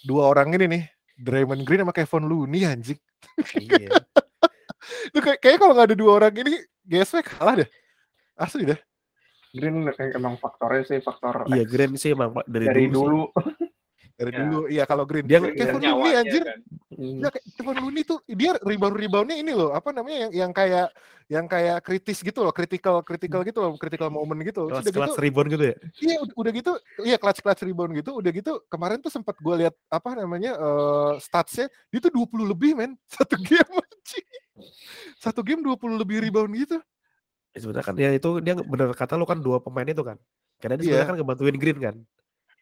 [0.00, 0.82] Dua orang ini nih,
[1.20, 2.96] Draymond Green sama Kevin Looney anjing.
[3.60, 4.00] iya.
[5.12, 6.56] Kayak kayaknya kalau nggak ada dua orang ini,
[6.88, 7.68] GSW kalah deh.
[8.40, 8.80] Asli deh.
[9.52, 9.84] Green
[10.16, 12.88] emang faktornya sih faktor Iya, X Green sih emang dari, dari dulu.
[12.88, 12.96] sih.
[12.96, 13.20] dulu
[14.20, 14.38] Dari Ya.
[14.38, 15.24] dulu, iya kalau Green.
[15.24, 16.42] Dia- Kevin Dengan Looney anjir.
[16.44, 16.60] kan.
[16.92, 20.92] Ya, kayak Kevin Looney tuh dia rebound reboundnya ini loh apa namanya yang yang kayak
[21.26, 24.96] yang kayak kritis gitu loh critical critical gitu loh critical moment gitu Kelas Terus udah
[24.98, 25.76] kelas gitu rebound gitu ya.
[26.02, 29.54] iya udah, udah gitu iya clutch clutch rebound gitu udah gitu kemarin tuh sempat gue
[29.56, 34.26] lihat apa namanya eh statsnya dia tuh 20 lebih men satu game anjing.
[35.16, 36.76] satu game 20 lebih rebound gitu
[37.50, 40.14] Ya, sebenarnya kan ya itu dia bener kata lu kan dua pemain itu kan.
[40.56, 40.90] Karena dia Iya.
[40.92, 41.94] sebenarnya kan ngebantuin Green kan.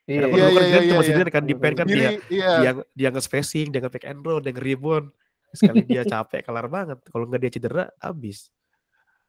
[0.09, 1.05] Iya Iya, dulu kan iya, iya, cuma iya.
[1.05, 4.41] sendirian kan di pen kan dia Diri, iya dia dia nge-spacing, dia nge-pick and roll,
[4.41, 5.13] dia nge-rebound.
[5.51, 6.99] Sekali dia capek kelar banget.
[7.05, 8.49] Kalau nggak dia cedera habis.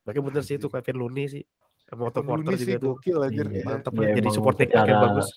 [0.03, 1.43] Makanya bener sih itu Kevin Looney sih.
[1.84, 2.95] Sama Otto Kevin Porter juga tuh.
[2.95, 3.61] gokil Iya.
[3.61, 5.27] Mantep Iya, lah jadi emang supporting secara- bagus.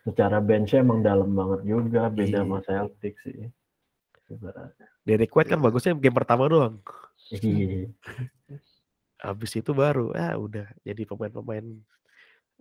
[0.00, 2.40] Secara benchnya emang dalam banget juga, beda Iya.
[2.40, 3.46] sama Celtics sih.
[4.24, 4.70] Sebenarnya.
[5.00, 6.82] Derek White kan bagusnya game pertama doang.
[7.30, 7.90] Iya.
[9.18, 11.84] Habis itu baru ah udah jadi pemain-pemain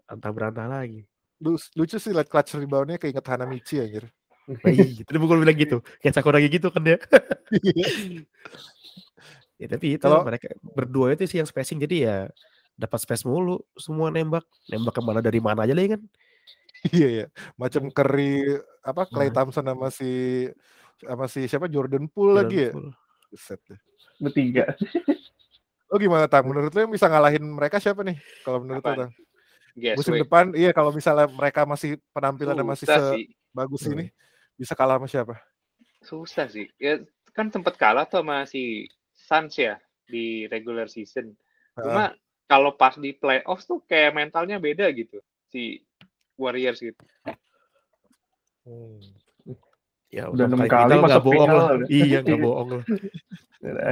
[0.05, 1.07] antah berantah lagi.
[1.39, 4.11] Lu- lucu sih liat clutch reboundnya keinget Hanamichi anjir
[4.65, 5.77] Iya, tadi gue bilang gitu.
[6.01, 6.97] Kayak Sakuragi gitu kan dia.
[9.61, 12.17] ya tapi itu Kalau- mereka berdua itu sih yang spacing jadi ya
[12.73, 14.41] dapat space mulu semua nembak.
[14.71, 16.01] Nembak ke mana dari mana aja lah kan.
[16.89, 17.25] Iya ya,
[17.59, 19.35] macam Curry apa Clay Nah.
[19.35, 20.47] Thompson sama si
[20.97, 22.71] sama si siapa Jordan Poole lagi ya.
[23.29, 23.77] Buset deh.
[24.19, 24.75] bertiga
[25.87, 26.43] Oh gimana Tang?
[26.43, 28.17] Menurut lu yang bisa ngalahin mereka siapa nih?
[28.41, 29.09] Kalau menurut lu Apaan?
[29.77, 30.23] Guess Musim wait.
[30.25, 33.25] depan, iya kalau misalnya mereka masih penampilannya masih Susah sih.
[33.29, 33.93] sebagus Hmm.
[33.97, 34.05] ini,
[34.57, 35.35] bisa kalah sama siapa?
[36.01, 36.67] Susah sih.
[36.81, 37.03] Ya
[37.35, 39.77] kan sempat kalah tuh sama si Suns ya
[40.09, 41.37] di regular season.
[41.77, 42.15] Cuma
[42.49, 45.21] kalau pas di playoffs tuh kayak mentalnya beda gitu
[45.53, 45.85] si
[46.39, 46.97] Warriors gitu.
[48.65, 48.99] Hmm.
[50.09, 51.69] Ya Udah enam kali kali final nggak masuk bohong final lah.
[51.77, 51.87] udah.
[51.97, 52.43] Iya nggak Iya.
[52.43, 52.83] bohong lah.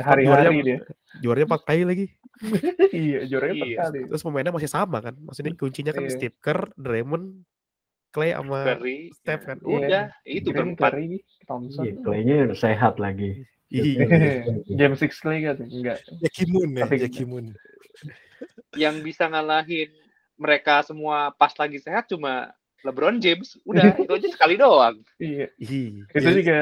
[0.01, 0.79] hari-hari dia
[1.19, 2.05] Juaranya empat kali lagi.
[2.95, 3.77] iya juaranya empat Iya.
[3.83, 5.13] kali Terus pemainnya masih sama kan.
[5.17, 6.13] Maksudnya kuncinya kan Iya.
[6.13, 7.25] Steve Kerr, Draymond,
[8.09, 9.57] Clay sama Curry, Steph kan.
[9.61, 10.91] Udah, itu berempat.
[10.91, 13.45] Curry, Thompson Iya, Clay-nya sehat lagi.
[13.67, 14.05] Iya.
[14.79, 17.51] Game six Clay kan enggak Jackie Moon ya, Tapi- Jackie Moon.
[18.73, 19.89] Yang bisa ngalahin
[20.33, 22.53] mereka semua pas lagi sehat cuma
[22.87, 23.59] LeBron James.
[23.67, 24.95] Udah, itu aja sekali doang.
[25.19, 26.07] iya Iya.
[26.07, 26.35] itu Iya.
[26.39, 26.59] juga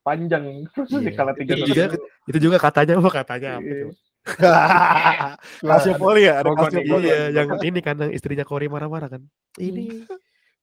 [0.00, 1.10] panjang Iya.
[1.12, 1.84] kalah tiga Itu juga
[2.24, 3.82] itu juga katanya apa katanya apa Iya.
[3.84, 3.92] tuh?
[5.68, 6.80] Kasih poli ya, ada ya.
[6.80, 9.22] Iya, yang ini kan yang istrinya Corey marah-marah kan.
[9.60, 10.08] Ini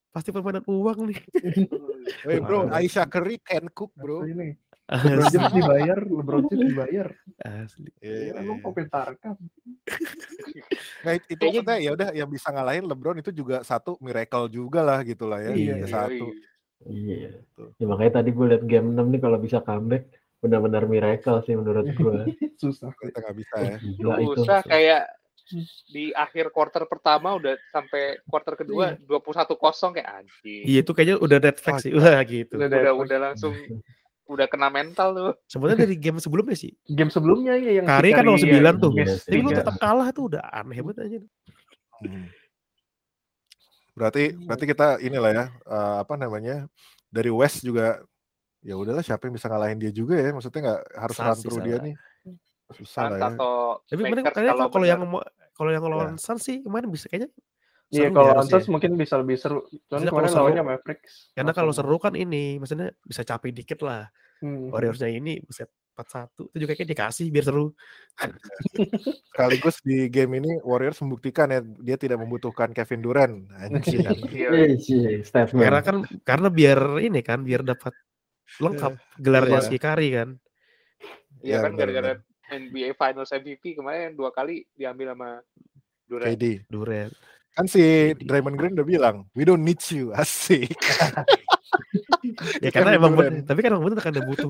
[0.10, 1.20] pasti permainan uang nih.
[2.42, 2.74] Bro.
[2.74, 4.26] Aisyah Curry can cook bro.
[4.26, 4.58] ini
[4.92, 5.32] LeBron.
[5.32, 7.08] James dibayar LeBron James dibayar
[7.40, 7.90] Asli.
[7.98, 8.62] Iya, Iya, iya, lu iya.
[8.62, 9.36] komentar kan
[11.02, 14.80] Nah, it- itu maksudnya ya udah yang bisa ngalahin LeBron itu juga satu miracle juga
[14.82, 15.52] lah gitu lah ya.
[15.52, 15.76] Iya.
[15.82, 16.26] Ya, satu.
[16.86, 17.30] Iya.
[17.56, 17.72] Tuh.
[17.78, 21.86] Ya, makanya tadi gue liat game 6 nih kalau bisa comeback benar-benar miracle sih menurut
[21.98, 22.20] gue.
[22.58, 23.76] susah Kita nggak bisa ya.
[23.80, 24.32] Gila itu.
[24.44, 25.04] Susah kayak
[25.92, 29.58] di akhir quarter pertama udah sampai quarter kedua 21-0
[29.94, 30.64] kayak anjing.
[30.64, 31.92] Iya itu kayaknya udah red flag sih.
[31.92, 32.56] Wah gitu.
[32.56, 33.54] Udah Udah udah langsung
[34.32, 35.32] udah kena mental tuh.
[35.52, 36.72] Sebenarnya dari game sebelumnya sih.
[36.88, 38.92] game sebelumnya ya yang Kari kan nomor Curry, 9 ya, tuh.
[38.96, 39.60] game Iya, Tapi lu tiga.
[39.60, 41.20] tetap kalah tuh udah aneh banget aja.
[42.02, 42.26] Hmm.
[43.92, 46.56] Berarti berarti kita inilah ya eh, apa namanya
[47.12, 48.00] dari West juga
[48.64, 51.78] ya udahlah siapa yang bisa ngalahin dia juga ya maksudnya nggak harus run through dia
[51.82, 51.96] nih
[52.78, 53.30] susah lah ya
[53.90, 55.02] Tapi kayaknya kalau, kalau yang
[55.58, 57.34] kalau yang lawan Suns sih kemarin bisa kayaknya
[57.92, 58.54] Iya kalau ya harusnya.
[58.58, 59.68] Suns mungkin bisa lebih seru.
[59.92, 61.14] Cuman kemarin kalau seru- lawannya Mavericks.
[61.36, 64.08] Karena kalau seru kan ini, maksudnya bisa capek dikit lah.
[64.40, 64.72] Hmm.
[64.72, 67.76] Warriorsnya ini buset 4-1 itu juga kayak dikasih biar seru.
[69.30, 74.02] sekaligus di game ini Warriors membuktikan ya dia tidak membutuhkan Kevin Durant anjing
[74.34, 74.50] Iya.
[74.50, 75.62] Iya sih, statement.
[75.62, 77.94] Karena kan karena biar ini kan biar dapat
[78.58, 79.68] lengkap gelarnya Iya.
[79.68, 80.30] si Kari kan.
[81.42, 82.12] Iya Ya, kan gara-gara
[82.50, 85.30] NBA Finals MVP kemarin dua kali diambil sama
[86.06, 86.28] Durant.
[86.28, 87.14] KD Durant.
[87.52, 87.82] Kan si
[88.16, 88.24] KD.
[88.24, 90.72] Draymond Green udah bilang we don't need you asik
[92.62, 94.50] Ya karena emang bener, tapi kan emang bener kan yang butuh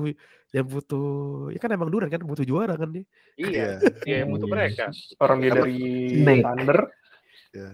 [0.52, 1.08] yang butuh
[1.50, 3.04] ya kan emang Durant kan butuh juara kan dia.
[3.34, 3.70] Iya, Iya.
[4.04, 4.54] iya yang butuh Iya.
[4.54, 4.84] mereka.
[5.18, 5.80] Orang dia dari.
[6.22, 6.78] Thunder.
[7.52, 7.68] Ya.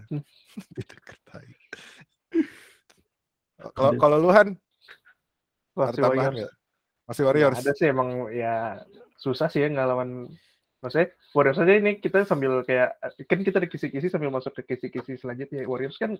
[3.74, 4.58] Kalau kalau lu Han,
[5.74, 6.50] Masih Warriors.
[7.06, 7.58] Masih Warriors.
[7.62, 8.82] Ada sih emang ya
[9.18, 10.26] susah sih ya ngelawan
[10.78, 12.94] maksudnya Warriors aja ini kita sambil kayak
[13.26, 16.14] kan kita di kisi-kisi sambil masuk ke kisi-kisi selanjutnya Warriors kan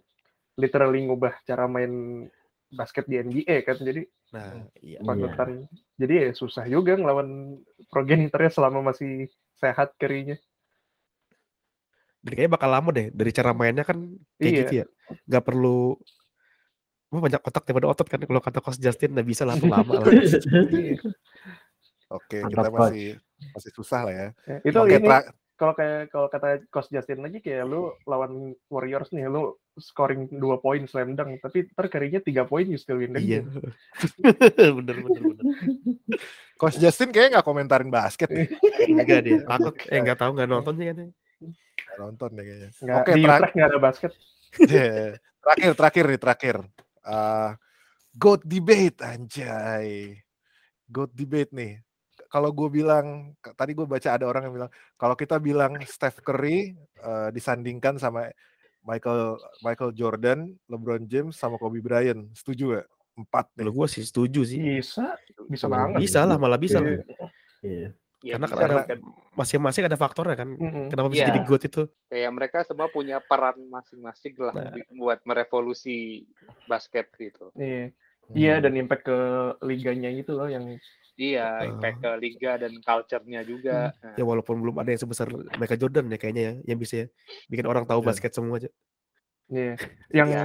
[0.58, 2.26] literally ngubah cara main
[2.68, 5.00] basket di NBA kan jadi Nah, iya.
[5.00, 5.64] panutan
[5.96, 7.56] jadi ya susah juga ngelawan
[7.88, 10.36] progenitornya selama masih sehat kerinya
[12.20, 13.96] Dan kayaknya bakal lama deh dari cara mainnya kan
[14.36, 14.60] kayak Iya.
[14.60, 14.86] gitu ya.
[15.24, 15.96] Nggak perlu
[17.08, 20.04] banyak otak daripada otot kan kalau kata coach Justin nggak bisa lah tuh lama lah.
[20.76, 21.00] Iya.
[22.12, 23.08] Oke, Mantap, kita masih
[23.54, 24.28] masih susah lah ya.
[24.46, 25.08] Ya, itu Oke, ini
[25.58, 30.62] kalau kayak kalau kata coach Justin lagi kayak lu lawan Warriors nih lu scoring dua
[30.62, 33.42] poin slam dunk tapi ntar karinya tiga poin you still win the iya.
[33.42, 33.50] game.
[34.78, 35.44] bener bener bener.
[36.54, 38.46] Coach Justin kayaknya nggak komentarin basket nih.
[38.86, 39.42] Enggak dia.
[39.42, 40.96] Takut eh nggak tahu nggak nonton sih kan.
[41.42, 42.70] Nggak nonton deh kayaknya.
[42.78, 44.12] Nggak, Oke, di tra- Utrecht nggak ada basket.
[44.58, 45.20] Yeah.
[45.44, 46.56] terakhir terakhir nih terakhir
[47.08, 47.50] Eh,
[48.20, 50.20] goat debate anjay
[50.84, 51.80] goat debate nih
[52.28, 56.72] kalau gue bilang tadi gue baca ada orang yang bilang kalau kita bilang Steph Curry
[56.76, 58.28] eh, disandingkan sama
[58.80, 62.86] Michael Michael Jordan LeBron James sama Kobe Bryant setuju gak
[63.18, 64.62] empat Kalau gue sih setuju sih.
[64.78, 65.18] Bisa,
[65.50, 65.74] bisa Iya.
[65.74, 65.98] banget.
[65.98, 66.94] Bisa lah malah bisa lah.
[66.94, 67.02] Iya.
[67.60, 67.88] Iya.
[68.18, 68.98] Ya, Karena kan bisa ada kan.
[69.34, 70.48] masing-masing ada faktornya kan.
[70.50, 70.86] Mm-mm.
[70.86, 71.30] Kenapa bisa Iya.
[71.30, 71.82] jadi GOAT itu?
[72.06, 74.70] kayak mereka semua punya peran masing-masing lah Nah.
[74.70, 76.26] di- buat merevolusi
[76.64, 77.50] basket gitu.
[77.54, 77.90] Iya.
[77.90, 78.34] Hmm.
[78.34, 79.18] Iya dan impact ke
[79.62, 80.62] liganya gitu loh yang
[81.18, 81.66] Iya, Ah.
[81.66, 83.90] impact ke liga dan culture-nya juga.
[83.98, 85.26] Nah, Ya walaupun belum ada yang sebesar
[85.58, 87.06] Michael Jordan ya kayaknya ya yang bisa ya
[87.50, 88.06] bikin orang tahu Iya.
[88.06, 88.70] basket semua aja.
[89.50, 89.74] Iya.
[90.14, 90.44] yang Iya.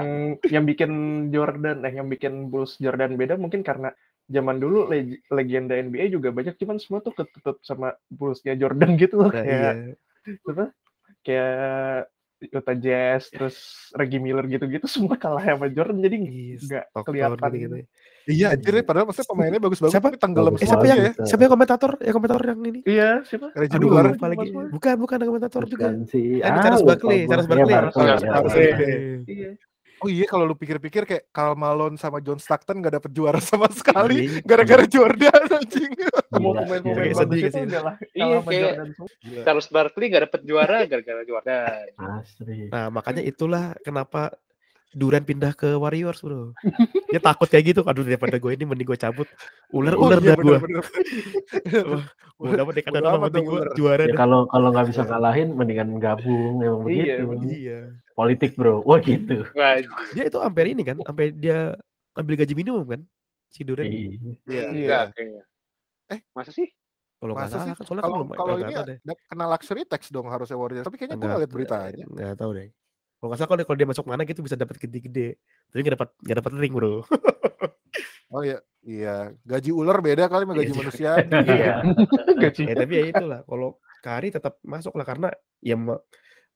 [0.49, 0.91] yang bikin
[1.29, 3.93] Jordan eh yang bikin Bulls Jordan beda mungkin karena
[4.25, 9.21] zaman dulu leg- legenda NBA juga banyak cuman semua tuh ketutup sama Bullsnya Jordan gitu
[9.21, 9.93] loh Nah, kayak iya.
[10.49, 10.65] apa
[11.21, 12.07] kayak
[12.45, 13.55] Utah Jazz terus
[13.91, 17.67] Reggie Miller gitu-gitu semua kalah sama Jordan jadi Iya, nggak Stockton kelihatan ya.
[18.25, 20.07] iya anjir ya, padahal maksudnya pemainnya bagus-bagus Siapa?
[20.07, 21.91] tapi tenggelam Eh, siapa yang ya siapa yang komentator?
[21.97, 22.79] Ya komentator yang ini.
[22.83, 24.47] iya siapa Reggie Aduh, Miller lupa lagi.
[24.69, 25.87] Bukan, bukan komentator juga.
[25.87, 26.27] Bukan sih.
[26.37, 27.19] Eh, Ah, Charles lupa Barkley.
[27.25, 27.73] Charles Barkley.
[27.73, 28.23] Charles.
[28.23, 28.67] Barkley.
[29.27, 29.51] iya
[30.03, 33.65] Oh iya kalau lu pikir-pikir kayak Karl Malone sama John Stockton gak dapet juara sama
[33.69, 34.43] sekali Iya.
[34.43, 35.91] gara-gara Jordan anjing.
[36.27, 37.63] semua pemain-pemain iya, bagus sedih itu sih.
[37.65, 38.75] udah lah Iya, sama kayak-
[39.41, 41.87] Charles Barkley nggak dapet juara gara-gara Jordan.
[41.95, 42.57] Asli.
[42.67, 44.35] Nah, makanya itulah kenapa
[44.91, 46.53] Duran pindah ke Warriors, Bro.
[47.07, 47.81] Dia takut kayak gitu.
[47.81, 49.25] Aduh, daripada gue ini mending gue cabut.
[49.71, 50.57] Ular Oh ular iya, dah gue.
[52.35, 55.01] Gue dapat dikata Bodo nama amat mending dong, gue juara Ya kalau kalau nggak bisa
[55.03, 57.49] kalahin mendingan gabung emang Iya, begitu.
[57.49, 57.79] Iya.
[58.13, 58.81] Politik bro.
[58.81, 59.41] Wah gitu.
[60.13, 61.73] Dia itu sampai ini kan, sampai dia
[62.13, 63.01] ambil gaji minimum kan?
[63.49, 63.85] Si Duran.
[63.85, 64.09] Iya.
[64.45, 64.61] Iya.
[64.69, 65.43] enggak kayaknya.
[66.09, 66.69] Eh, masa sih?
[67.17, 67.73] Kalau nggak Masa salah sih?
[67.73, 70.83] kan, soalnya Kalau kalau nggak ini ada kena luxury tax dong harusnya Warriors.
[70.83, 72.05] Tapi kayaknya gue Nggak- gak liat beritanya.
[72.05, 72.67] Nggak tahu deh.
[73.15, 75.39] Kalau nggak salah kalau kalau dia masuk mana gitu bisa dapat gede-gede.
[75.71, 76.95] Tapi nggak dapat nggak dapat ring bro.
[78.27, 79.29] Oh iya, iya.
[79.41, 81.11] Gaji ular beda kali sama gaji Gaji- manusia.
[81.53, 81.73] Iya.
[82.35, 83.39] gaji eh tapi ya itulah.
[83.43, 83.69] Kalau
[84.03, 85.31] Kari tetap masuk lah karena
[85.63, 85.79] ya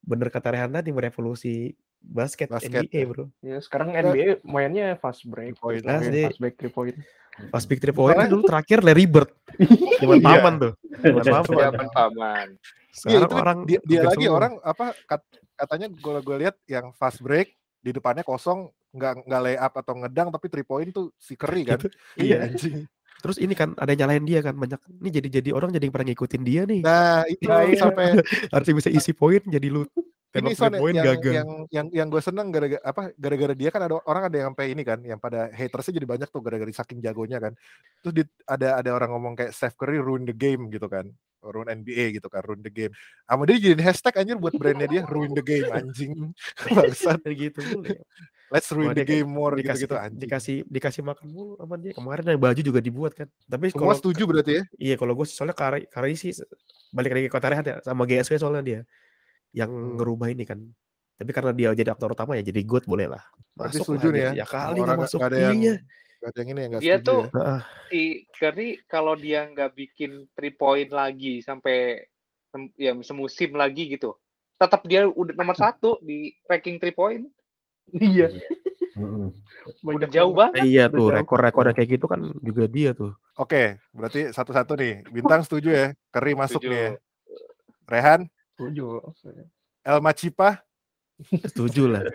[0.08, 3.06] bener kata Rehan tadi merevolusi basket, Basket, NBA ya.
[3.06, 3.26] bro.
[3.42, 5.84] ya sekarang NBA mainnya fast break point.
[5.84, 6.24] Asli.
[6.24, 6.96] fast break three point
[7.38, 9.30] Pas big three point kan dulu terakhir Larry Bird.
[10.02, 10.26] Zaman Iya.
[10.26, 10.74] paman tuh.
[11.22, 11.62] Zaman paman.
[11.62, 12.48] Zaman paman.
[12.90, 14.34] Sekarang itu orang dia, dia lagi semua.
[14.36, 19.42] orang apa kat- katanya gue gue lihat yang fast break di depannya kosong nggak nggak
[19.44, 21.78] lay up atau ngedang tapi three point tuh si Curry kan.
[21.78, 21.94] Gitu.
[22.18, 22.38] Iya Iya.
[22.48, 22.78] anjing.
[23.28, 24.80] Terus ini kan ada yang nyalain dia kan banyak.
[25.04, 26.80] Ini jadi jadi orang jadi pernah ngikutin dia nih.
[26.80, 27.76] Nah itu Nah, iya.
[27.76, 28.06] sampai
[28.56, 29.84] Harusnya bisa isi poin jadi lu
[30.38, 31.34] ini Son point yang, gagal.
[31.34, 34.66] yang yang yang gue seneng gara-gara apa gara-gara dia kan ada orang ada yang sampai
[34.76, 37.54] ini kan yang pada hatersnya jadi banyak tuh gara-gara saking jagonya kan
[38.04, 41.10] terus di, ada ada orang ngomong kayak Steph Curry ruin the game gitu kan
[41.42, 42.92] ruin NBA gitu kan ruin the game
[43.26, 46.36] sama dia jadiin hashtag anjir buat brandnya dia ruin the game anjing
[46.76, 47.62] bangsat gitu.
[48.48, 50.20] Let's ruin the game more gitu dikasih gitu anjing.
[50.24, 51.92] dikasih dikasih makan mulu sama dia.
[51.94, 53.28] Kemarin yang baju juga dibuat kan.
[53.46, 54.64] Tapi semua kalau setuju berarti ya?
[54.78, 56.32] Iya kalau gue soalnya Kari, Kari sih
[56.90, 58.82] balik lagi ke kota Rehat ya sama GSW soalnya dia
[59.52, 59.96] yang Hmm.
[60.00, 60.60] ngerubah ini kan.
[61.18, 63.24] Tapi karena dia jadi aktor utama ya jadi good boleh lah.
[63.58, 64.32] Masuk setuju lah nih ya.
[64.42, 65.20] ya kali orang nggak masuk.
[65.26, 65.76] ada yang iya.
[66.22, 67.56] ada yang ini yang nggak Dia setuju tuh- ya.
[67.90, 68.02] Si
[68.32, 72.06] Curry kalau dia nggak bikin three point lagi sampai
[72.78, 74.18] ya semusim lagi gitu,
[74.58, 77.26] tetap dia udah nomor satu di ranking three point.
[77.94, 78.28] Iya.
[78.98, 79.30] Mm-mm.
[79.84, 80.66] Udah jauh banget.
[80.66, 83.14] iya tuh rekor-rekor kayak gitu kan juga dia tuh.
[83.38, 85.06] Oke berarti satu-satu nih.
[85.08, 85.86] Bintang setuju ya?
[86.10, 86.72] Curry masuk Setuju.
[86.74, 86.92] nih ya.
[87.88, 88.22] Rehan?
[88.58, 88.86] Setuju.
[89.84, 90.66] El Macipa
[91.46, 92.04] setuju lah.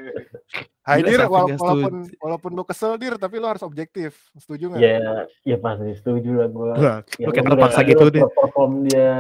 [0.83, 4.19] Hai Gila, Dir, sampai wala- nggak walaupun walaupun lu kesel Dir, tapi lu harus objektif.
[4.35, 4.83] Setuju nggak?
[4.83, 4.99] Ya,
[5.47, 6.71] ya pasti setuju lah gue.
[6.75, 8.23] Wah, Ya lu kayak terpaksa gitu deh.
[8.35, 9.11] perform dia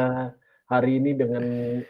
[0.66, 1.44] hari ini dengan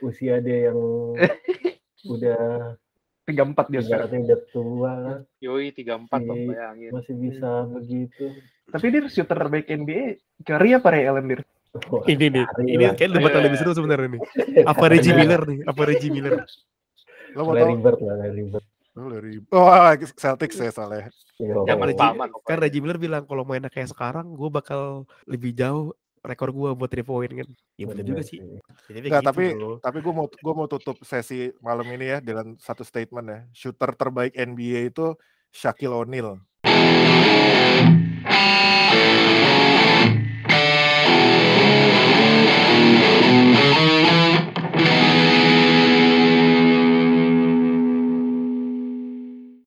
[0.04, 0.76] usia dia yang
[2.12, 2.76] udah
[3.24, 4.08] 34 dia sekarang.
[4.24, 6.48] Udah tua kan, Yoi 34 Bang, Iya.
[6.48, 6.90] bayangin.
[6.90, 8.24] masih bisa begitu.
[8.66, 10.02] Tapi dia shooter terbaik NBA
[10.40, 11.40] Curry apa Ray Allen dir?
[11.88, 14.22] Wah, Ini nih, ini kayak debat yang lebih seru sebenarnya nih.
[14.62, 15.58] Apa Reggie Miller nih?
[15.64, 16.44] Apa Reggie Miller?
[17.32, 17.80] Lo mau Larry tau?
[17.80, 18.66] Bird lah, Larry Bird.
[18.92, 21.08] Lo dari Wah, Celtics ya soalnya.
[21.40, 21.64] Yo.
[21.64, 22.28] Jangan Reggie- lupa aman.
[22.44, 26.90] Kan Reggie Miller bilang kalau mainnya kayak sekarang, gue bakal lebih jauh rekor gue buat
[26.90, 27.48] three point kan.
[27.50, 28.38] Ya iya benar juga sih.
[28.38, 33.26] Gitu tapi tapi gue mau gue mau tutup sesi malam ini ya dengan satu statement
[33.26, 33.40] ya.
[33.50, 35.18] Shooter terbaik NBA itu
[35.50, 36.38] Shaquille O'Neal.